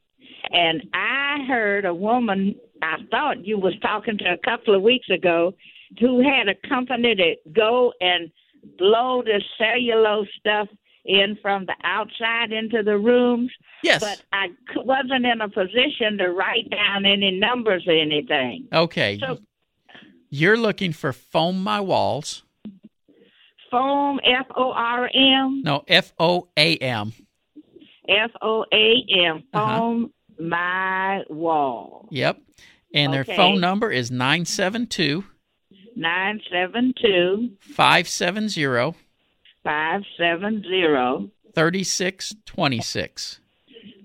and 0.51 0.83
I 0.95 1.45
heard 1.49 1.85
a 1.85 1.95
woman. 1.95 2.55
I 2.83 2.97
thought 3.11 3.47
you 3.47 3.59
was 3.59 3.75
talking 3.81 4.19
to 4.19 4.25
a 4.33 4.39
couple 4.39 4.75
of 4.75 4.83
weeks 4.83 5.09
ago, 5.11 5.55
who 6.01 6.21
had 6.23 6.49
a 6.49 6.69
company 6.69 7.15
that 7.15 7.53
go 7.55 7.93
and 8.01 8.31
blow 8.79 9.23
the 9.23 9.41
cellulose 9.59 10.29
stuff 10.39 10.69
in 11.05 11.37
from 11.43 11.67
the 11.67 11.75
outside 11.85 12.53
into 12.53 12.83
the 12.83 12.97
rooms. 12.97 13.51
Yes. 13.83 14.01
But 14.01 14.23
I 14.33 14.49
wasn't 14.77 15.27
in 15.27 15.41
a 15.41 15.49
position 15.49 16.17
to 16.19 16.29
write 16.31 16.71
down 16.71 17.05
any 17.05 17.31
numbers 17.39 17.85
or 17.87 17.93
anything. 17.93 18.69
Okay. 18.73 19.19
So 19.21 19.39
You're 20.31 20.57
looking 20.57 20.93
for 20.93 21.13
Foam 21.13 21.63
My 21.63 21.81
Walls. 21.81 22.43
foam, 23.71 24.21
F 24.25 24.47
O 24.57 24.73
R 24.73 25.11
M, 25.15 25.63
No, 25.65 25.83
F 25.89 26.13
O 26.19 26.49
A 26.57 26.77
M. 26.77 27.13
F 28.09 28.31
O 28.43 28.65
A 28.73 29.05
M, 29.11 29.43
Uh-huh. 29.53 29.79
foam 29.79 30.13
my 30.39 31.23
wall. 31.29 32.09
Yep. 32.11 32.39
And 32.95 33.13
their 33.13 33.23
Okay. 33.23 33.37
phone 33.37 33.61
number 33.61 33.91
is 33.91 34.11
972 34.11 35.25
Nine 35.95 36.41
seven 36.51 36.95
two 37.01 37.51
570 37.61 38.97
five 39.63 40.03
seven 40.17 40.63
zero 40.63 41.29
3626. 41.55 43.41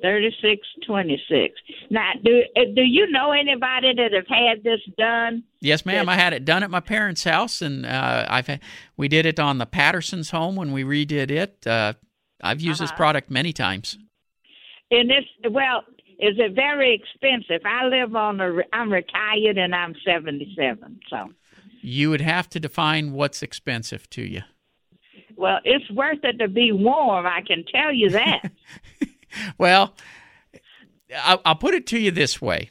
thirty 0.01 0.35
six 0.41 0.67
twenty 0.85 1.21
six. 1.29 1.59
Now, 1.89 2.11
do 2.23 2.43
uh, 2.55 2.61
do 2.75 2.81
you 2.81 3.09
know 3.09 3.31
anybody 3.31 3.93
that 3.95 4.11
have 4.13 4.27
had 4.27 4.63
this 4.63 4.81
done? 4.97 5.43
Yes, 5.61 5.85
ma'am. 5.85 6.09
I 6.09 6.15
had 6.15 6.33
it 6.33 6.45
done 6.45 6.61
at 6.63 6.69
my 6.69 6.79
parents' 6.81 7.23
house, 7.23 7.61
and 7.61 7.85
uh, 7.85 8.25
I've 8.29 8.47
had, 8.47 8.59
we 8.97 9.07
did 9.07 9.25
it 9.25 9.39
on 9.39 9.57
the 9.57 9.65
Patterson's 9.65 10.29
home 10.31 10.55
when 10.55 10.71
we 10.71 10.83
redid 10.83 11.31
it. 11.31 11.65
Uh, 11.65 11.93
I've 12.43 12.61
used 12.61 12.81
this 12.81 12.89
Uh-huh. 12.91 12.97
product 12.97 13.31
many 13.31 13.53
times. 13.53 13.97
And 14.91 15.09
it's 15.11 15.27
well, 15.51 15.83
is 16.19 16.35
it 16.39 16.53
very 16.53 16.93
expensive? 16.93 17.61
I 17.65 17.85
live 17.85 18.15
on 18.15 18.39
a. 18.41 18.57
I'm 18.73 18.91
retired 18.91 19.57
and 19.57 19.73
I'm 19.75 19.95
seventy 20.05 20.53
seven. 20.57 20.99
So, 21.09 21.33
You 21.81 22.09
would 22.09 22.21
have 22.21 22.49
to 22.49 22.59
define 22.59 23.13
what's 23.13 23.41
expensive 23.43 24.09
to 24.11 24.21
you. 24.23 24.41
well, 25.35 25.59
it's 25.63 25.89
worth 25.91 26.23
it 26.23 26.37
to 26.39 26.47
be 26.47 26.71
warm. 26.71 27.25
I 27.25 27.41
can 27.41 27.63
tell 27.71 27.91
you 27.93 28.09
that. 28.11 28.51
Well, 29.57 29.93
I'll, 31.15 31.41
I'll 31.45 31.55
put 31.55 31.73
it 31.75 31.85
to 31.87 31.99
you 31.99 32.11
this 32.11 32.41
way: 32.41 32.69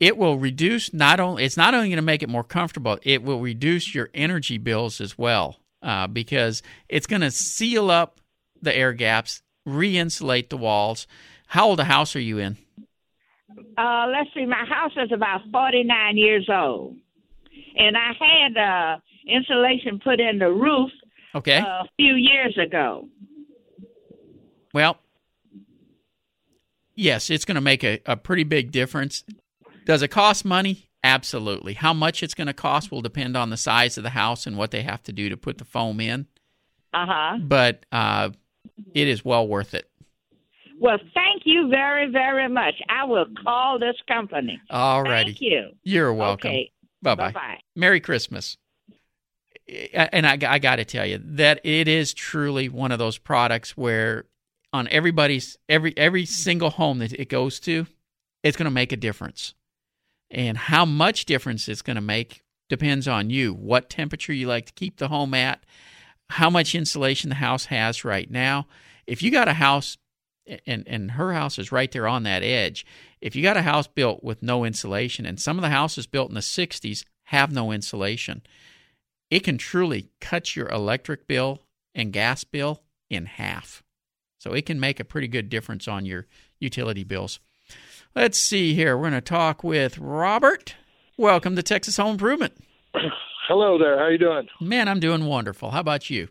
it 0.00 0.18
will 0.18 0.36
reduce 0.38 0.92
not 0.92 1.20
only 1.20 1.44
it's 1.44 1.56
not 1.56 1.72
only 1.74 1.88
going 1.88 1.96
to 1.96 2.02
make 2.02 2.22
it 2.22 2.28
more 2.28 2.44
comfortable, 2.44 2.98
it 3.02 3.22
will 3.22 3.40
reduce 3.40 3.94
your 3.94 4.10
energy 4.12 4.58
bills 4.58 5.00
as 5.00 5.16
well 5.16 5.60
uh, 5.82 6.06
because 6.08 6.62
it's 6.88 7.06
going 7.06 7.22
to 7.22 7.30
seal 7.30 7.90
up 7.90 8.20
the 8.60 8.76
air 8.76 8.92
gaps, 8.92 9.42
re-insulate 9.64 10.50
the 10.50 10.56
walls. 10.56 11.06
How 11.54 11.68
old 11.68 11.78
a 11.78 11.84
house 11.84 12.16
are 12.16 12.20
you 12.20 12.38
in? 12.38 12.56
Uh, 13.78 14.06
let's 14.08 14.28
see, 14.34 14.44
my 14.44 14.64
house 14.68 14.90
is 14.96 15.12
about 15.12 15.40
49 15.52 16.16
years 16.16 16.48
old. 16.52 16.96
And 17.76 17.96
I 17.96 18.10
had 18.18 18.56
uh, 18.56 18.96
insulation 19.24 20.00
put 20.02 20.18
in 20.18 20.40
the 20.40 20.48
roof 20.48 20.90
Okay. 21.32 21.58
uh, 21.58 21.84
a 21.84 21.88
few 21.96 22.16
years 22.16 22.58
ago. 22.58 23.08
Well, 24.72 24.98
yes, 26.96 27.30
it's 27.30 27.44
going 27.44 27.54
to 27.54 27.60
make 27.60 27.84
a, 27.84 28.00
a 28.04 28.16
pretty 28.16 28.42
big 28.42 28.72
difference. 28.72 29.22
Does 29.86 30.02
it 30.02 30.08
cost 30.08 30.44
money? 30.44 30.90
Absolutely. 31.04 31.74
How 31.74 31.92
much 31.92 32.24
it's 32.24 32.34
going 32.34 32.48
to 32.48 32.52
cost 32.52 32.90
will 32.90 33.00
depend 33.00 33.36
on 33.36 33.50
the 33.50 33.56
size 33.56 33.96
of 33.96 34.02
the 34.02 34.10
house 34.10 34.44
and 34.44 34.58
what 34.58 34.72
they 34.72 34.82
have 34.82 35.04
to 35.04 35.12
do 35.12 35.28
to 35.28 35.36
put 35.36 35.58
the 35.58 35.64
foam 35.64 36.00
in. 36.00 36.26
Uh 36.92 37.06
huh. 37.08 37.38
But 37.40 37.86
uh, 37.92 38.30
it 38.92 39.06
is 39.06 39.24
well 39.24 39.46
worth 39.46 39.72
it. 39.72 39.88
Well, 40.80 40.98
thank 41.14 41.42
you 41.44 41.68
very, 41.68 42.10
very 42.10 42.48
much. 42.48 42.74
I 42.88 43.04
will 43.04 43.26
call 43.42 43.78
this 43.78 43.96
company. 44.08 44.60
All 44.70 45.02
righty. 45.02 45.30
Thank 45.30 45.40
you. 45.40 45.70
You're 45.82 46.12
welcome. 46.12 46.50
Okay. 46.50 46.72
Bye 47.02 47.14
bye. 47.14 47.32
Bye-bye. 47.32 47.58
Merry 47.76 48.00
Christmas. 48.00 48.56
And 49.92 50.26
I, 50.26 50.38
I 50.46 50.58
got 50.58 50.76
to 50.76 50.84
tell 50.84 51.06
you 51.06 51.20
that 51.22 51.60
it 51.64 51.88
is 51.88 52.12
truly 52.12 52.68
one 52.68 52.92
of 52.92 52.98
those 52.98 53.18
products 53.18 53.76
where 53.76 54.26
on 54.72 54.88
everybody's 54.88 55.56
every 55.68 55.96
every 55.96 56.26
single 56.26 56.70
home 56.70 56.98
that 56.98 57.12
it 57.12 57.28
goes 57.28 57.60
to, 57.60 57.86
it's 58.42 58.56
going 58.56 58.66
to 58.66 58.70
make 58.70 58.92
a 58.92 58.96
difference. 58.96 59.54
And 60.30 60.58
how 60.58 60.84
much 60.84 61.24
difference 61.24 61.68
it's 61.68 61.82
going 61.82 61.94
to 61.94 62.02
make 62.02 62.42
depends 62.68 63.06
on 63.06 63.30
you. 63.30 63.54
What 63.54 63.88
temperature 63.88 64.32
you 64.32 64.48
like 64.48 64.66
to 64.66 64.72
keep 64.72 64.98
the 64.98 65.08
home 65.08 65.32
at, 65.34 65.64
how 66.30 66.50
much 66.50 66.74
insulation 66.74 67.28
the 67.28 67.36
house 67.36 67.66
has 67.66 68.04
right 68.04 68.30
now. 68.30 68.66
If 69.06 69.22
you 69.22 69.30
got 69.30 69.48
a 69.48 69.54
house 69.54 69.96
and 70.66 70.86
and 70.86 71.12
her 71.12 71.32
house 71.32 71.58
is 71.58 71.72
right 71.72 71.90
there 71.90 72.06
on 72.06 72.22
that 72.24 72.42
edge. 72.42 72.84
If 73.20 73.34
you 73.34 73.42
got 73.42 73.56
a 73.56 73.62
house 73.62 73.86
built 73.86 74.22
with 74.22 74.42
no 74.42 74.64
insulation 74.64 75.26
and 75.26 75.40
some 75.40 75.58
of 75.58 75.62
the 75.62 75.70
houses 75.70 76.06
built 76.06 76.28
in 76.28 76.34
the 76.34 76.40
60s 76.40 77.04
have 77.24 77.52
no 77.52 77.72
insulation, 77.72 78.42
it 79.30 79.40
can 79.40 79.58
truly 79.58 80.10
cut 80.20 80.54
your 80.54 80.68
electric 80.68 81.26
bill 81.26 81.60
and 81.94 82.12
gas 82.12 82.44
bill 82.44 82.82
in 83.08 83.26
half. 83.26 83.82
So 84.38 84.52
it 84.52 84.66
can 84.66 84.78
make 84.78 85.00
a 85.00 85.04
pretty 85.04 85.28
good 85.28 85.48
difference 85.48 85.88
on 85.88 86.04
your 86.04 86.26
utility 86.58 87.04
bills. 87.04 87.40
Let's 88.14 88.38
see 88.38 88.74
here. 88.74 88.96
We're 88.96 89.10
going 89.10 89.14
to 89.14 89.20
talk 89.22 89.64
with 89.64 89.98
Robert. 89.98 90.74
Welcome 91.16 91.56
to 91.56 91.62
Texas 91.62 91.96
Home 91.96 92.12
Improvement. 92.12 92.54
Hello 93.48 93.78
there. 93.78 93.98
How 93.98 94.08
you 94.08 94.18
doing? 94.18 94.48
Man, 94.60 94.88
I'm 94.88 95.00
doing 95.00 95.24
wonderful. 95.24 95.70
How 95.70 95.80
about 95.80 96.10
you? 96.10 96.28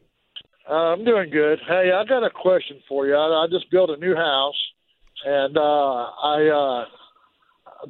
Uh, 0.70 0.74
I'm 0.74 1.04
doing 1.04 1.30
good. 1.30 1.60
Hey, 1.68 1.92
I 1.94 2.06
got 2.06 2.24
a 2.24 2.30
question 2.30 2.78
for 2.88 3.06
you. 3.06 3.16
I, 3.16 3.44
I 3.44 3.48
just 3.52 3.70
built 3.70 3.90
a 3.90 3.98
new 3.98 4.16
house, 4.16 4.56
and 5.26 5.58
uh, 5.58 5.62
I 5.62 6.48
uh, 6.48 6.86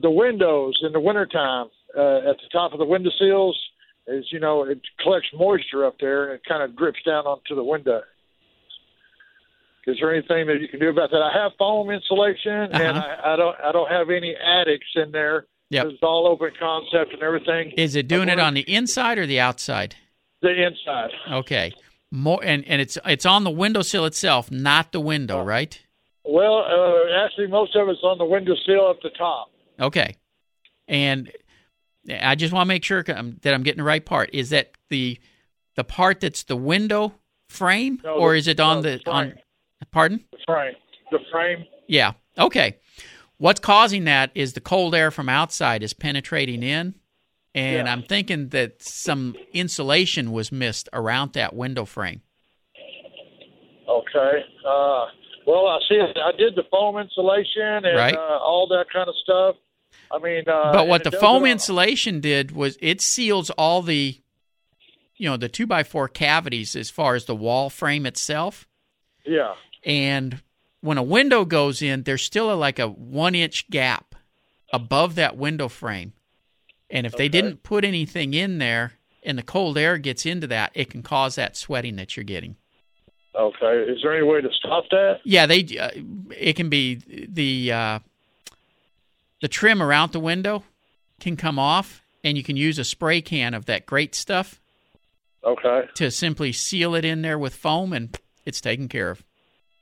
the 0.01 0.09
windows 0.09 0.79
in 0.83 0.91
the 0.91 0.99
wintertime 0.99 1.67
uh, 1.97 2.17
at 2.29 2.37
the 2.37 2.49
top 2.51 2.73
of 2.73 2.79
the 2.79 2.85
window 2.85 3.11
sills 3.19 3.59
is 4.07 4.25
you 4.31 4.39
know 4.39 4.63
it 4.63 4.79
collects 5.01 5.27
moisture 5.37 5.85
up 5.85 5.95
there 5.99 6.25
and 6.31 6.33
it 6.33 6.41
kind 6.47 6.63
of 6.63 6.75
drips 6.75 6.99
down 7.05 7.25
onto 7.25 7.55
the 7.55 7.63
window. 7.63 8.01
Is 9.85 9.97
there 9.99 10.13
anything 10.15 10.47
that 10.47 10.59
you 10.61 10.67
can 10.69 10.79
do 10.79 10.89
about 10.89 11.11
that? 11.11 11.21
I 11.21 11.31
have 11.43 11.51
foam 11.59 11.89
insulation, 11.91 12.51
and 12.73 12.97
Uh-huh. 12.97 13.15
I, 13.23 13.33
I 13.33 13.35
don't 13.35 13.55
I 13.65 13.71
don't 13.71 13.91
have 13.91 14.09
any 14.09 14.35
attics 14.35 14.87
in 14.95 15.11
there. 15.11 15.45
Yep. 15.69 15.85
It's 15.87 16.03
all 16.03 16.27
open 16.27 16.51
concept 16.59 17.13
and 17.13 17.21
everything. 17.23 17.71
Is 17.77 17.95
it 17.95 18.07
doing 18.07 18.29
it 18.29 18.39
on 18.39 18.53
the 18.53 18.61
inside 18.61 19.17
or 19.17 19.25
the 19.25 19.39
outside? 19.39 19.95
The 20.41 20.49
inside. 20.67 21.09
Okay. 21.31 21.71
More 22.15 22.39
and, 22.43 22.63
and 22.67 22.79
it's 22.79 22.95
it's 23.05 23.25
on 23.25 23.43
the 23.43 23.49
windowsill 23.49 24.05
itself, 24.05 24.51
not 24.51 24.91
the 24.91 24.99
window, 24.99 25.41
right? 25.41 25.81
Well, 26.23 26.59
uh, 26.59 27.25
actually, 27.25 27.47
most 27.47 27.75
of 27.75 27.89
it's 27.89 28.03
on 28.03 28.19
the 28.19 28.25
windowsill 28.25 28.91
at 28.91 29.01
the 29.01 29.09
top. 29.17 29.49
Okay. 29.79 30.15
And 30.87 31.31
I 32.21 32.35
just 32.35 32.53
want 32.53 32.65
to 32.65 32.67
make 32.67 32.83
sure 32.83 33.03
um, 33.15 33.37
that 33.41 33.55
I'm 33.55 33.63
getting 33.63 33.79
the 33.79 33.83
right 33.83 34.05
part. 34.05 34.29
Is 34.31 34.51
that 34.51 34.73
the 34.91 35.19
the 35.75 35.83
part 35.83 36.19
that's 36.19 36.43
the 36.43 36.55
window 36.55 37.15
frame, 37.49 37.99
No, 38.03 38.11
or 38.13 38.35
is 38.35 38.47
it 38.47 38.59
on 38.59 38.77
no, 38.77 38.81
the 38.83 39.01
the 39.03 39.09
on? 39.09 39.33
Pardon? 39.91 40.23
The 40.31 40.37
frame. 40.45 40.75
The 41.09 41.19
frame. 41.31 41.65
Yeah. 41.87 42.11
Okay. 42.37 42.77
What's 43.37 43.59
causing 43.59 44.03
that 44.03 44.29
is 44.35 44.53
the 44.53 44.61
cold 44.61 44.93
air 44.93 45.09
from 45.09 45.29
outside 45.29 45.81
is 45.81 45.95
penetrating 45.95 46.61
in, 46.61 46.93
and 47.55 47.87
Yeah. 47.87 47.91
I'm 47.93 48.03
thinking 48.03 48.49
that 48.49 48.81
some 48.81 49.35
insulation 49.53 50.31
was 50.31 50.51
missed 50.51 50.89
around 50.93 51.33
that 51.33 51.53
window 51.55 51.85
frame. 51.85 52.21
Okay. 53.87 54.45
Uh, 54.65 55.05
well, 55.45 55.67
I 55.67 55.79
see. 55.89 55.99
I 55.99 56.31
did 56.37 56.55
the 56.55 56.63
foam 56.71 56.97
insulation 56.97 57.85
and 57.85 57.97
Right. 57.97 58.15
uh, 58.15 58.39
all 58.39 58.67
that 58.69 58.85
kind 58.91 59.07
of 59.09 59.15
stuff. 59.23 59.55
I 60.11 60.19
mean, 60.19 60.43
uh, 60.47 60.71
but 60.71 60.87
what 60.87 61.03
the 61.03 61.11
foam 61.11 61.45
insulation 61.45 62.19
did 62.19 62.51
was 62.51 62.77
it 62.81 63.01
seals 63.01 63.49
all 63.51 63.81
the 63.81 64.19
you 65.15 65.29
know 65.29 65.37
the 65.37 65.49
two 65.49 65.67
by 65.67 65.83
four 65.83 66.07
cavities 66.07 66.75
as 66.75 66.89
far 66.89 67.13
as 67.15 67.25
the 67.25 67.35
wall 67.35 67.69
frame 67.69 68.05
itself 68.07 68.67
Yeah. 69.25 69.53
and 69.85 70.41
when 70.81 70.97
a 70.97 71.03
window 71.03 71.45
goes 71.45 71.83
in 71.83 72.03
there's 72.03 72.23
still 72.23 72.51
a, 72.51 72.55
like 72.55 72.79
a 72.79 72.87
one 72.87 73.35
inch 73.35 73.69
gap 73.69 74.15
above 74.73 75.13
that 75.15 75.37
window 75.37 75.67
frame 75.67 76.13
and 76.93 77.05
if 77.05 77.11
they 77.17 77.27
didn't 77.27 77.63
put 77.63 77.83
anything 77.83 78.33
in 78.33 78.59
there 78.59 78.93
and 79.23 79.37
the 79.37 79.43
cold 79.43 79.77
air 79.77 79.97
gets 79.97 80.25
into 80.25 80.47
that 80.47 80.71
it 80.73 80.89
can 80.89 81.01
cause 81.03 81.35
that 81.35 81.57
sweating 81.57 81.97
that 81.97 82.15
you're 82.15 82.23
getting 82.23 82.55
Okay. 83.35 83.91
Is 83.91 83.99
there 84.03 84.15
any 84.15 84.23
way 84.25 84.41
to 84.41 84.49
stop 84.59 84.83
that? 84.91 85.15
yeah 85.25 85.45
they 85.45 85.63
uh, 85.77 85.89
it 86.37 86.53
can 86.55 86.69
be 86.69 87.27
the 87.27 87.71
uh, 87.71 87.99
the 89.41 89.47
trim 89.47 89.81
around 89.81 90.11
the 90.11 90.19
window 90.19 90.63
can 91.19 91.35
come 91.35 91.57
off 91.59 92.01
and 92.23 92.37
you 92.37 92.43
can 92.43 92.55
use 92.55 92.77
a 92.79 92.83
spray 92.83 93.21
can 93.21 93.53
of 93.53 93.65
that 93.65 93.85
great 93.85 94.15
stuff 94.15 94.59
Okay. 95.45 95.81
to 95.95 96.09
simply 96.09 96.53
seal 96.53 96.95
it 96.95 97.03
in 97.03 97.21
there 97.21 97.37
with 97.37 97.53
foam 97.55 97.91
and 97.91 98.17
it's 98.45 98.61
taken 98.61 98.87
care 98.87 99.09
of 99.09 99.23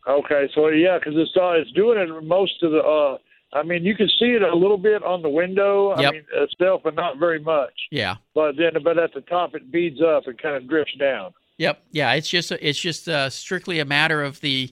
Okay. 0.08 0.50
So 0.56 0.68
yeah, 0.70 0.98
because 0.98 1.14
it's 1.16 1.32
uh, 1.38 1.52
it's 1.52 1.72
doing 1.74 2.00
it 2.00 2.24
most 2.24 2.64
of 2.64 2.72
the 2.72 2.80
uh, 2.80 3.18
I 3.54 3.64
mean, 3.64 3.84
you 3.84 3.96
can 3.96 4.08
see 4.08 4.28
it 4.28 4.42
a 4.42 4.56
little 4.56 4.78
bit 4.78 5.04
on 5.04 5.22
the 5.22 5.30
window. 5.30 5.98
Yep. 6.00 6.10
I 6.10 6.12
mean, 6.12 6.26
itself, 6.34 6.82
but 6.84 6.96
not 6.96 7.18
very 7.18 7.40
much. 7.40 7.74
Yeah. 7.92 8.16
But 8.34 8.54
then, 8.58 8.82
but 8.84 8.98
at 8.98 9.14
the 9.14 9.22
top, 9.22 9.56
it 9.56 9.72
beads 9.72 10.02
up 10.02 10.28
and 10.28 10.42
kind 10.42 10.56
of 10.56 10.68
drifts 10.70 10.96
down. 10.98 11.34
Yep. 11.58 11.84
Yeah. 11.92 12.14
It's 12.14 12.30
just 12.30 12.52
it's 12.52 12.80
just 12.80 13.10
uh, 13.10 13.30
strictly 13.30 13.80
a 13.80 13.86
matter 13.86 14.24
of 14.24 14.40
the 14.42 14.72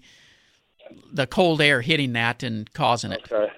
the 1.11 1.27
cold 1.27 1.61
air 1.61 1.81
hitting 1.81 2.13
that 2.13 2.41
and 2.41 2.71
causing 2.73 3.11
it. 3.11 3.21
Okay. 3.31 3.51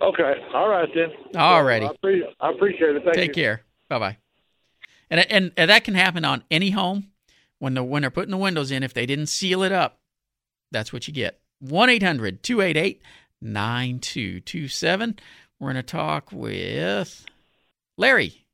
Okay. 0.00 0.34
All 0.54 0.68
right 0.68 0.88
then. 0.94 1.10
All 1.34 1.64
righty. 1.64 1.86
I, 1.86 1.90
appre- 1.90 2.22
I 2.40 2.50
appreciate 2.50 2.96
it. 2.96 3.02
Thank 3.04 3.16
Take 3.16 3.36
you. 3.36 3.42
care. 3.42 3.62
Bye 3.88 3.98
bye. 3.98 4.16
And, 5.10 5.20
and 5.30 5.52
and 5.56 5.70
that 5.70 5.84
can 5.84 5.94
happen 5.94 6.24
on 6.24 6.44
any 6.50 6.70
home 6.70 7.08
when 7.58 7.74
the 7.74 7.82
when 7.82 8.02
they're 8.02 8.10
putting 8.10 8.30
the 8.30 8.36
windows 8.36 8.70
in. 8.70 8.82
If 8.82 8.92
they 8.94 9.06
didn't 9.06 9.26
seal 9.26 9.62
it 9.62 9.72
up, 9.72 9.98
that's 10.70 10.92
what 10.92 11.08
you 11.08 11.14
get. 11.14 11.40
1 11.60 11.90
800 11.90 12.42
288 12.42 13.02
9227. 13.40 15.18
We're 15.58 15.72
going 15.72 15.76
to 15.76 15.82
talk 15.82 16.30
with 16.32 17.26
Larry. 17.96 18.44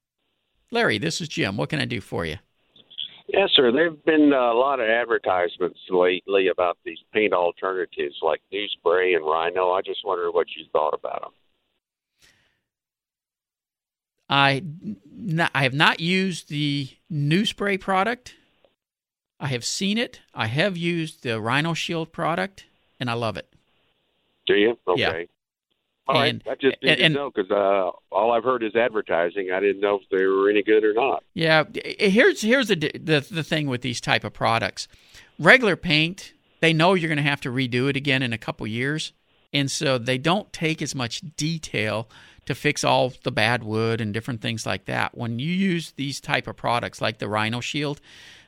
Larry, 0.71 0.99
this 0.99 1.21
is 1.21 1.29
Jim. 1.29 1.57
What 1.57 1.71
can 1.71 1.81
I 1.81 1.85
do 1.85 2.01
for 2.01 2.25
you? 2.25 2.39
Yes, 3.27 3.51
sir. 3.55 3.73
There 3.73 3.91
have 3.91 4.05
been 4.05 4.33
a 4.33 4.53
lot 4.53 4.81
of 4.81 4.89
advertisements 4.89 5.79
lately 5.91 6.49
about 6.49 6.79
these 6.85 6.99
paint 7.13 7.33
alternatives 7.33 8.17
like 8.23 8.41
New 8.53 8.67
Spray 8.69 9.15
and 9.15 9.25
Rhino. 9.25 9.71
I 9.71 9.83
just 9.83 10.05
wonder 10.05 10.31
what 10.31 10.47
you 10.57 10.65
thought 10.73 10.95
about 10.95 11.23
them. 11.23 11.33
I, 14.29 14.63
I 15.55 15.63
have 15.63 15.75
not 15.75 16.01
used 16.01 16.49
the 16.49 16.89
new 17.11 17.45
spray 17.45 17.79
product. 17.79 18.35
I 19.39 19.49
have 19.49 19.65
seen 19.65 19.99
it. 19.99 20.21
I 20.35 20.47
have 20.47 20.77
used 20.77 21.23
the 21.23 21.41
Rhino 21.41 21.75
Shield 21.75 22.13
product, 22.13 22.65
and 22.99 23.11
I 23.11 23.15
love 23.15 23.37
it. 23.37 23.54
Do 24.47 24.55
you? 24.55 24.79
Okay. 24.87 25.01
Yeah. 25.01 25.25
All 26.07 26.17
right. 26.17 26.35
And- 26.35 26.43
I 26.47 26.55
just 26.55 26.81
didn't 26.81 27.01
and- 27.01 27.15
know 27.15 27.31
because 27.35 27.51
uh, 27.51 27.91
all 28.15 28.33
I've 28.33 28.45
heard 28.45 28.63
is 28.63 28.77
advertising. 28.77 29.51
I 29.53 29.61
didn't 29.61 29.81
know 29.81 29.97
if 29.97 30.09
they 30.11 30.25
were 30.25 30.51
any 30.51 30.63
good 30.63 30.85
or 30.85 30.93
not. 30.93 31.25
Yeah, 31.35 31.65
here's 31.75 32.43
here's 32.43 32.69
the 32.69 32.77
the 32.77 33.27
the 33.31 33.43
thing 33.43 33.69
with 33.69 33.83
these 33.83 34.01
type 34.01 34.25
of 34.25 34.33
products. 34.33 34.87
Regular 35.39 35.77
paint, 35.77 36.33
they 36.61 36.73
know 36.73 36.95
you're 36.95 37.09
going 37.09 37.17
to 37.17 37.23
have 37.23 37.41
to 37.43 37.51
redo 37.51 37.89
it 37.89 37.97
again 37.97 38.23
in 38.23 38.33
a 38.33 38.39
couple 38.39 38.67
years, 38.67 39.13
and 39.53 39.71
so 39.71 39.99
they 39.99 40.19
don't 40.19 40.53
take 40.53 40.83
as 40.83 40.95
much 40.95 41.23
detail 41.37 42.09
to 42.47 42.55
fix 42.55 42.85
all 42.85 43.13
the 43.23 43.33
bad 43.33 43.65
wood 43.65 44.03
and 44.03 44.13
different 44.13 44.43
things 44.43 44.67
like 44.67 44.85
that. 44.85 45.17
When 45.17 45.39
you 45.39 45.51
use 45.51 45.93
these 45.97 46.21
type 46.21 46.47
of 46.47 46.57
products 46.57 47.01
like 47.01 47.19
the 47.19 47.29
Rhino 47.29 47.61
Shield, 47.61 48.03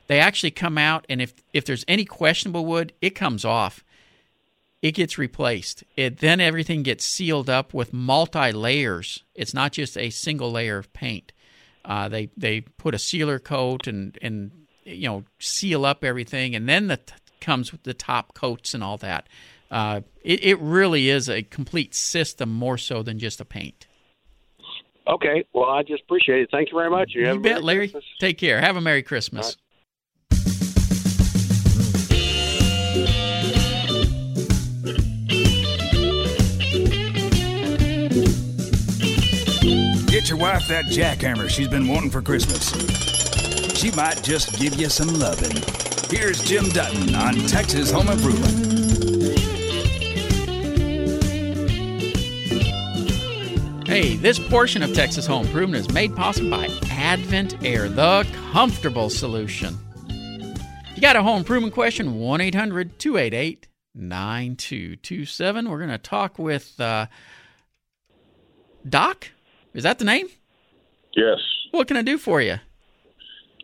they 0.05 0.19
actually 0.19 0.51
come 0.51 0.77
out 0.77 1.05
and 1.09 1.21
if 1.21 1.33
if 1.53 1.65
there's 1.65 1.83
any 1.87 2.05
questionable 2.05 2.65
wood, 2.65 2.93
it 3.01 3.11
comes 3.11 3.43
off. 3.43 3.83
It 4.87 4.93
gets 4.93 5.17
replaced. 5.17 5.83
It 5.97 6.19
then 6.19 6.39
everything 6.39 6.81
gets 6.81 7.03
sealed 7.03 7.49
up 7.49 7.73
with 7.73 7.91
multi 7.91 8.53
layers. 8.53 9.23
It's 9.35 9.53
not 9.53 9.73
just 9.73 9.97
a 9.97 10.09
single 10.09 10.49
layer 10.49 10.77
of 10.77 10.93
paint. 10.93 11.33
Uh, 11.83 12.07
they 12.07 12.29
they 12.37 12.61
put 12.61 12.95
a 12.95 12.99
sealer 12.99 13.37
coat 13.37 13.85
and 13.85 14.17
and 14.21 14.51
you 14.85 15.09
know 15.09 15.25
seal 15.39 15.85
up 15.85 16.05
everything, 16.05 16.55
and 16.55 16.69
then 16.69 16.87
the 16.87 16.97
t- 16.97 17.13
comes 17.41 17.73
with 17.73 17.83
the 17.83 17.93
top 17.93 18.33
coats 18.33 18.73
and 18.73 18.81
all 18.81 18.95
that. 18.97 19.27
Uh, 19.69 19.99
it 20.23 20.41
it 20.41 20.59
really 20.59 21.09
is 21.09 21.29
a 21.29 21.43
complete 21.43 21.93
system 21.93 22.49
more 22.49 22.77
so 22.77 23.03
than 23.03 23.19
just 23.19 23.41
a 23.41 23.45
paint. 23.45 23.87
Okay. 25.05 25.45
Well, 25.53 25.69
I 25.69 25.83
just 25.83 26.03
appreciate 26.03 26.41
it. 26.43 26.49
Thank 26.49 26.69
you 26.71 26.77
very 26.77 26.89
much. 26.89 27.11
You, 27.13 27.27
You 27.33 27.39
bet, 27.41 27.61
Larry. 27.61 27.89
Christmas. 27.89 28.05
Take 28.19 28.37
care. 28.37 28.61
Have 28.61 28.77
a 28.77 28.81
merry 28.81 29.03
Christmas. 29.03 29.57
Get 40.17 40.29
your 40.29 40.39
wife 40.39 40.67
that 40.69 40.85
jackhammer 40.85 41.47
she's 41.47 41.67
been 41.67 41.87
wanting 41.87 42.09
for 42.09 42.23
Christmas. 42.23 42.71
She 43.77 43.91
might 43.91 44.23
just 44.23 44.59
give 44.59 44.73
you 44.73 44.89
some 44.89 45.09
loving. 45.09 45.55
Here's 46.09 46.41
Jim 46.41 46.69
Dutton 46.69 47.13
on 47.13 47.35
Texas 47.45 47.91
Home 47.91 48.07
Improvement. 48.09 48.57
Hey, 53.87 54.15
this 54.15 54.39
portion 54.39 54.81
of 54.81 54.91
Texas 54.95 55.27
Home 55.27 55.45
Improvement 55.45 55.87
is 55.87 55.93
made 55.93 56.15
possible 56.15 56.49
by 56.49 56.67
Advent 56.89 57.63
Air, 57.63 57.87
the 57.87 58.25
comfortable 58.51 59.11
solution. 59.11 59.77
You 60.07 60.99
got 60.99 61.15
a 61.15 61.21
home 61.21 61.37
improvement 61.37 61.75
question? 61.75 62.15
1 62.15 62.41
800 62.41 62.97
288 62.97 63.67
9227. 63.93 65.69
We're 65.69 65.77
going 65.77 65.89
to 65.91 65.99
talk 65.99 66.39
with 66.39 66.81
uh, 66.81 67.05
Doc. 68.89 69.27
Is 69.73 69.83
that 69.83 69.99
the 69.99 70.05
name? 70.05 70.27
Yes. 71.15 71.39
What 71.71 71.87
can 71.87 71.97
I 71.97 72.01
do 72.01 72.17
for 72.17 72.41
you? 72.41 72.55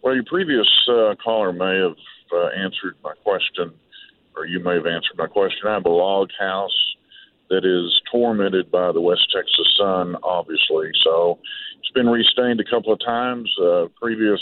Well, 0.04 0.16
your 0.16 0.26
previous 0.26 0.68
uh, 0.90 1.16
caller 1.24 1.54
may 1.54 1.78
have 1.78 1.96
uh, 2.34 2.48
answered 2.48 2.96
my 3.04 3.14
question, 3.24 3.74
or 4.36 4.46
you 4.46 4.60
may 4.60 4.74
have 4.76 4.86
answered 4.86 5.18
my 5.18 5.28
question. 5.28 5.68
I 5.68 5.74
have 5.74 5.86
a 5.86 5.90
log 5.90 6.30
house 6.38 6.78
that 7.50 7.66
is 7.66 8.02
tormented 8.12 8.72
by 8.72 8.92
the 8.92 9.02
West 9.02 9.28
Texas 9.34 9.76
sun, 9.78 10.16
obviously. 10.24 10.92
So 11.04 11.40
it's 11.80 11.92
been 11.94 12.08
restained 12.08 12.60
a 12.60 12.70
couple 12.70 12.92
of 12.92 13.00
times. 13.00 13.50
Uh, 13.62 13.86
previous 14.02 14.40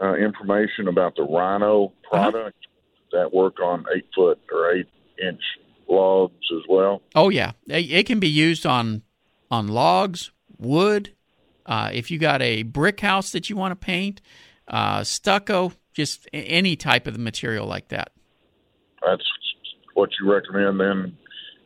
uh, 0.00 0.14
information 0.14 0.88
about 0.88 1.16
the 1.16 1.24
Rhino 1.24 1.92
product 2.08 2.56
that 3.12 3.32
work 3.32 3.60
on 3.60 3.84
eight 3.94 4.06
foot 4.14 4.38
or 4.52 4.72
eight 4.72 4.88
inch 5.22 5.40
logs 5.88 6.34
as 6.54 6.62
well. 6.68 7.02
Oh 7.14 7.28
yeah, 7.28 7.52
it 7.68 7.90
it 7.90 8.06
can 8.06 8.20
be 8.20 8.28
used 8.28 8.64
on 8.64 9.02
on 9.50 9.68
logs, 9.68 10.32
wood. 10.62 11.12
Uh, 11.64 11.90
if 11.92 12.10
you 12.10 12.18
got 12.18 12.42
a 12.42 12.62
brick 12.64 13.00
house 13.00 13.30
that 13.32 13.48
you 13.48 13.56
want 13.56 13.72
to 13.72 13.76
paint, 13.76 14.20
uh, 14.68 15.04
stucco, 15.04 15.72
just 15.92 16.28
any 16.32 16.76
type 16.76 17.06
of 17.06 17.18
material 17.18 17.66
like 17.66 17.88
that. 17.88 18.12
That's 19.04 19.24
what 19.94 20.10
you 20.20 20.32
recommend 20.32 20.80
then. 20.80 21.16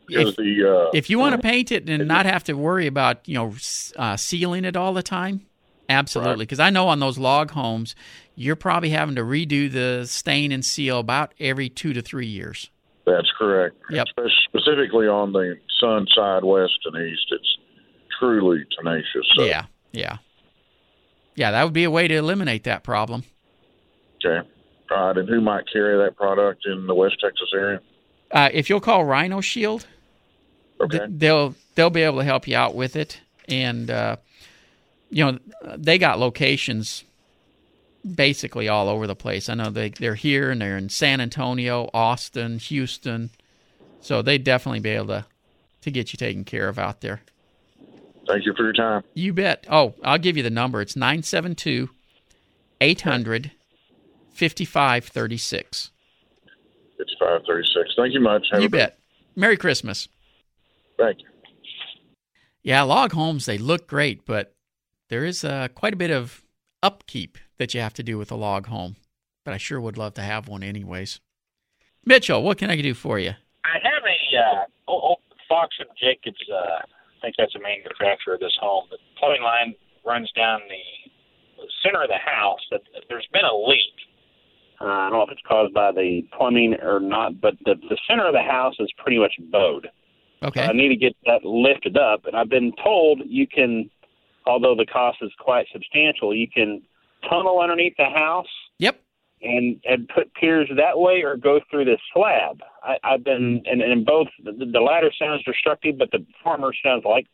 If- 0.09 0.37
the 0.37 0.89
uh, 0.89 0.91
If 0.95 1.11
you 1.11 1.19
want 1.19 1.35
to 1.35 1.41
paint 1.41 1.73
it 1.73 1.89
and 1.89 2.07
not 2.07 2.27
have 2.27 2.45
to 2.45 2.53
worry 2.55 2.87
about 2.87 3.29
you 3.29 3.35
know 3.35 3.55
uh, 3.97 4.17
sealing 4.17 4.65
it 4.65 4.77
all 4.77 4.95
the 4.95 5.03
time, 5.03 5.47
absolutely. 5.89 6.45
Because 6.45 6.61
I 6.61 6.71
know 6.71 6.89
on 6.89 7.01
those 7.01 7.19
log 7.19 7.51
homes, 7.51 7.97
you're 8.37 8.57
probably 8.57 8.91
having 8.91 9.17
to 9.17 9.23
redo 9.23 9.71
the 9.71 10.07
stain 10.07 10.53
and 10.53 10.65
seal 10.65 11.01
about 11.01 11.35
every 11.41 11.69
two 11.69 11.93
to 11.93 12.03
three 12.03 12.27
years. 12.27 12.71
That's 13.05 13.31
correct. 13.37 13.77
Yep. 13.91 14.07
Especially 14.09 14.33
specifically 14.49 15.07
on 15.09 15.33
the 15.33 15.57
sun 15.81 16.07
side, 16.15 16.45
west 16.45 16.79
and 16.85 16.97
east, 17.09 17.27
it's 17.31 17.57
truly 18.19 18.65
tenacious. 18.79 19.27
So, 19.37 19.45
Yeah, 19.45 19.67
yeah, 19.93 20.19
yeah. 21.35 21.51
That 21.51 21.65
would 21.65 21.73
be 21.73 21.85
a 21.85 21.91
way 21.91 22.09
to 22.09 22.15
eliminate 22.15 22.65
that 22.65 22.83
problem. 22.83 23.25
Okay. 24.25 24.47
All 24.91 25.07
right. 25.09 25.17
And 25.17 25.29
who 25.29 25.41
might 25.41 25.65
carry 25.73 25.97
that 26.05 26.17
product 26.17 26.65
in 26.67 26.87
the 26.87 26.95
West 26.95 27.17
Texas 27.21 27.49
area? 27.55 27.81
Uh, 28.31 28.49
if 28.53 28.69
you'll 28.71 28.81
call 28.81 29.05
Rhino 29.05 29.41
Shield, 29.41 29.87
Okay. 30.81 30.99
th- 30.99 31.11
they'll 31.13 31.55
they'll 31.75 31.91
be 31.91 32.03
able 32.03 32.19
to 32.19 32.25
help 32.25 32.47
you 32.49 32.57
out 32.57 32.75
with 32.75 32.97
it, 32.97 33.21
and 33.49 33.91
uh, 33.91 34.17
you 35.11 35.25
know 35.25 35.39
they 35.77 35.97
got 35.99 36.19
locations 36.19 37.05
basically 38.15 38.69
all 38.69 38.89
over 38.89 39.07
the 39.07 39.17
place. 39.17 39.49
I 39.49 39.55
know 39.55 39.71
they 39.71 39.91
they're 39.91 40.15
here 40.15 40.51
and 40.51 40.61
they're 40.61 40.77
in 40.77 40.89
San 40.89 41.21
Antonio, 41.21 41.89
Austin, 41.95 42.59
Houston, 42.59 43.31
so 44.01 44.23
they 44.23 44.39
definitely 44.39 44.81
be 44.81 44.91
able 44.91 45.07
to 45.09 45.27
to 45.83 45.91
get 45.91 46.13
you 46.13 46.17
taken 46.17 46.45
care 46.45 46.69
of 46.69 46.79
out 46.79 47.01
there. 47.01 47.23
Thank 48.27 48.45
you 48.45 48.53
for 48.57 48.65
your 48.65 48.73
time. 48.73 49.03
You 49.15 49.33
bet. 49.33 49.67
Oh, 49.71 49.95
I'll 50.03 50.19
give 50.19 50.37
you 50.37 50.43
the 50.43 50.51
number. 50.51 50.81
It's 50.81 50.97
972 50.97 51.89
800 52.81 53.53
5536. 54.33 55.91
It's 56.99 57.15
536. 57.19 57.95
Thank 57.97 58.15
you 58.15 58.21
much. 58.21 58.47
Have 58.53 58.61
You 58.61 58.67
a 58.67 58.69
good- 58.69 58.77
bet. 58.79 58.99
Merry 59.35 59.57
Christmas. 59.57 60.09
Thank 60.99 61.21
you. 61.21 61.27
Yeah, 62.63 62.83
log 62.83 63.13
homes, 63.13 63.47
they 63.47 63.59
look 63.59 63.87
great, 63.87 64.27
but 64.27 64.55
there 65.09 65.25
is 65.25 65.45
uh, 65.45 65.69
quite 65.75 65.93
a 65.93 65.97
bit 65.97 66.11
of 66.11 66.43
upkeep 66.83 67.39
that 67.59 67.75
you 67.75 67.81
have 67.81 67.95
to 67.95 68.03
do 68.03 68.19
with 68.19 68.31
a 68.33 68.35
log 68.37 68.67
home. 68.67 68.97
But 69.45 69.55
I 69.55 69.59
sure 69.59 69.81
would 69.81 69.97
love 69.97 70.15
to 70.15 70.23
have 70.23 70.49
one, 70.49 70.63
anyways. 70.65 71.21
Mitchell, 72.05 72.43
what 72.43 72.59
can 72.59 72.71
I 72.71 72.81
do 72.81 72.95
for 72.95 73.19
you? 73.19 73.35
I 73.65 73.79
have 73.83 74.03
a 74.03 74.39
uh, 74.39 74.65
oh, 74.89 75.01
oh, 75.13 75.17
Fox 75.49 75.77
and 75.79 75.89
Jacobs. 76.01 76.43
Uh, 76.53 76.57
I 76.57 76.81
think 77.27 77.37
that's 77.37 77.55
a 77.57 77.61
manufacturer 77.61 78.35
of 78.35 78.41
this 78.41 78.57
home. 78.61 78.85
The 78.91 78.99
plumbing 79.19 79.43
line 79.43 79.75
runs 80.07 80.31
down 80.37 80.61
the 80.71 81.67
center 81.83 82.03
of 82.03 82.09
the 82.09 82.23
house. 82.23 82.61
That 82.71 82.83
there's 83.09 83.27
been 83.33 83.45
a 83.45 83.55
leak. 83.55 83.99
Uh, 84.81 84.85
I 84.85 85.11
don't 85.11 85.19
know 85.19 85.23
if 85.23 85.31
it's 85.31 85.43
caused 85.49 85.75
by 85.75 85.91
the 85.91 86.23
plumbing 86.37 86.77
or 86.83 87.01
not, 87.01 87.41
but 87.41 87.55
the 87.65 87.75
the 87.75 87.99
center 88.09 88.27
of 88.27 88.33
the 88.33 88.43
house 88.43 88.75
is 88.79 88.89
pretty 89.03 89.19
much 89.19 89.35
bowed. 89.51 89.89
Okay. 90.45 90.63
I 90.63 90.73
need 90.73 90.89
to 90.89 90.97
get 90.97 91.17
that 91.27 91.45
lifted 91.45 91.97
up, 91.97 92.27
and 92.27 92.37
I've 92.37 92.51
been 92.51 92.73
told 92.85 93.23
you 93.27 93.47
can, 93.49 93.91
although 94.47 94.77
the 94.77 94.87
cost 94.87 95.19
is 95.23 95.33
quite 95.41 95.67
substantial, 95.73 96.35
you 96.35 96.47
can 96.47 96.83
tunnel 97.29 97.59
underneath 97.59 97.97
the 97.97 98.05
house. 98.05 98.47
And 99.43 99.81
and 99.85 100.09
put 100.09 100.33
piers 100.35 100.69
that 100.77 100.99
way 100.99 101.23
or 101.23 101.37
go 101.37 101.61
through 101.71 101.85
the 101.85 101.99
slab. 102.13 102.63
I, 102.83 102.97
I've 103.05 103.23
been 103.23 103.63
and, 103.67 103.83
and 103.83 104.05
both 104.05 104.29
the, 104.43 104.53
the 104.53 104.81
latter 104.81 105.13
sounds 105.19 105.45
destructive, 105.45 105.99
but 105.99 106.11
the 106.11 106.25
former 106.43 106.73
sounds 106.83 107.05
like 107.05 107.27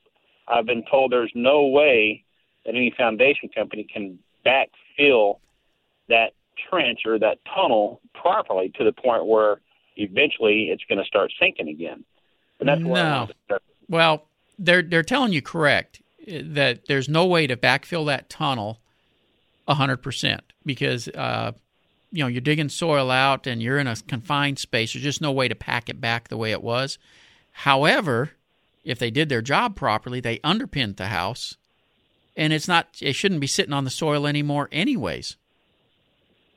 I've 0.48 0.66
been 0.66 0.84
told 0.90 1.12
there's 1.12 1.32
no 1.34 1.66
way 1.66 2.24
that 2.66 2.74
any 2.74 2.92
foundation 2.96 3.48
company 3.54 3.84
can 3.84 4.18
backfill 4.44 5.38
that 6.08 6.32
trench 6.68 7.00
or 7.06 7.18
that 7.18 7.38
tunnel 7.54 8.00
properly 8.14 8.72
to 8.76 8.84
the 8.84 8.92
point 8.92 9.26
where 9.26 9.60
eventually 9.96 10.68
it's 10.70 10.82
going 10.88 10.98
to 10.98 11.04
start 11.04 11.32
sinking 11.38 11.68
again. 11.68 12.04
And 12.60 12.68
that's 12.68 12.80
No. 12.80 13.28
Well, 13.88 14.26
they're 14.58 14.82
they're 14.82 15.02
telling 15.02 15.32
you 15.32 15.42
correct 15.42 16.02
eh, 16.26 16.42
that 16.44 16.86
there's 16.86 17.08
no 17.08 17.26
way 17.26 17.46
to 17.46 17.56
backfill 17.56 18.06
that 18.06 18.30
tunnel 18.30 18.80
hundred 19.68 19.98
percent 19.98 20.42
because 20.66 21.08
uh, 21.08 21.52
you 22.12 22.22
know 22.22 22.28
you're 22.28 22.40
digging 22.40 22.68
soil 22.68 23.10
out 23.10 23.46
and 23.46 23.62
you're 23.62 23.78
in 23.78 23.86
a 23.86 23.96
confined 23.96 24.58
space. 24.58 24.92
There's 24.92 25.02
just 25.02 25.20
no 25.20 25.32
way 25.32 25.48
to 25.48 25.54
pack 25.54 25.88
it 25.88 26.00
back 26.00 26.28
the 26.28 26.36
way 26.36 26.52
it 26.52 26.62
was. 26.62 26.98
However, 27.52 28.32
if 28.84 28.98
they 28.98 29.10
did 29.10 29.28
their 29.28 29.42
job 29.42 29.74
properly, 29.74 30.20
they 30.20 30.38
underpinned 30.44 30.96
the 30.96 31.06
house, 31.06 31.56
and 32.36 32.52
it's 32.52 32.68
not. 32.68 32.88
It 33.00 33.14
shouldn't 33.14 33.40
be 33.40 33.46
sitting 33.46 33.72
on 33.72 33.84
the 33.84 33.90
soil 33.90 34.26
anymore, 34.26 34.68
anyways. 34.70 35.36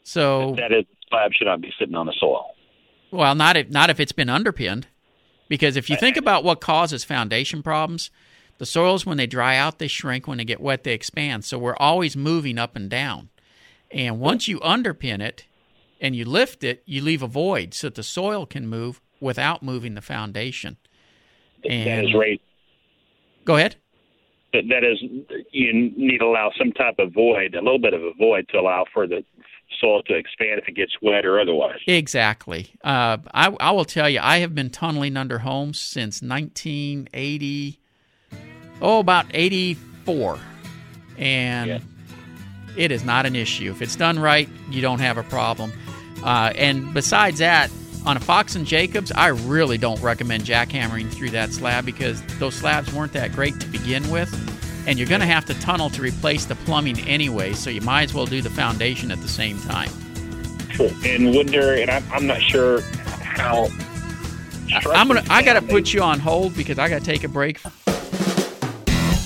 So 0.04 0.56
that 0.58 0.72
is 0.72 0.86
slab 1.10 1.32
should 1.34 1.48
not 1.48 1.62
be 1.62 1.74
sitting 1.80 1.96
on 1.96 2.06
the 2.06 2.13
soil. 2.20 2.54
well, 3.12 3.34
not 3.34 3.58
if 3.58 3.70
not 3.70 3.89
if 3.89 4.00
it's 4.00 4.12
been 4.12 4.30
underpinned, 4.30 4.88
because 5.48 5.78
if 5.78 5.89
you 5.89 5.96
think 5.96 6.18
about 6.18 6.44
what 6.44 6.62
causes 6.62 7.04
foundation 7.04 7.63
problems, 7.63 8.12
the 8.58 8.65
soils 8.65 9.06
when 9.06 9.18
they 9.18 9.28
dry 9.28 9.58
out 9.58 9.80
they 9.80 9.88
shrink. 9.88 10.28
When 10.28 10.38
they 10.38 10.46
get 10.46 10.62
wet, 10.62 10.84
they 10.84 10.94
expand. 10.94 11.46
So 11.46 11.58
we're 11.58 11.76
always 11.78 12.18
moving 12.18 12.58
up 12.58 12.76
and 12.76 12.89
down. 12.89 13.30
And 13.95 14.19
once 14.19 14.49
you 14.49 14.60
underpin 14.60 15.21
it 15.21 15.45
and 16.01 16.15
you 16.15 16.25
lift 16.25 16.65
it, 16.65 16.84
you 16.86 17.01
leave 17.01 17.23
a 17.23 17.27
void 17.27 17.73
so 17.73 17.88
that 17.88 17.95
the 17.95 18.03
soil 18.03 18.45
can 18.45 18.67
move 18.67 18.99
without 19.21 19.63
moving 19.63 19.95
the 19.95 20.01
foundation. 20.01 20.75
And 21.67 21.88
that 21.88 22.03
is 22.03 22.13
raised. 22.13 22.41
go 23.45 23.55
ahead. 23.55 23.77
That, 24.51 24.84
is, 24.84 25.01
you 25.51 25.73
need 25.97 26.19
to 26.19 26.25
allow 26.25 26.51
some 26.58 26.71
type 26.73 26.95
of 26.99 27.13
void, 27.13 27.55
a 27.55 27.62
little 27.62 27.79
bit 27.79 27.93
of 27.93 28.01
a 28.01 28.13
void, 28.13 28.47
to 28.49 28.60
allow 28.60 28.86
for 28.93 29.08
the 29.08 29.23
soil 29.81 30.01
to 30.03 30.15
expand 30.15 30.60
if 30.62 30.67
it 30.67 30.75
gets 30.75 30.93
wet 31.01 31.25
or 31.25 31.39
otherwise. 31.39 31.79
Exactly. 31.88 32.69
Uh, 32.84 33.17
I, 33.34 33.55
I 33.60 33.71
will 33.71 33.86
tell 33.86 34.10
you, 34.10 34.19
I 34.21 34.38
have 34.39 34.53
been 34.53 34.69
tunneling 34.69 35.17
under 35.17 35.39
homes 35.39 35.79
since 35.79 36.21
1980, 36.21 37.79
oh, 38.81 38.99
about 38.99 39.25
84. 39.34 40.39
And 41.17 41.81
it 42.78 42.92
is 42.92 43.04
not 43.04 43.26
an 43.26 43.36
issue. 43.36 43.72
If 43.72 43.82
it's 43.82 43.96
done 43.96 44.20
right, 44.20 44.50
you 44.70 44.82
don't 44.82 45.00
have 45.00 45.18
a 45.18 45.24
problem. 45.24 45.72
Uh, 46.24 46.52
and 46.56 46.94
besides 46.94 47.40
that, 47.40 47.72
on 48.06 48.18
a 48.18 48.20
Fox 48.20 48.56
and 48.56 48.66
Jacobs, 48.66 49.12
I 49.12 49.28
really 49.28 49.78
don't 49.78 50.00
recommend 50.02 50.44
jackhammering 50.44 51.12
through 51.12 51.32
that 51.32 51.52
slab 51.52 51.86
because 51.86 52.22
those 52.38 52.54
slabs 52.54 52.94
weren't 52.94 53.14
that 53.14 53.32
great 53.32 53.60
to 53.60 53.68
begin 53.68 54.10
with. 54.12 54.32
And 54.88 55.00
you're 55.00 55.08
going 55.08 55.22
to 55.22 55.28
have 55.28 55.46
to 55.46 55.60
tunnel 55.60 55.90
to 55.90 56.02
replace 56.02 56.46
the 56.46 56.54
plumbing 56.56 57.00
anyway, 57.02 57.54
so 57.54 57.72
you 57.72 57.82
might 57.82 58.04
as 58.04 58.14
well 58.14 58.28
do 58.28 58.42
the 58.42 58.52
foundation 58.52 59.10
at 59.12 59.20
the 59.22 59.28
same 59.28 59.60
time. 59.62 59.90
And 61.04 61.34
would 61.36 61.50
there, 61.50 61.82
and 61.82 61.90
I'm, 61.90 62.04
I'm 62.12 62.28
not 62.28 62.42
sure 62.42 62.82
how. 62.82 63.70
I'm 64.92 65.08
gonna. 65.08 65.24
I 65.30 65.42
gotta 65.42 65.62
put 65.62 65.94
you 65.94 66.02
on 66.02 66.20
hold 66.20 66.56
because 66.56 66.78
I 66.78 66.90
gotta 66.90 67.04
take 67.04 67.24
a 67.24 67.30
break. 67.30 67.62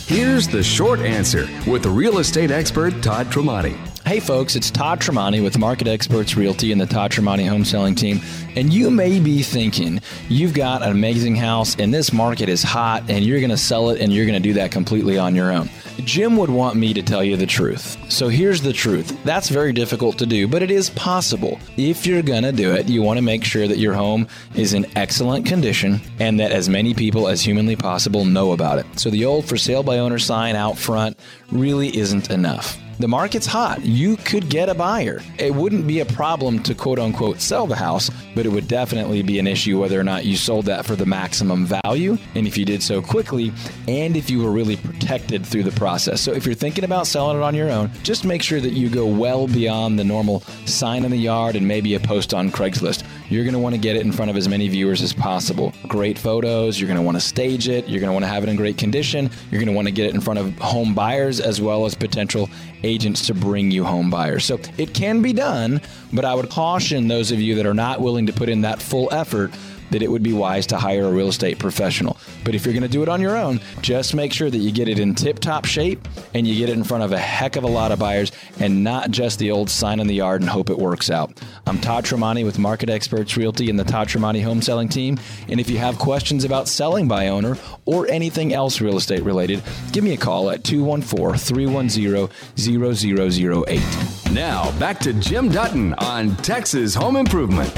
Here's 0.10 0.48
the 0.48 0.64
short 0.64 1.02
answer 1.02 1.48
with 1.68 1.86
real 1.86 2.18
estate 2.18 2.50
expert 2.50 3.04
Todd 3.04 3.28
Tremonti. 3.28 3.78
Hey 4.10 4.20
folks, 4.20 4.56
it's 4.56 4.72
Todd 4.72 5.00
Tremonti 5.00 5.44
with 5.44 5.60
Market 5.60 5.88
Experts 5.88 6.36
Realty 6.36 6.72
and 6.72 6.82
the 6.82 6.88
Todd 6.88 7.12
Tremonti 7.12 7.48
Home 7.48 7.64
Selling 7.64 7.94
Team. 7.94 8.20
And 8.56 8.74
you 8.74 8.90
may 8.90 9.20
be 9.20 9.44
thinking 9.44 10.02
you've 10.30 10.56
got 10.56 10.82
an 10.82 10.90
amazing 10.90 11.36
house 11.36 11.76
and 11.76 11.94
this 11.94 12.12
market 12.12 12.50
is 12.50 12.64
hot 12.64 13.04
and 13.08 13.24
you're 13.24 13.40
going 13.40 13.52
to 13.52 13.58
sell 13.58 13.92
it 13.92 14.02
and 14.02 14.12
you're 14.12 14.26
going 14.26 14.42
to 14.42 14.50
do 14.50 14.54
that 14.54 14.72
completely 14.72 15.20
on 15.20 15.36
your 15.36 15.52
own. 15.52 15.70
Jim 16.06 16.38
would 16.38 16.50
want 16.50 16.76
me 16.76 16.92
to 16.92 17.04
tell 17.04 17.24
you 17.24 17.38
the 17.38 17.46
truth. 17.46 18.00
So 18.12 18.30
here's 18.30 18.64
the 18.64 18.74
truth. 18.74 19.16
That's 19.26 19.50
very 19.50 19.74
difficult 19.74 20.18
to 20.18 20.26
do, 20.26 20.48
but 20.48 20.64
it 20.64 20.72
is 20.72 20.90
possible. 20.90 21.60
If 21.78 22.08
you're 22.08 22.24
going 22.24 22.42
to 22.42 22.52
do 22.52 22.74
it, 22.74 22.90
you 22.90 23.04
want 23.04 23.18
to 23.18 23.24
make 23.24 23.44
sure 23.44 23.68
that 23.68 23.78
your 23.78 23.94
home 23.94 24.28
is 24.56 24.74
in 24.74 24.88
excellent 24.98 25.46
condition 25.46 26.02
and 26.18 26.40
that 26.40 26.52
as 26.52 26.68
many 26.68 26.96
people 26.96 27.28
as 27.28 27.42
humanly 27.42 27.76
possible 27.76 28.26
know 28.26 28.54
about 28.54 28.80
it. 28.80 28.88
So 29.00 29.12
the 29.12 29.26
old 29.26 29.46
for 29.46 29.56
sale 29.56 29.84
by 29.84 30.00
owner 30.00 30.18
sign 30.18 30.56
out 30.56 30.80
front 30.80 31.20
really 31.52 31.96
isn't 31.96 32.32
enough. 32.32 32.76
The 33.00 33.08
market's 33.08 33.46
hot. 33.46 33.86
You 33.86 34.18
could 34.18 34.50
get 34.50 34.68
a 34.68 34.74
buyer. 34.74 35.22
It 35.38 35.56
wouldn't 35.56 35.88
be 35.88 36.02
a 36.02 36.06
problem 36.06 36.62
to 36.64 36.76
quote 36.76 37.00
unquote 37.00 37.40
sell 37.40 37.66
the 37.66 37.74
house, 37.74 38.12
but 38.36 38.46
it 38.46 38.50
would 38.50 38.68
definitely 38.68 39.22
be 39.22 39.40
an 39.40 39.48
issue 39.48 39.80
whether 39.80 39.98
or 39.98 40.04
not 40.04 40.26
you 40.26 40.36
sold 40.36 40.66
that 40.66 40.86
for 40.86 40.98
the 40.98 41.06
maximum 41.06 41.66
value 41.66 42.18
and 42.36 42.46
if 42.46 42.58
you 42.58 42.66
did 42.66 42.84
so 42.84 43.02
quickly 43.02 43.54
and 43.88 44.18
if 44.18 44.30
you 44.30 44.44
were 44.44 44.52
really 44.52 44.76
protected 44.76 45.46
through 45.46 45.64
the 45.64 45.72
process. 45.72 46.20
So 46.20 46.34
if 46.34 46.46
you're 46.46 46.54
thinking 46.54 46.84
about 46.84 47.08
selling 47.08 47.38
it 47.38 47.42
on 47.42 47.56
your 47.56 47.70
own, 47.70 47.90
just 48.04 48.26
make 48.26 48.44
sure 48.44 48.60
that 48.60 48.74
you 48.74 48.90
go 48.90 49.08
well 49.08 49.48
beyond 49.48 49.98
the 49.98 50.04
normal 50.04 50.42
sign 50.66 51.06
in 51.06 51.12
the 51.12 51.18
yard 51.18 51.56
and 51.56 51.66
maybe 51.66 51.94
a 51.94 52.02
post 52.02 52.34
on 52.34 52.52
Craigslist. 52.52 53.06
You're 53.30 53.46
going 53.46 53.54
to 53.54 53.60
want 53.60 53.76
to 53.76 53.80
get 53.80 53.96
it 53.96 54.02
in 54.02 54.12
front 54.12 54.30
of 54.30 54.36
as 54.36 54.50
many 54.50 54.68
viewers 54.68 55.02
as 55.02 55.14
possible. 55.14 55.72
Great 55.88 56.20
photos, 56.20 56.82
you're 56.82 56.88
going 56.88 57.00
to 57.00 57.04
want 57.04 57.16
to 57.16 57.22
stage 57.22 57.70
it, 57.70 57.88
you're 57.88 58.02
going 58.02 58.10
to 58.10 58.14
want 58.14 58.26
to 58.26 58.30
have 58.30 58.44
it 58.44 58.50
in 58.50 58.58
great 58.58 58.78
condition, 58.78 59.30
you're 59.52 59.62
going 59.62 59.72
to 59.72 59.76
want 59.76 59.88
to 59.88 59.94
get 59.94 60.08
it 60.08 60.14
in 60.14 60.20
front 60.20 60.40
of 60.40 60.58
home 60.58 60.94
buyers 60.94 61.40
as 61.40 61.62
well 61.62 61.86
as 61.86 61.96
potential 61.96 62.50
agents 62.90 63.28
to 63.28 63.34
bring 63.34 63.72
you 63.72 63.84
home 63.86 64.10
buyers. 64.10 64.44
So 64.44 64.60
it 64.78 64.94
can 64.94 65.22
be 65.22 65.32
done, 65.32 65.80
but 66.12 66.26
I 66.26 66.34
would 66.34 66.50
caution 66.50 67.08
those 67.08 67.32
of 67.32 67.40
you 67.40 67.56
that 67.56 67.66
are 67.66 67.74
not 67.74 68.02
willing 68.02 68.26
to 68.26 68.34
put 68.34 68.50
in 68.50 68.62
that 68.62 68.82
full 68.82 69.08
effort 69.14 69.52
that 69.92 70.02
it 70.02 70.10
would 70.12 70.24
be 70.24 70.34
wise 70.34 70.68
to 70.68 70.78
hire 70.78 71.06
a 71.06 71.12
real 71.12 71.30
estate 71.30 71.60
professional. 71.60 72.18
But 72.44 72.56
if 72.56 72.66
you're 72.66 72.74
going 72.74 72.84
to 72.84 72.90
do 72.90 73.04
it 73.04 73.10
on 73.10 73.22
your 73.22 73.36
own, 73.36 73.60
just 73.82 74.14
make 74.14 74.34
sure 74.34 74.50
that 74.50 74.58
you 74.58 74.72
get 74.72 74.88
it 74.88 75.00
in 75.00 75.16
tip 75.16 75.40
top 75.40 75.66
shape 75.66 76.08
and 76.34 76.48
you 76.48 76.56
get 76.56 76.70
it 76.70 76.78
in 76.78 76.84
front 76.84 77.04
of 77.04 77.12
a 77.12 77.18
heck 77.18 77.56
of 77.56 77.64
a 77.64 77.68
lot 77.68 77.92
of 77.92 78.00
buyers 78.00 78.32
and 78.60 78.84
not 78.84 79.12
just 79.12 79.40
the 79.40 79.52
old 79.52 79.70
sign 79.70 80.00
in 80.00 80.08
the 80.08 80.16
yard 80.16 80.42
and 80.42 80.50
hope 80.50 80.70
it 80.70 80.78
works 80.78 81.10
out. 81.10 81.32
I'm 81.68 81.80
Todd 81.80 82.06
Tremonti 82.06 82.46
with 82.46 82.60
Market 82.60 82.90
Experts 82.90 83.38
Realty 83.38 83.70
and 83.70 83.80
the 83.80 83.84
Todd 83.84 84.08
Tremonti 84.08 84.44
Home 84.44 84.62
Selling 84.62 84.90
Team. 84.90 85.20
And 85.48 85.60
if 85.60 85.70
you 85.70 85.78
have 85.78 86.00
questions 86.00 86.44
about 86.44 86.68
selling 86.68 87.08
by 87.08 87.28
owner 87.28 87.58
or 87.86 88.08
anything 88.08 88.54
else 88.54 88.82
real 88.82 88.98
estate 88.98 89.24
related, 89.24 89.62
give 89.92 90.04
me 90.04 90.14
a 90.14 90.18
call 90.18 90.50
at 90.50 90.64
214 90.64 91.38
310 91.38 92.30
0008. 92.58 94.34
Now, 94.34 94.72
back 94.80 95.00
to 95.00 95.14
Jim 95.14 95.50
Dutton 95.50 95.94
on 95.96 96.36
Texas 96.38 96.94
Home 96.96 97.16
Improvement. 97.16 97.74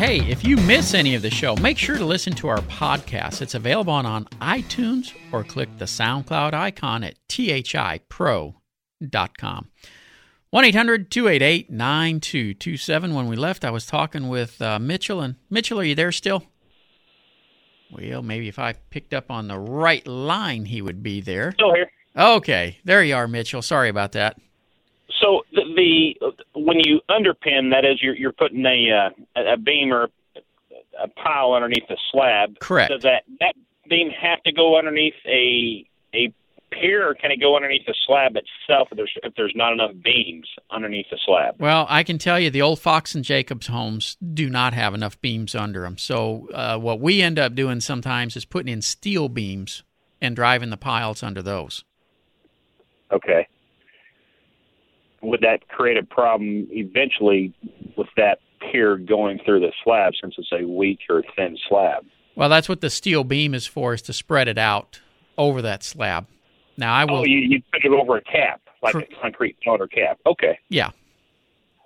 Hey, 0.00 0.20
if 0.30 0.46
you 0.46 0.56
miss 0.56 0.94
any 0.94 1.14
of 1.14 1.20
the 1.20 1.28
show, 1.28 1.54
make 1.56 1.76
sure 1.76 1.98
to 1.98 2.06
listen 2.06 2.32
to 2.36 2.48
our 2.48 2.62
podcast. 2.62 3.42
It's 3.42 3.54
available 3.54 3.92
on 3.92 4.24
iTunes 4.40 5.12
or 5.30 5.44
click 5.44 5.68
the 5.76 5.84
SoundCloud 5.84 6.54
icon 6.54 7.04
at 7.04 7.16
thipro.com. 7.28 8.54
1 10.48 10.64
800 10.64 11.10
288 11.10 11.70
9227. 11.70 13.14
When 13.14 13.28
we 13.28 13.36
left, 13.36 13.62
I 13.62 13.70
was 13.70 13.84
talking 13.84 14.30
with 14.30 14.62
uh, 14.62 14.78
Mitchell. 14.78 15.20
And 15.20 15.34
Mitchell, 15.50 15.80
are 15.80 15.84
you 15.84 15.94
there 15.94 16.12
still? 16.12 16.44
Well, 17.90 18.22
maybe 18.22 18.48
if 18.48 18.58
I 18.58 18.72
picked 18.72 19.12
up 19.12 19.30
on 19.30 19.48
the 19.48 19.58
right 19.58 20.06
line, 20.06 20.64
he 20.64 20.80
would 20.80 21.02
be 21.02 21.20
there. 21.20 21.52
Still 21.52 21.74
here. 21.74 21.90
Okay, 22.16 22.78
there 22.84 23.04
you 23.04 23.16
are, 23.16 23.28
Mitchell. 23.28 23.60
Sorry 23.60 23.90
about 23.90 24.12
that. 24.12 24.38
So 25.20 25.42
the, 25.52 25.62
the 25.76 26.60
when 26.60 26.78
you 26.80 27.00
underpin, 27.10 27.70
that 27.72 27.84
is, 27.84 28.02
you're 28.02 28.16
you're 28.16 28.32
putting 28.32 28.64
a 28.64 29.10
uh, 29.36 29.42
a 29.52 29.56
beam 29.56 29.92
or 29.92 30.08
a 31.02 31.08
pile 31.08 31.52
underneath 31.52 31.86
the 31.88 31.98
slab. 32.10 32.58
Correct. 32.58 32.90
Does 32.90 33.02
that 33.02 33.24
that 33.40 33.54
beam 33.88 34.10
have 34.10 34.42
to 34.44 34.52
go 34.52 34.78
underneath 34.78 35.14
a 35.26 35.86
a 36.14 36.32
pier, 36.70 37.08
or 37.08 37.14
can 37.14 37.30
it 37.30 37.40
go 37.40 37.56
underneath 37.56 37.84
the 37.86 37.94
slab 38.06 38.36
itself 38.36 38.88
if 38.90 38.96
there's 38.96 39.12
if 39.22 39.34
there's 39.36 39.52
not 39.54 39.72
enough 39.72 39.92
beams 40.02 40.48
underneath 40.70 41.06
the 41.10 41.18
slab? 41.24 41.56
Well, 41.58 41.86
I 41.88 42.02
can 42.02 42.18
tell 42.18 42.40
you 42.40 42.50
the 42.50 42.62
old 42.62 42.80
Fox 42.80 43.14
and 43.14 43.24
Jacobs 43.24 43.66
homes 43.66 44.16
do 44.32 44.48
not 44.48 44.72
have 44.72 44.94
enough 44.94 45.20
beams 45.20 45.54
under 45.54 45.82
them. 45.82 45.98
So, 45.98 46.48
uh, 46.54 46.78
what 46.78 47.00
we 47.00 47.20
end 47.22 47.38
up 47.38 47.54
doing 47.54 47.80
sometimes 47.80 48.36
is 48.36 48.44
putting 48.44 48.72
in 48.72 48.82
steel 48.82 49.28
beams 49.28 49.82
and 50.20 50.36
driving 50.36 50.70
the 50.70 50.76
piles 50.76 51.22
under 51.22 51.42
those. 51.42 51.84
Okay. 53.12 53.46
Would 55.22 55.40
that 55.42 55.68
create 55.68 55.96
a 55.96 56.02
problem 56.02 56.66
eventually 56.70 57.52
with 57.96 58.08
that 58.16 58.38
pier 58.60 58.96
going 58.96 59.40
through 59.44 59.60
the 59.60 59.72
slab 59.84 60.14
since 60.20 60.34
it's 60.38 60.50
a 60.52 60.66
weak 60.66 61.00
or 61.08 61.22
thin 61.36 61.58
slab? 61.68 62.04
Well, 62.34 62.48
that's 62.48 62.68
what 62.68 62.80
the 62.80 62.90
steel 62.90 63.24
beam 63.24 63.54
is 63.54 63.66
for, 63.66 63.94
is 63.94 64.02
to 64.02 64.12
spread 64.12 64.48
it 64.48 64.58
out 64.58 65.00
over 65.36 65.60
that 65.62 65.82
slab. 65.82 66.26
Now, 66.76 66.94
I 66.94 67.04
will. 67.04 67.18
Oh, 67.18 67.24
you 67.24 67.38
you 67.38 67.62
put 67.72 67.84
it 67.84 67.92
over 67.92 68.16
a 68.16 68.22
cap, 68.22 68.62
like 68.82 68.94
a 68.94 69.06
concrete 69.20 69.56
motor 69.66 69.86
cap. 69.86 70.18
Okay. 70.24 70.58
Yeah. 70.68 70.90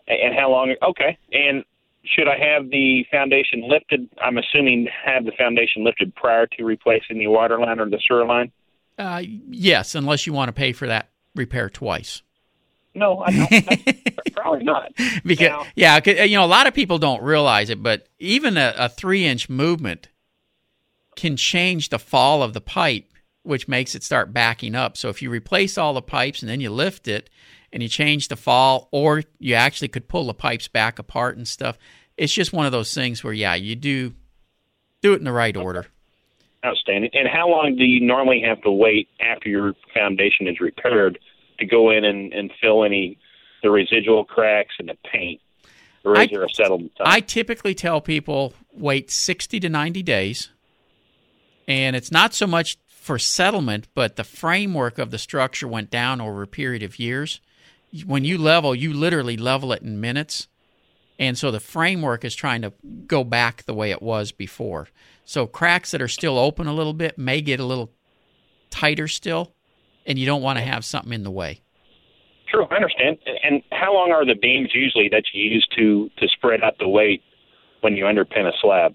And 0.06 0.34
how 0.38 0.50
long? 0.50 0.74
Okay. 0.82 1.18
And 1.32 1.64
should 2.04 2.28
I 2.28 2.38
have 2.38 2.70
the 2.70 3.04
foundation 3.10 3.68
lifted? 3.68 4.08
I'm 4.22 4.38
assuming 4.38 4.86
have 5.04 5.24
the 5.24 5.32
foundation 5.36 5.84
lifted 5.84 6.14
prior 6.14 6.46
to 6.46 6.64
replacing 6.64 7.18
the 7.18 7.26
water 7.28 7.58
line 7.58 7.80
or 7.80 7.88
the 7.88 7.98
sewer 8.06 8.24
line. 8.24 8.52
Uh, 8.98 9.22
yes, 9.24 9.94
unless 9.94 10.26
you 10.26 10.32
want 10.32 10.48
to 10.48 10.52
pay 10.52 10.72
for 10.72 10.86
that 10.86 11.08
repair 11.34 11.68
twice. 11.68 12.22
No, 12.94 13.18
I 13.20 13.30
don't. 13.32 14.14
Probably 14.34 14.64
not. 14.64 14.92
because 15.24 15.48
Now- 15.48 15.66
yeah, 15.74 16.00
you 16.06 16.36
know, 16.36 16.44
a 16.44 16.46
lot 16.46 16.66
of 16.66 16.74
people 16.74 16.98
don't 16.98 17.22
realize 17.22 17.70
it, 17.70 17.82
but 17.82 18.08
even 18.18 18.56
a, 18.56 18.74
a 18.76 18.88
three-inch 18.88 19.48
movement 19.48 20.08
can 21.16 21.36
change 21.36 21.88
the 21.88 21.98
fall 21.98 22.42
of 22.42 22.52
the 22.52 22.60
pipe, 22.60 23.10
which 23.42 23.68
makes 23.68 23.94
it 23.94 24.02
start 24.02 24.32
backing 24.32 24.74
up. 24.74 24.96
So 24.96 25.08
if 25.08 25.22
you 25.22 25.30
replace 25.30 25.76
all 25.78 25.94
the 25.94 26.02
pipes 26.02 26.42
and 26.42 26.48
then 26.50 26.60
you 26.60 26.70
lift 26.70 27.08
it 27.08 27.30
and 27.72 27.82
you 27.82 27.88
change 27.88 28.28
the 28.28 28.36
fall, 28.36 28.88
or 28.92 29.22
you 29.38 29.54
actually 29.54 29.88
could 29.88 30.08
pull 30.08 30.26
the 30.26 30.34
pipes 30.34 30.68
back 30.68 30.98
apart 30.98 31.36
and 31.36 31.46
stuff. 31.46 31.76
It's 32.16 32.32
just 32.32 32.52
one 32.52 32.66
of 32.66 32.72
those 32.72 32.94
things 32.94 33.24
where 33.24 33.32
yeah, 33.32 33.54
you 33.54 33.74
do 33.74 34.14
do 35.02 35.12
it 35.12 35.18
in 35.18 35.24
the 35.24 35.32
right 35.32 35.56
order. 35.56 35.86
Outstanding. 36.64 37.10
And 37.12 37.28
how 37.28 37.48
long 37.48 37.76
do 37.76 37.84
you 37.84 38.00
normally 38.00 38.40
have 38.40 38.62
to 38.62 38.70
wait 38.70 39.08
after 39.20 39.48
your 39.48 39.74
foundation 39.92 40.46
is 40.46 40.60
repaired 40.60 41.18
to 41.64 41.70
go 41.70 41.90
in 41.90 42.04
and, 42.04 42.32
and 42.32 42.50
fill 42.60 42.84
any 42.84 43.18
the 43.62 43.70
residual 43.70 44.24
cracks 44.24 44.74
and 44.78 44.88
the 44.88 44.96
paint? 45.10 45.40
Or 46.04 46.14
is 46.14 46.20
I- 46.20 46.26
there 46.26 46.44
a 46.44 46.50
settlement 46.54 46.94
time? 46.96 47.06
I 47.08 47.20
typically 47.20 47.74
tell 47.74 48.00
people 48.00 48.54
wait 48.72 49.10
60 49.10 49.60
to 49.60 49.68
90 49.68 50.02
days. 50.02 50.50
And 51.66 51.96
it's 51.96 52.12
not 52.12 52.34
so 52.34 52.46
much 52.46 52.76
for 52.86 53.18
settlement, 53.18 53.88
but 53.94 54.16
the 54.16 54.24
framework 54.24 54.98
of 54.98 55.10
the 55.10 55.18
structure 55.18 55.68
went 55.68 55.90
down 55.90 56.20
over 56.20 56.42
a 56.42 56.46
period 56.46 56.82
of 56.82 56.98
years. 56.98 57.40
When 58.06 58.24
you 58.24 58.38
level, 58.38 58.74
you 58.74 58.92
literally 58.92 59.36
level 59.36 59.72
it 59.72 59.82
in 59.82 60.00
minutes. 60.00 60.48
And 61.18 61.38
so 61.38 61.50
the 61.50 61.60
framework 61.60 62.24
is 62.24 62.34
trying 62.34 62.62
to 62.62 62.72
go 63.06 63.24
back 63.24 63.62
the 63.62 63.74
way 63.74 63.90
it 63.90 64.02
was 64.02 64.32
before. 64.32 64.88
So 65.24 65.46
cracks 65.46 65.90
that 65.92 66.02
are 66.02 66.08
still 66.08 66.38
open 66.38 66.66
a 66.66 66.74
little 66.74 66.92
bit 66.92 67.18
may 67.18 67.40
get 67.40 67.60
a 67.60 67.64
little 67.64 67.92
tighter 68.70 69.06
still, 69.06 69.52
and 70.06 70.18
you 70.18 70.26
don't 70.26 70.42
want 70.42 70.58
to 70.58 70.64
have 70.64 70.84
something 70.84 71.12
in 71.12 71.22
the 71.22 71.30
way. 71.30 71.60
True, 72.48 72.66
I 72.70 72.76
understand. 72.76 73.18
And, 73.42 73.62
how 73.72 73.92
long 73.92 74.12
are 74.12 74.24
the 74.24 74.34
beams 74.34 74.70
usually 74.72 75.08
that 75.10 75.24
you 75.32 75.42
use 75.42 75.66
to 75.76 76.10
to 76.18 76.28
spread 76.28 76.62
out 76.62 76.78
the 76.78 76.88
weight 76.88 77.22
when 77.80 77.96
you 77.96 78.04
underpin 78.04 78.46
a 78.46 78.52
slab? 78.62 78.94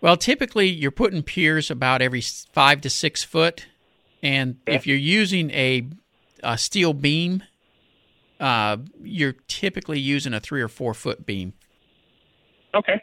Well, 0.00 0.16
typically 0.16 0.68
you're 0.68 0.90
putting 0.90 1.22
piers 1.22 1.70
about 1.70 2.00
every 2.00 2.22
five 2.52 2.80
to 2.82 2.90
six 2.90 3.22
foot, 3.24 3.66
and 4.22 4.56
if 4.66 4.86
you're 4.86 4.96
using 4.96 5.50
a, 5.50 5.88
a 6.42 6.56
steel 6.56 6.94
beam, 6.94 7.42
uh, 8.40 8.78
you're 9.02 9.34
typically 9.48 9.98
using 9.98 10.32
a 10.32 10.40
three 10.40 10.62
or 10.62 10.68
four 10.68 10.94
foot 10.94 11.26
beam. 11.26 11.52
Okay, 12.74 13.02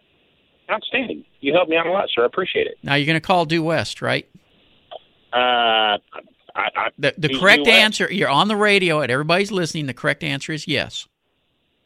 outstanding. 0.72 1.26
You 1.42 1.54
helped 1.54 1.70
me 1.70 1.78
out 1.78 1.86
a 1.86 1.92
lot, 1.92 2.10
sir. 2.16 2.24
I 2.24 2.26
appreciate 2.26 2.68
it. 2.68 2.78
Now 2.82 2.96
you're 2.96 3.06
going 3.06 3.16
to 3.16 3.28
call 3.28 3.46
Du-West, 3.46 4.02
right? 4.02 4.28
Uh, 5.34 5.98
I, 6.56 6.70
I, 6.76 6.90
The, 6.98 7.14
the 7.18 7.38
correct 7.38 7.68
answer. 7.68 8.12
You're 8.12 8.30
on 8.30 8.48
the 8.48 8.56
radio, 8.56 9.02
and 9.02 9.12
everybody's 9.12 9.52
listening. 9.52 9.88
The 9.88 9.94
correct 9.94 10.24
answer 10.24 10.54
is 10.54 10.68
yes. 10.68 11.08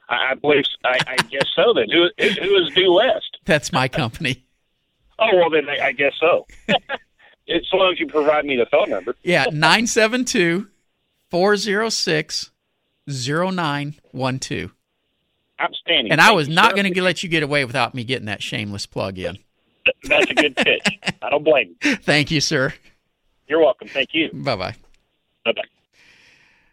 I, 0.09 0.31
I 0.31 0.33
believe. 0.35 0.65
I, 0.83 0.99
I 1.07 1.15
guess 1.17 1.47
so. 1.55 1.73
Then 1.73 1.89
who, 1.89 2.09
who 2.17 2.55
is 2.57 2.73
Du-West? 2.73 3.37
That's 3.45 3.71
my 3.71 3.87
company. 3.87 4.43
Oh 5.21 5.35
well, 5.35 5.49
then 5.49 5.67
I, 5.67 5.87
I 5.87 5.91
guess 5.91 6.13
so. 6.17 6.47
as 6.69 7.61
long 7.73 7.91
as 7.91 7.99
you 7.99 8.07
provide 8.07 8.45
me 8.45 8.55
the 8.55 8.65
phone 8.67 8.89
number. 8.89 9.17
Yeah, 9.21 9.47
972 9.51 10.69
406 11.29 12.51
0912. 13.05 14.73
Outstanding. 15.61 16.11
And 16.13 16.21
I 16.21 16.31
was 16.31 16.47
not 16.47 16.75
going 16.75 16.93
to 16.93 17.01
let 17.01 17.21
you 17.21 17.27
get 17.27 17.43
away 17.43 17.65
without 17.65 17.93
me 17.93 18.05
getting 18.05 18.27
that 18.27 18.41
shameless 18.41 18.85
plug 18.85 19.19
in. 19.19 19.39
That's 20.03 20.31
a 20.31 20.33
good 20.33 20.55
pitch. 20.55 20.87
I 21.21 21.29
don't 21.29 21.43
blame 21.43 21.75
you. 21.83 21.95
Thank 21.97 22.31
you, 22.31 22.39
sir. 22.39 22.73
You're 23.49 23.59
welcome. 23.59 23.87
Thank 23.87 24.09
you. 24.13 24.29
Bye 24.31 24.55
bye. 24.55 24.75
Bye 25.43 25.53
bye. 25.53 25.63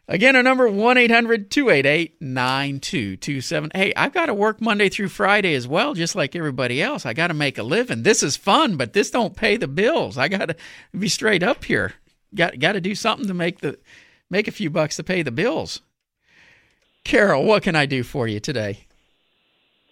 Again, 0.08 0.36
our 0.36 0.42
number 0.42 0.68
1 0.68 0.98
800 0.98 1.50
288 1.50 2.22
9227. 2.22 3.70
Hey, 3.74 3.92
I've 3.96 4.12
got 4.12 4.26
to 4.26 4.34
work 4.34 4.60
Monday 4.60 4.88
through 4.88 5.08
Friday 5.08 5.54
as 5.54 5.66
well, 5.66 5.94
just 5.94 6.14
like 6.14 6.36
everybody 6.36 6.80
else. 6.80 7.04
I 7.04 7.12
got 7.12 7.28
to 7.28 7.34
make 7.34 7.58
a 7.58 7.64
living. 7.64 8.04
This 8.04 8.22
is 8.22 8.36
fun, 8.36 8.76
but 8.76 8.92
this 8.92 9.10
don't 9.10 9.34
pay 9.34 9.56
the 9.56 9.66
bills. 9.66 10.16
I 10.16 10.28
got 10.28 10.46
to 10.46 10.56
be 10.96 11.08
straight 11.08 11.42
up 11.42 11.64
here. 11.64 11.94
Got 12.34 12.58
got 12.60 12.72
to 12.72 12.80
do 12.80 12.94
something 12.94 13.26
to 13.26 13.34
make 13.34 13.60
the 13.60 13.78
make 14.30 14.46
a 14.46 14.52
few 14.52 14.70
bucks 14.70 14.96
to 14.96 15.02
pay 15.02 15.22
the 15.22 15.32
bills. 15.32 15.80
Carol, 17.02 17.44
what 17.44 17.62
can 17.62 17.74
I 17.74 17.86
do 17.86 18.02
for 18.02 18.28
you 18.28 18.38
today? 18.38 18.86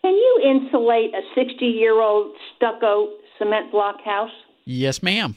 Can 0.03 0.12
you 0.12 0.41
insulate 0.45 1.14
a 1.14 1.22
60 1.35 1.64
year 1.64 2.01
old 2.01 2.37
stucco 2.55 3.09
cement 3.39 3.72
block 3.72 4.01
house? 4.05 4.30
Yes, 4.64 5.03
ma'am. 5.03 5.37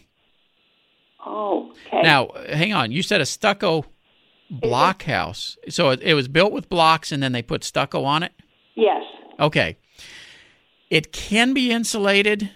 Oh, 1.25 1.73
okay. 1.87 2.01
Now, 2.01 2.29
hang 2.49 2.73
on. 2.73 2.91
You 2.91 3.01
said 3.01 3.21
a 3.21 3.25
stucco 3.25 3.85
block 4.49 5.03
house. 5.03 5.57
So 5.69 5.89
it, 5.89 6.01
it 6.01 6.13
was 6.13 6.27
built 6.27 6.51
with 6.51 6.69
blocks 6.69 7.11
and 7.11 7.21
then 7.21 7.31
they 7.31 7.41
put 7.41 7.63
stucco 7.63 8.03
on 8.03 8.23
it? 8.23 8.33
Yes. 8.75 9.03
Okay. 9.39 9.77
It 10.89 11.11
can 11.11 11.53
be 11.53 11.71
insulated, 11.71 12.49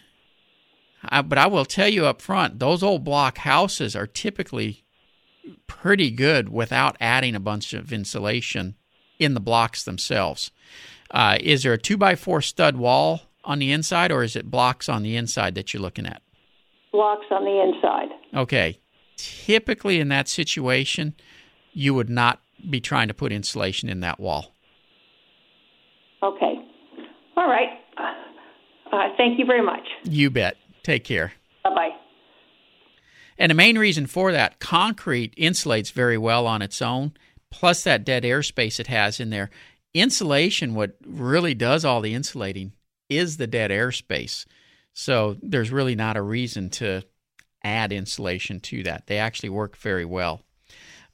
uh, 1.10 1.22
but 1.22 1.38
I 1.38 1.48
will 1.48 1.66
tell 1.66 1.90
you 1.90 2.06
up 2.06 2.22
front, 2.22 2.60
those 2.60 2.82
old 2.82 3.04
block 3.04 3.40
houses 3.40 3.96
are 3.96 4.08
typically 4.08 4.86
pretty 5.68 6.12
good 6.12 6.50
without 6.50 6.96
adding 7.02 7.36
a 7.36 7.40
bunch 7.40 7.74
of 7.74 7.92
insulation 7.92 8.76
in 9.20 9.34
the 9.34 9.40
blocks 9.40 9.84
themselves. 9.84 10.52
Uh, 11.10 11.38
is 11.42 11.64
there 11.64 11.74
a 11.74 11.78
two 11.78 11.98
by 11.98 12.16
four 12.16 12.42
stud 12.42 12.78
wall 12.78 13.22
on 13.44 13.60
the 13.60 13.72
inside, 13.72 14.12
or 14.12 14.24
is 14.24 14.36
it 14.36 14.50
blocks 14.50 14.88
on 14.88 15.04
the 15.04 15.18
inside 15.18 15.56
that 15.56 15.74
you're 15.74 15.82
looking 15.82 16.06
at? 16.06 16.22
Blocks 16.92 17.26
on 17.32 17.46
the 17.46 17.62
inside. 17.62 18.10
Okay. 18.36 18.80
Typically, 19.18 20.00
in 20.00 20.10
that 20.10 20.28
situation, 20.28 21.16
you 21.74 21.94
would 21.94 22.10
not 22.10 22.42
be 22.70 22.82
trying 22.82 23.08
to 23.08 23.14
put 23.14 23.32
insulation 23.32 23.90
in 23.90 24.00
that 24.02 24.20
wall. 24.20 24.54
Okay. 26.24 26.54
All 27.38 27.48
right. 27.48 27.70
Uh, 28.92 29.08
thank 29.18 29.40
you 29.40 29.46
very 29.46 29.64
much. 29.64 29.88
You 30.04 30.30
bet. 30.30 30.58
Take 30.84 31.04
care. 31.04 31.34
Bye 31.64 31.70
bye. 31.76 31.90
And 33.38 33.50
the 33.50 33.56
main 33.56 33.78
reason 33.78 34.06
for 34.06 34.32
that, 34.32 34.60
concrete 34.60 35.36
insulates 35.36 35.92
very 35.92 36.18
well 36.18 36.46
on 36.46 36.62
its 36.62 36.82
own, 36.82 37.14
plus 37.50 37.84
that 37.84 38.04
dead 38.04 38.24
airspace 38.24 38.80
it 38.80 38.88
has 38.88 39.20
in 39.20 39.30
there. 39.30 39.50
Insulation, 39.94 40.76
what 40.76 40.96
really 41.06 41.54
does 41.54 41.84
all 41.84 42.02
the 42.02 42.14
insulating, 42.14 42.74
is 43.10 43.38
the 43.38 43.48
dead 43.48 43.72
airspace. 43.72 44.46
So 44.94 45.38
there's 45.42 45.72
really 45.72 45.96
not 45.96 46.18
a 46.18 46.22
reason 46.22 46.70
to 46.72 47.04
add 47.64 47.92
insulation 47.92 48.60
to 48.60 48.84
that. 48.84 49.08
They 49.08 49.18
actually 49.18 49.50
work 49.50 49.78
very 49.78 50.06
well. 50.06 50.42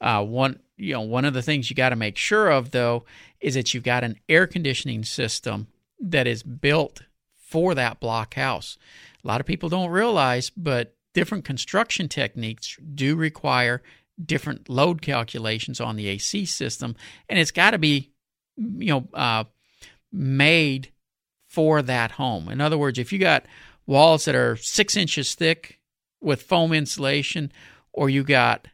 Uh, 0.00 0.24
one, 0.24 0.60
you 0.76 0.94
know, 0.94 1.00
one 1.02 1.24
of 1.24 1.34
the 1.34 1.42
things 1.42 1.68
you 1.68 1.76
got 1.76 1.90
to 1.90 1.96
make 1.96 2.16
sure 2.16 2.50
of 2.50 2.70
though 2.70 3.04
is 3.40 3.54
that 3.54 3.74
you've 3.74 3.84
got 3.84 4.04
an 4.04 4.18
air 4.28 4.46
conditioning 4.46 5.04
system 5.04 5.68
that 6.00 6.26
is 6.26 6.42
built 6.42 7.02
for 7.34 7.74
that 7.74 8.00
block 8.00 8.34
house. 8.34 8.78
A 9.24 9.26
lot 9.26 9.40
of 9.40 9.46
people 9.46 9.68
don't 9.68 9.90
realize, 9.90 10.50
but 10.50 10.94
different 11.14 11.44
construction 11.44 12.08
techniques 12.08 12.76
do 12.94 13.16
require 13.16 13.82
different 14.24 14.68
load 14.68 15.02
calculations 15.02 15.80
on 15.80 15.96
the 15.96 16.08
AC 16.08 16.44
system, 16.44 16.96
and 17.28 17.38
it's 17.38 17.50
got 17.50 17.70
to 17.70 17.78
be, 17.78 18.10
you 18.56 18.92
know, 18.92 19.08
uh, 19.14 19.44
made 20.12 20.92
for 21.46 21.82
that 21.82 22.12
home. 22.12 22.48
In 22.48 22.60
other 22.60 22.78
words, 22.78 22.98
if 22.98 23.12
you 23.12 23.18
got 23.18 23.44
walls 23.88 24.26
that 24.26 24.36
are 24.36 24.56
six 24.56 24.96
inches 24.96 25.34
thick 25.34 25.80
with 26.20 26.42
foam 26.42 26.72
insulation, 26.72 27.50
or 27.92 28.08
you 28.08 28.22
got 28.22 28.68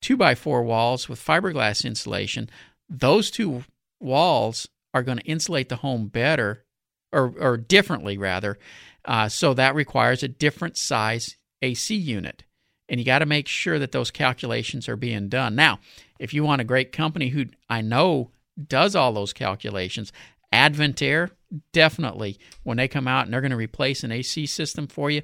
two 0.00 0.16
by 0.16 0.34
four 0.34 0.62
walls 0.62 1.08
with 1.08 1.22
fiberglass 1.22 1.84
insulation, 1.84 2.48
those 2.88 3.30
two 3.30 3.64
walls 3.98 4.68
are 4.94 5.02
going 5.02 5.18
to 5.18 5.24
insulate 5.24 5.68
the 5.68 5.76
home 5.76 6.06
better 6.06 6.64
or, 7.12 7.34
or 7.38 7.56
differently 7.56 8.16
rather. 8.16 8.58
Uh, 9.04 9.28
so 9.28 9.52
that 9.52 9.74
requires 9.74 10.22
a 10.22 10.28
different 10.28 10.76
size 10.76 11.36
AC 11.60 11.94
unit. 11.94 12.44
And 12.88 12.98
you 12.98 13.06
got 13.06 13.20
to 13.20 13.26
make 13.26 13.46
sure 13.46 13.78
that 13.78 13.92
those 13.92 14.10
calculations 14.10 14.88
are 14.88 14.96
being 14.96 15.28
done. 15.28 15.54
Now, 15.54 15.80
if 16.18 16.34
you 16.34 16.44
want 16.44 16.60
a 16.60 16.64
great 16.64 16.92
company 16.92 17.28
who 17.28 17.46
I 17.68 17.82
know 17.82 18.30
does 18.68 18.94
all 18.94 19.12
those 19.12 19.32
calculations, 19.32 20.12
Advent 20.52 21.00
Air, 21.00 21.30
definitely, 21.72 22.38
when 22.62 22.76
they 22.76 22.88
come 22.88 23.08
out 23.08 23.24
and 23.24 23.32
they're 23.32 23.40
going 23.40 23.50
to 23.50 23.56
replace 23.56 24.02
an 24.02 24.12
AC 24.12 24.46
system 24.46 24.86
for 24.86 25.10
you, 25.10 25.22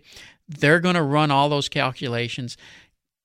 they're 0.48 0.80
going 0.80 0.94
to 0.94 1.02
run 1.02 1.30
all 1.30 1.48
those 1.48 1.68
calculations, 1.68 2.56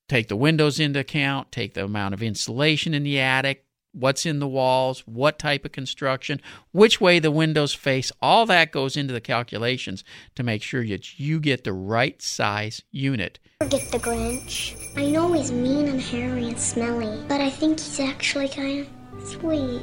take 0.07 0.27
the 0.27 0.35
windows 0.35 0.79
into 0.79 0.99
account, 0.99 1.51
take 1.51 1.73
the 1.73 1.83
amount 1.83 2.13
of 2.13 2.23
insulation 2.23 2.93
in 2.93 3.03
the 3.03 3.19
attic, 3.19 3.65
what's 3.93 4.25
in 4.25 4.39
the 4.39 4.47
walls, 4.47 5.01
what 5.05 5.37
type 5.37 5.65
of 5.65 5.71
construction, 5.71 6.41
which 6.71 7.01
way 7.01 7.19
the 7.19 7.31
windows 7.31 7.73
face, 7.73 8.11
all 8.21 8.45
that 8.45 8.71
goes 8.71 8.95
into 8.95 9.13
the 9.13 9.21
calculations 9.21 10.03
to 10.35 10.43
make 10.43 10.63
sure 10.63 10.85
that 10.85 11.19
you 11.19 11.39
get 11.39 11.63
the 11.63 11.73
right 11.73 12.21
size 12.21 12.81
unit. 12.91 13.39
Forget 13.61 13.91
the 13.91 13.99
Grinch. 13.99 14.75
I 14.97 15.07
know 15.07 15.33
he's 15.33 15.51
mean 15.51 15.87
and 15.87 16.01
hairy 16.01 16.47
and 16.47 16.59
smelly, 16.59 17.23
but 17.27 17.41
I 17.41 17.49
think 17.49 17.79
he's 17.79 17.99
actually 17.99 18.49
kind 18.49 18.87
of 18.87 19.27
sweet. 19.27 19.81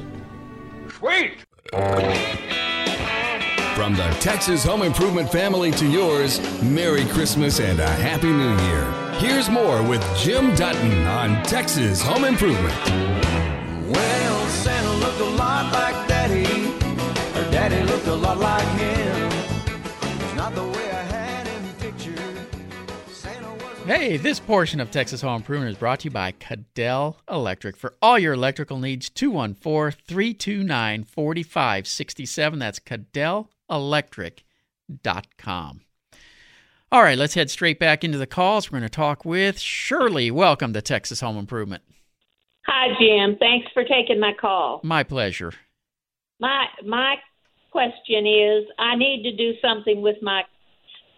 Sweet! 0.89 1.45
From 3.79 3.95
the 3.95 4.09
Texas 4.19 4.61
Home 4.65 4.81
Improvement 4.81 5.31
family 5.31 5.71
to 5.71 5.87
yours, 5.87 6.41
Merry 6.61 7.05
Christmas 7.05 7.61
and 7.61 7.79
a 7.79 7.87
Happy 7.87 8.27
New 8.27 8.57
Year. 8.67 8.91
Here's 9.21 9.49
more 9.49 9.81
with 9.81 10.03
Jim 10.17 10.53
Dutton 10.55 11.07
on 11.07 11.41
Texas 11.43 12.01
Home 12.01 12.25
Improvement. 12.25 12.75
Well, 13.87 14.47
Santa 14.49 14.91
looked 14.95 15.21
a 15.21 15.29
lot 15.37 15.71
like 15.71 16.09
Daddy, 16.09 16.73
or 17.39 17.51
Daddy 17.53 17.81
looked 17.89 18.07
a 18.07 18.15
lot 18.15 18.37
like 18.37 18.67
him. 18.77 19.29
Hey, 23.85 24.17
this 24.17 24.41
portion 24.41 24.81
of 24.81 24.91
Texas 24.91 25.21
Home 25.21 25.37
Improvement 25.37 25.71
is 25.71 25.77
brought 25.77 26.01
to 26.01 26.09
you 26.09 26.11
by 26.11 26.33
Cadell 26.33 27.15
Electric. 27.29 27.77
For 27.77 27.95
all 28.01 28.19
your 28.19 28.33
electrical 28.33 28.77
needs, 28.77 29.09
214 29.09 29.97
329 30.05 31.05
4567. 31.05 32.59
That's 32.59 32.79
Cadell 32.79 33.49
CadellElectric.com. 33.69 35.81
All 36.91 37.03
right, 37.03 37.19
let's 37.19 37.35
head 37.35 37.51
straight 37.51 37.79
back 37.79 38.03
into 38.03 38.17
the 38.17 38.25
calls. 38.25 38.71
We're 38.71 38.79
going 38.79 38.89
to 38.89 38.95
talk 38.95 39.23
with 39.23 39.59
Shirley. 39.59 40.31
Welcome 40.31 40.73
to 40.73 40.81
Texas 40.81 41.21
Home 41.21 41.37
Improvement. 41.37 41.83
Hi, 42.65 42.87
Jim. 42.99 43.37
Thanks 43.39 43.67
for 43.73 43.83
taking 43.83 44.19
my 44.19 44.33
call. 44.39 44.81
My 44.83 45.03
pleasure. 45.03 45.53
My 46.39 46.65
my 46.85 47.15
question 47.71 48.25
is, 48.25 48.65
I 48.79 48.95
need 48.95 49.21
to 49.23 49.35
do 49.35 49.53
something 49.61 50.01
with 50.01 50.15
my 50.21 50.43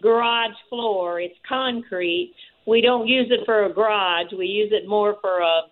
garage 0.02 0.56
floor. 0.68 1.20
It's 1.20 1.38
concrete. 1.48 2.34
We 2.66 2.82
don't 2.82 3.06
use 3.06 3.28
it 3.30 3.46
for 3.46 3.64
a 3.64 3.72
garage. 3.72 4.32
We 4.36 4.46
use 4.46 4.72
it 4.72 4.88
more 4.88 5.16
for 5.22 5.40
a 5.40 5.62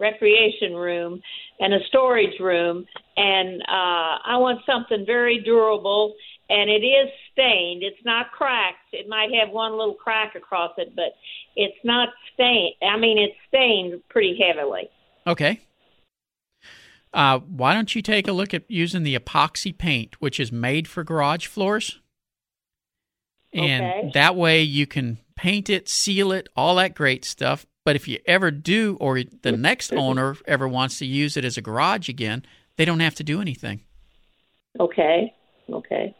recreation 0.00 0.74
room 0.74 1.20
and 1.60 1.74
a 1.74 1.78
storage 1.88 2.40
room. 2.40 2.86
And 3.16 3.62
uh, 3.62 4.18
I 4.24 4.36
want 4.38 4.60
something 4.66 5.04
very 5.06 5.40
durable. 5.44 6.14
And 6.48 6.68
it 6.68 6.84
is 6.84 7.08
stained. 7.32 7.84
It's 7.84 8.04
not 8.04 8.32
cracked. 8.32 8.92
It 8.92 9.08
might 9.08 9.30
have 9.40 9.50
one 9.50 9.78
little 9.78 9.94
crack 9.94 10.34
across 10.34 10.72
it, 10.78 10.96
but 10.96 11.12
it's 11.54 11.78
not 11.84 12.08
stained. 12.34 12.74
I 12.82 12.96
mean, 12.96 13.18
it's 13.18 13.36
stained 13.46 14.02
pretty 14.08 14.36
heavily. 14.36 14.90
Okay. 15.26 15.60
Uh, 17.12 17.38
why 17.40 17.74
don't 17.74 17.94
you 17.94 18.02
take 18.02 18.26
a 18.26 18.32
look 18.32 18.54
at 18.54 18.68
using 18.68 19.02
the 19.02 19.16
epoxy 19.16 19.76
paint, 19.76 20.20
which 20.20 20.40
is 20.40 20.50
made 20.50 20.88
for 20.88 21.04
garage 21.04 21.46
floors? 21.46 22.00
And 23.52 23.84
Okay. 23.84 24.10
that 24.14 24.36
way 24.36 24.62
you 24.62 24.86
can 24.86 25.18
paint 25.36 25.68
it, 25.68 25.88
seal 25.88 26.30
it, 26.32 26.48
all 26.56 26.76
that 26.76 26.94
great 26.94 27.24
stuff. 27.24 27.66
But 27.84 27.96
if 27.96 28.06
you 28.06 28.18
ever 28.26 28.50
do, 28.50 28.96
or 29.00 29.20
the 29.42 29.52
next 29.52 29.92
owner 29.92 30.36
ever 30.46 30.68
wants 30.68 30.98
to 30.98 31.06
use 31.06 31.36
it 31.36 31.44
as 31.44 31.56
a 31.56 31.62
garage 31.62 32.08
again, 32.08 32.44
they 32.76 32.84
don't 32.84 33.00
have 33.00 33.14
to 33.16 33.24
do 33.24 33.40
anything. 33.40 33.82
Okay. 34.78 35.32
Okay. 35.72 36.14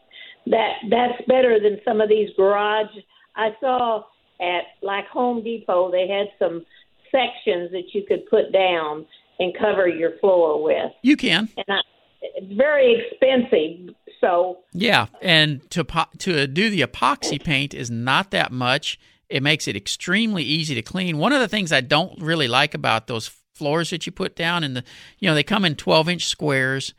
That 0.47 0.73
that's 0.89 1.23
better 1.29 1.61
than 1.61 1.81
some 1.85 2.01
of 2.01 2.09
these 2.09 2.31
garage. 2.37 2.89
I 3.37 3.51
saw 3.61 4.05
at 4.41 4.65
like 4.83 5.07
Home 5.09 5.45
Depot 5.45 5.91
they 5.91 6.09
had 6.09 6.29
some 6.39 6.65
sections 7.13 7.71
that 7.73 7.93
you 7.93 8.05
could 8.07 8.27
put 8.27 8.53
down 8.53 9.07
and 9.39 9.57
cover 9.59 9.89
your 9.89 10.19
floor 10.19 10.63
with. 10.63 10.93
You 11.03 11.17
can. 11.17 11.49
And 11.57 11.67
I, 11.69 11.81
it's 12.23 12.53
very 12.55 13.07
expensive. 13.07 13.95
So 14.21 14.59
Yeah, 14.73 15.07
and 15.23 15.69
to 15.71 15.85
to 16.19 16.47
do 16.47 16.71
the 16.71 16.81
epoxy 16.81 17.43
paint 17.43 17.75
is 17.75 17.91
not 17.91 18.31
that 18.31 18.53
much. 18.53 18.99
It 19.31 19.43
makes 19.43 19.68
it 19.68 19.76
extremely 19.76 20.43
easy 20.43 20.74
to 20.74 20.83
clean. 20.83 21.18
One 21.18 21.33
of 21.33 21.41
the 21.41 21.49
things 21.49 21.72
I 21.72 21.81
don't 21.81 22.20
really 22.20 22.49
like 22.49 22.74
about 22.74 23.07
those 23.07 23.31
floors 23.55 23.91
that 23.91 24.07
you 24.07 24.12
put 24.12 24.35
down 24.35 24.64
in 24.64 24.74
the, 24.74 24.85
you 25.18 25.28
know, 25.28 25.35
they 25.35 25.43
come 25.43 25.64
in 25.64 25.76
12 25.76 26.09
inch 26.09 26.26
squares, 26.26 26.95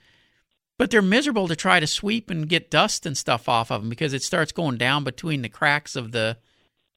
but 0.77 0.89
they're 0.91 1.01
miserable 1.01 1.47
to 1.47 1.55
try 1.55 1.79
to 1.79 1.87
sweep 1.87 2.29
and 2.29 2.47
get 2.47 2.71
dust 2.71 3.05
and 3.05 3.17
stuff 3.17 3.49
off 3.49 3.71
of 3.71 3.81
them 3.81 3.89
because 3.89 4.13
it 4.13 4.23
starts 4.23 4.51
going 4.51 4.77
down 4.77 5.03
between 5.03 5.41
the 5.41 5.49
cracks 5.49 5.95
of 5.95 6.11
the 6.11 6.37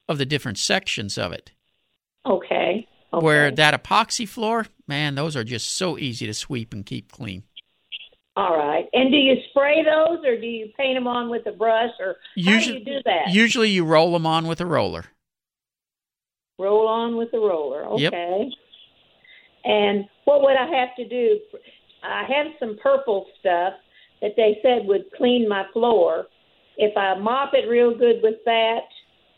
of 0.08 0.18
the 0.18 0.26
different 0.26 0.58
sections 0.58 1.16
of 1.18 1.32
it. 1.32 1.50
okay. 2.26 2.86
Okay. 3.12 3.24
Where 3.24 3.50
that 3.52 3.80
epoxy 3.80 4.26
floor, 4.28 4.66
man, 4.88 5.14
those 5.14 5.36
are 5.36 5.44
just 5.44 5.76
so 5.76 5.96
easy 5.96 6.26
to 6.26 6.34
sweep 6.34 6.72
and 6.74 6.84
keep 6.84 7.12
clean. 7.12 7.44
All 8.36 8.56
right. 8.56 8.86
And 8.92 9.12
do 9.12 9.16
you 9.16 9.36
spray 9.50 9.84
those 9.84 10.18
or 10.24 10.36
do 10.40 10.46
you 10.46 10.70
paint 10.76 10.96
them 10.96 11.06
on 11.06 11.30
with 11.30 11.46
a 11.46 11.52
brush 11.52 11.92
or 12.00 12.16
Usually, 12.34 12.78
how 12.80 12.84
do 12.84 12.90
you 12.90 12.98
do 12.98 13.02
that? 13.04 13.32
usually 13.32 13.70
you 13.70 13.84
roll 13.84 14.12
them 14.12 14.26
on 14.26 14.48
with 14.48 14.60
a 14.60 14.66
roller. 14.66 15.04
Roll 16.58 16.86
on 16.86 17.16
with 17.16 17.30
the 17.32 17.38
roller. 17.38 17.86
Yep. 17.98 18.12
Okay. 18.12 18.50
And 19.64 20.04
what 20.24 20.42
would 20.42 20.56
I 20.56 20.66
have 20.66 20.94
to 20.96 21.08
do? 21.08 21.40
I 22.02 22.24
have 22.24 22.46
some 22.60 22.76
purple 22.82 23.26
stuff 23.40 23.74
that 24.20 24.32
they 24.36 24.58
said 24.62 24.86
would 24.86 25.04
clean 25.16 25.48
my 25.48 25.64
floor. 25.72 26.26
If 26.76 26.96
I 26.96 27.18
mop 27.18 27.54
it 27.54 27.68
real 27.68 27.96
good 27.96 28.16
with 28.22 28.36
that, 28.44 28.80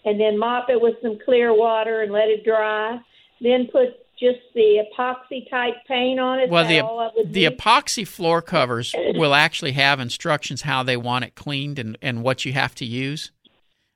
and 0.04 0.20
then 0.20 0.38
mop 0.38 0.70
it 0.70 0.80
with 0.80 0.94
some 1.02 1.18
clear 1.24 1.52
water 1.54 2.02
and 2.02 2.12
let 2.12 2.28
it 2.28 2.44
dry, 2.44 2.98
then 3.40 3.68
put 3.70 3.88
just 4.18 4.38
the 4.54 4.82
epoxy 4.96 5.48
type 5.50 5.74
paint 5.86 6.18
on 6.18 6.38
it. 6.38 6.48
Well, 6.48 6.66
the 6.66 6.80
all 6.80 7.00
I 7.00 7.10
would 7.14 7.32
the 7.32 7.44
epoxy 7.44 8.06
floor 8.06 8.40
covers 8.40 8.94
will 9.14 9.34
actually 9.34 9.72
have 9.72 10.00
instructions 10.00 10.62
how 10.62 10.82
they 10.82 10.96
want 10.96 11.24
it 11.24 11.34
cleaned 11.34 11.78
and, 11.78 11.98
and 12.00 12.22
what 12.22 12.44
you 12.44 12.52
have 12.52 12.74
to 12.76 12.84
use. 12.84 13.32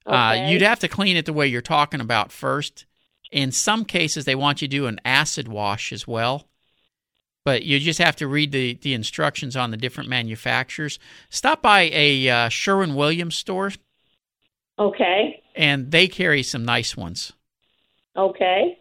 Uh, 0.07 0.33
Okay. 0.35 0.51
you'd 0.53 0.62
have 0.62 0.81
to 0.81 0.89
clean 0.89 1.16
it 1.16 1.27
the 1.27 1.33
way 1.33 1.47
you're 1.47 1.61
talking 1.62 2.01
about 2.01 2.33
first. 2.33 2.87
In 3.31 3.53
some 3.53 3.85
cases, 3.85 4.24
they 4.24 4.35
want 4.35 4.61
you 4.61 4.68
to 4.68 4.76
do 4.76 4.87
an 4.87 5.01
acid 5.05 5.47
wash 5.49 5.93
as 5.93 6.07
well. 6.07 6.47
But 7.45 7.62
you 7.62 7.78
just 7.78 7.99
have 8.01 8.16
to 8.16 8.26
read 8.28 8.53
the, 8.53 8.74
the 8.83 8.93
instructions 8.93 9.57
on 9.57 9.70
the 9.70 9.76
different 9.76 10.11
manufacturers. 10.11 10.99
Stop 11.31 11.62
by 11.62 11.83
a 11.93 12.28
uh, 12.28 12.49
Sherwin 12.51 12.95
Williams 12.95 13.35
store, 13.37 13.72
Okay. 14.78 15.43
and 15.57 15.91
they 15.91 16.07
carry 16.07 16.43
some 16.43 16.64
nice 16.64 16.97
ones. 16.97 17.33
Okay. 18.16 18.76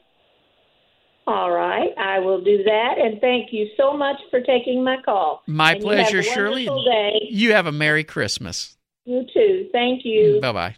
All 1.26 1.52
right. 1.52 1.90
I 1.98 2.20
will 2.20 2.44
do 2.44 2.64
that. 2.64 2.96
And 2.98 3.22
thank 3.22 3.54
you 3.54 3.68
so 3.78 3.96
much 3.96 4.18
for 4.32 4.42
taking 4.42 4.84
my 4.84 4.98
call. 5.06 5.44
My 5.46 5.74
And 5.74 5.84
you 5.84 5.90
have 5.92 6.00
a 6.00 6.02
pleasure, 6.04 6.24
Shirley. 6.24 6.68
wonderful 6.68 6.84
day. 6.86 7.28
You 7.30 7.54
have 7.54 7.68
a 7.68 7.72
Merry 7.72 8.04
Christmas. 8.04 8.76
You 9.06 9.26
too. 9.34 9.70
Thank 9.72 10.02
you. 10.04 10.40
Bye 10.42 10.52
bye. 10.52 10.76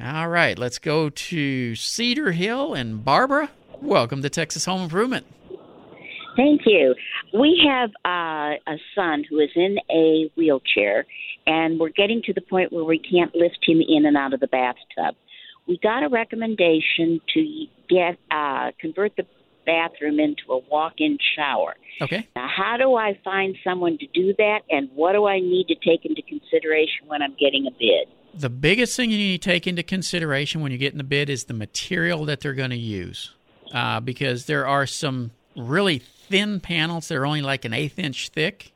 All 0.00 0.28
right, 0.28 0.56
let's 0.56 0.78
go 0.78 1.10
to 1.10 1.74
Cedar 1.74 2.30
Hill 2.30 2.72
and 2.72 3.04
Barbara. 3.04 3.50
Welcome 3.82 4.22
to 4.22 4.30
Texas 4.30 4.64
Home 4.64 4.82
Improvement. 4.82 5.26
Thank 6.36 6.60
you. 6.66 6.94
We 7.34 7.68
have 7.68 7.90
uh, 8.04 8.54
a 8.68 8.76
son 8.94 9.24
who 9.28 9.40
is 9.40 9.50
in 9.56 9.76
a 9.90 10.30
wheelchair, 10.36 11.04
and 11.48 11.80
we're 11.80 11.88
getting 11.88 12.22
to 12.26 12.32
the 12.32 12.40
point 12.40 12.72
where 12.72 12.84
we 12.84 13.00
can't 13.00 13.34
lift 13.34 13.58
him 13.66 13.80
in 13.80 14.06
and 14.06 14.16
out 14.16 14.32
of 14.34 14.38
the 14.38 14.46
bathtub. 14.46 15.16
We 15.66 15.80
got 15.82 16.04
a 16.04 16.08
recommendation 16.08 17.20
to 17.34 17.66
get 17.88 18.18
uh, 18.30 18.70
convert 18.80 19.16
the 19.16 19.26
bathroom 19.66 20.20
into 20.20 20.42
a 20.50 20.58
walk-in 20.70 21.18
shower. 21.34 21.74
Okay. 22.00 22.28
Now, 22.36 22.48
how 22.48 22.76
do 22.76 22.94
I 22.94 23.18
find 23.24 23.56
someone 23.64 23.98
to 23.98 24.06
do 24.14 24.32
that, 24.38 24.60
and 24.70 24.90
what 24.94 25.14
do 25.14 25.26
I 25.26 25.40
need 25.40 25.66
to 25.66 25.74
take 25.74 26.04
into 26.04 26.22
consideration 26.22 27.08
when 27.08 27.20
I'm 27.20 27.34
getting 27.34 27.66
a 27.66 27.72
bid? 27.72 28.06
The 28.34 28.50
biggest 28.50 28.96
thing 28.96 29.10
you 29.10 29.18
need 29.18 29.42
to 29.42 29.50
take 29.50 29.66
into 29.66 29.82
consideration 29.82 30.60
when 30.60 30.70
you 30.70 30.78
get 30.78 30.92
in 30.92 30.98
the 30.98 31.04
bid 31.04 31.28
is 31.28 31.44
the 31.44 31.54
material 31.54 32.24
that 32.26 32.40
they're 32.40 32.54
going 32.54 32.70
to 32.70 32.76
use, 32.76 33.34
uh, 33.72 34.00
because 34.00 34.46
there 34.46 34.66
are 34.66 34.86
some 34.86 35.32
really 35.56 35.98
thin 35.98 36.60
panels 36.60 37.08
that 37.08 37.16
are 37.16 37.26
only 37.26 37.42
like 37.42 37.64
an 37.64 37.72
eighth 37.72 37.98
inch 37.98 38.28
thick 38.28 38.72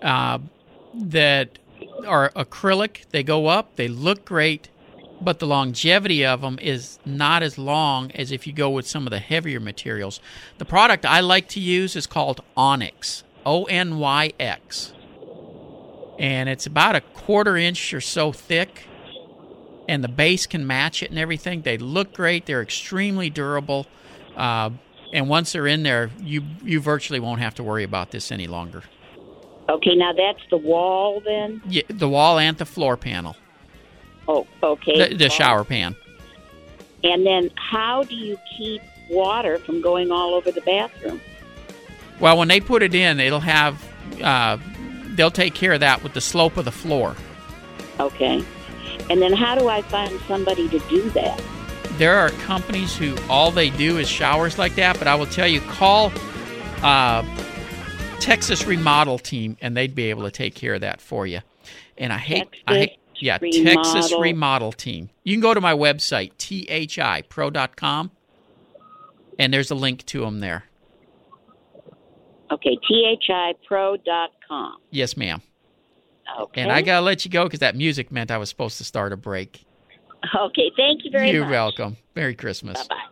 uh, 0.00 0.38
that 0.94 1.58
are 2.06 2.30
acrylic. 2.30 3.08
They 3.10 3.22
go 3.22 3.46
up, 3.46 3.76
they 3.76 3.86
look 3.86 4.24
great, 4.24 4.70
but 5.20 5.38
the 5.38 5.46
longevity 5.46 6.24
of 6.24 6.40
them 6.40 6.58
is 6.60 6.98
not 7.04 7.42
as 7.42 7.58
long 7.58 8.10
as 8.12 8.32
if 8.32 8.46
you 8.46 8.52
go 8.52 8.70
with 8.70 8.88
some 8.88 9.06
of 9.06 9.12
the 9.12 9.20
heavier 9.20 9.60
materials. 9.60 10.20
The 10.58 10.64
product 10.64 11.06
I 11.06 11.20
like 11.20 11.48
to 11.48 11.60
use 11.60 11.94
is 11.94 12.06
called 12.06 12.40
Onyx, 12.56 13.22
O 13.46 13.64
N 13.64 13.98
Y 13.98 14.32
X 14.40 14.94
and 16.22 16.48
it's 16.48 16.66
about 16.66 16.94
a 16.94 17.00
quarter 17.00 17.56
inch 17.56 17.92
or 17.92 18.00
so 18.00 18.30
thick 18.32 18.84
and 19.88 20.02
the 20.04 20.08
base 20.08 20.46
can 20.46 20.64
match 20.66 21.02
it 21.02 21.10
and 21.10 21.18
everything 21.18 21.62
they 21.62 21.76
look 21.76 22.14
great 22.14 22.46
they're 22.46 22.62
extremely 22.62 23.28
durable 23.28 23.86
uh, 24.36 24.70
and 25.12 25.28
once 25.28 25.52
they're 25.52 25.66
in 25.66 25.82
there 25.82 26.10
you 26.22 26.42
you 26.62 26.80
virtually 26.80 27.18
won't 27.20 27.40
have 27.40 27.54
to 27.54 27.62
worry 27.62 27.82
about 27.84 28.10
this 28.12 28.30
any 28.32 28.46
longer 28.46 28.82
Okay, 29.68 29.94
now 29.94 30.12
that's 30.12 30.40
the 30.50 30.56
wall 30.56 31.20
then? 31.24 31.62
yeah, 31.66 31.82
the 31.88 32.08
wall 32.08 32.38
and 32.38 32.56
the 32.58 32.64
floor 32.66 32.96
panel 32.96 33.36
Oh, 34.28 34.46
okay. 34.62 35.08
the, 35.10 35.16
the 35.16 35.30
shower 35.30 35.64
pan 35.64 35.96
And 37.02 37.26
then 37.26 37.50
how 37.56 38.04
do 38.04 38.14
you 38.14 38.38
keep 38.56 38.80
water 39.10 39.58
from 39.58 39.80
going 39.80 40.10
all 40.12 40.34
over 40.34 40.50
the 40.52 40.60
bathroom? 40.62 41.20
well 42.20 42.38
when 42.38 42.46
they 42.48 42.60
put 42.60 42.82
it 42.84 42.94
in 42.94 43.18
it'll 43.18 43.40
have 43.40 43.82
uh, 44.22 44.56
they'll 45.12 45.30
take 45.30 45.54
care 45.54 45.72
of 45.72 45.80
that 45.80 46.02
with 46.02 46.14
the 46.14 46.20
slope 46.20 46.56
of 46.56 46.64
the 46.64 46.72
floor 46.72 47.16
Okay. 48.00 48.42
And 49.10 49.20
then 49.20 49.34
how 49.34 49.54
do 49.54 49.68
I 49.68 49.82
find 49.82 50.18
somebody 50.26 50.68
to 50.70 50.78
do 50.88 51.10
that? 51.10 51.40
there 51.98 52.16
are 52.16 52.30
companies 52.30 52.96
who 52.96 53.16
all 53.28 53.50
they 53.50 53.70
do 53.70 53.98
is 53.98 54.08
showers 54.08 54.58
like 54.58 54.74
that, 54.76 54.98
but 54.98 55.06
I 55.06 55.14
will 55.14 55.26
tell 55.26 55.46
you, 55.46 55.60
call 55.60 56.12
uh, 56.82 57.22
Texas 58.18 58.66
Remodel 58.66 59.18
Team, 59.18 59.56
and 59.60 59.76
they'd 59.76 59.94
be 59.94 60.10
able 60.10 60.22
to 60.24 60.30
take 60.30 60.54
care 60.54 60.74
of 60.74 60.80
that 60.80 61.00
for 61.00 61.26
you. 61.26 61.40
And 61.98 62.12
I 62.12 62.18
hate, 62.18 62.48
I 62.66 62.74
hate, 62.74 62.98
yeah, 63.16 63.38
Texas 63.38 64.10
Remodel. 64.10 64.20
Remodel 64.20 64.72
Team. 64.72 65.10
You 65.22 65.34
can 65.34 65.40
go 65.40 65.54
to 65.54 65.60
my 65.60 65.74
website, 65.74 66.32
thipro.com, 66.38 68.10
and 69.38 69.54
there's 69.54 69.70
a 69.70 69.74
link 69.74 70.04
to 70.06 70.22
them 70.22 70.40
there. 70.40 70.64
Okay, 72.52 72.78
thipro.com. 72.90 74.76
Yes, 74.90 75.16
ma'am. 75.16 75.40
Okay. 76.38 76.60
And 76.60 76.70
I 76.70 76.82
gotta 76.82 77.04
let 77.04 77.24
you 77.24 77.30
go 77.30 77.44
because 77.44 77.60
that 77.60 77.76
music 77.76 78.12
meant 78.12 78.30
I 78.30 78.36
was 78.36 78.48
supposed 78.48 78.78
to 78.78 78.84
start 78.84 79.12
a 79.12 79.16
break. 79.16 79.64
Okay, 80.36 80.70
thank 80.76 81.04
you 81.04 81.10
very 81.10 81.26
much. 81.26 81.34
You're 81.34 81.48
welcome. 81.48 81.96
Merry 82.14 82.34
Christmas. 82.34 82.86
Bye 82.86 82.94
bye. 82.94 83.08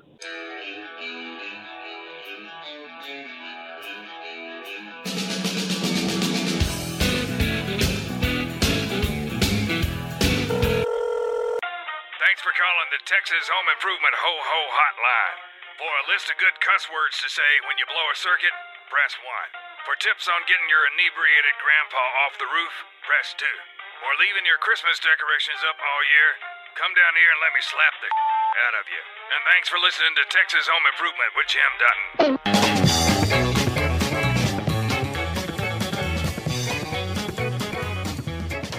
Thanks 12.21 12.41
for 12.47 12.53
calling 12.55 12.89
the 12.95 13.03
Texas 13.05 13.49
Home 13.51 13.69
Improvement 13.75 14.15
Ho 14.17 14.33
Ho 14.39 14.61
Hotline. 14.71 15.39
For 15.81 15.89
a 15.89 16.05
list 16.13 16.29
of 16.29 16.37
good 16.37 16.61
cuss 16.61 16.87
words 16.93 17.19
to 17.25 17.29
say 17.33 17.51
when 17.67 17.81
you 17.81 17.89
blow 17.89 18.05
a 18.13 18.17
circuit, 18.17 18.53
press 18.91 19.15
1. 19.23 19.87
For 19.87 19.95
tips 20.03 20.27
on 20.27 20.43
getting 20.51 20.67
your 20.67 20.83
inebriated 20.91 21.55
grandpa 21.63 22.03
off 22.27 22.35
the 22.43 22.51
roof, 22.51 22.75
press 23.07 23.31
2. 23.39 23.47
Or 24.03 24.11
leaving 24.19 24.43
your 24.45 24.59
Christmas 24.59 24.99
decorations 24.99 25.63
up 25.71 25.79
all 25.79 26.03
year, 26.11 26.35
come 26.75 26.91
down 26.99 27.15
here 27.15 27.31
and 27.31 27.41
let 27.41 27.55
me 27.55 27.63
slap 27.63 27.95
the 28.03 28.11
out 28.67 28.75
of 28.83 28.91
you. 28.91 28.99
And 29.31 29.41
thanks 29.47 29.71
for 29.71 29.79
listening 29.79 30.19
to 30.19 30.27
Texas 30.27 30.67
Home 30.67 30.83
Improvement 30.91 31.31
with 31.39 31.47
Jim 31.47 31.71
Dutton. 31.79 33.80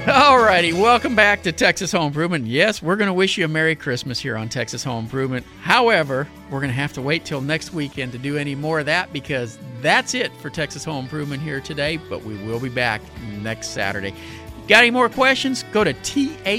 Alrighty, 0.05 0.73
welcome 0.73 1.15
back 1.15 1.43
to 1.43 1.51
Texas 1.51 1.91
Home 1.91 2.07
Improvement. 2.07 2.47
Yes, 2.47 2.81
we're 2.81 2.95
going 2.95 3.05
to 3.05 3.13
wish 3.13 3.37
you 3.37 3.45
a 3.45 3.47
Merry 3.47 3.75
Christmas 3.75 4.19
here 4.19 4.35
on 4.35 4.49
Texas 4.49 4.83
Home 4.83 5.03
Improvement. 5.03 5.45
However, 5.61 6.27
we're 6.49 6.57
going 6.57 6.71
to 6.71 6.75
have 6.75 6.91
to 6.93 7.03
wait 7.03 7.23
till 7.23 7.39
next 7.39 7.71
weekend 7.71 8.11
to 8.13 8.17
do 8.17 8.35
any 8.35 8.55
more 8.55 8.79
of 8.79 8.87
that 8.87 9.13
because 9.13 9.59
that's 9.79 10.15
it 10.15 10.35
for 10.37 10.49
Texas 10.49 10.83
Home 10.85 11.05
Improvement 11.05 11.43
here 11.43 11.61
today, 11.61 11.97
but 11.97 12.23
we 12.23 12.33
will 12.45 12.59
be 12.59 12.67
back 12.67 12.99
next 13.43 13.75
Saturday. 13.75 14.15
Got 14.67 14.79
any 14.79 14.89
more 14.89 15.07
questions? 15.07 15.61
Go 15.71 15.83
to 15.83 15.93
thipro.com 15.93 16.51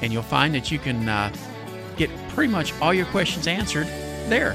and 0.00 0.12
you'll 0.14 0.22
find 0.22 0.54
that 0.54 0.70
you 0.70 0.78
can 0.78 1.06
uh, 1.06 1.30
get 1.98 2.08
pretty 2.30 2.50
much 2.50 2.72
all 2.80 2.94
your 2.94 3.04
questions 3.06 3.46
answered 3.46 3.86
there. 4.30 4.54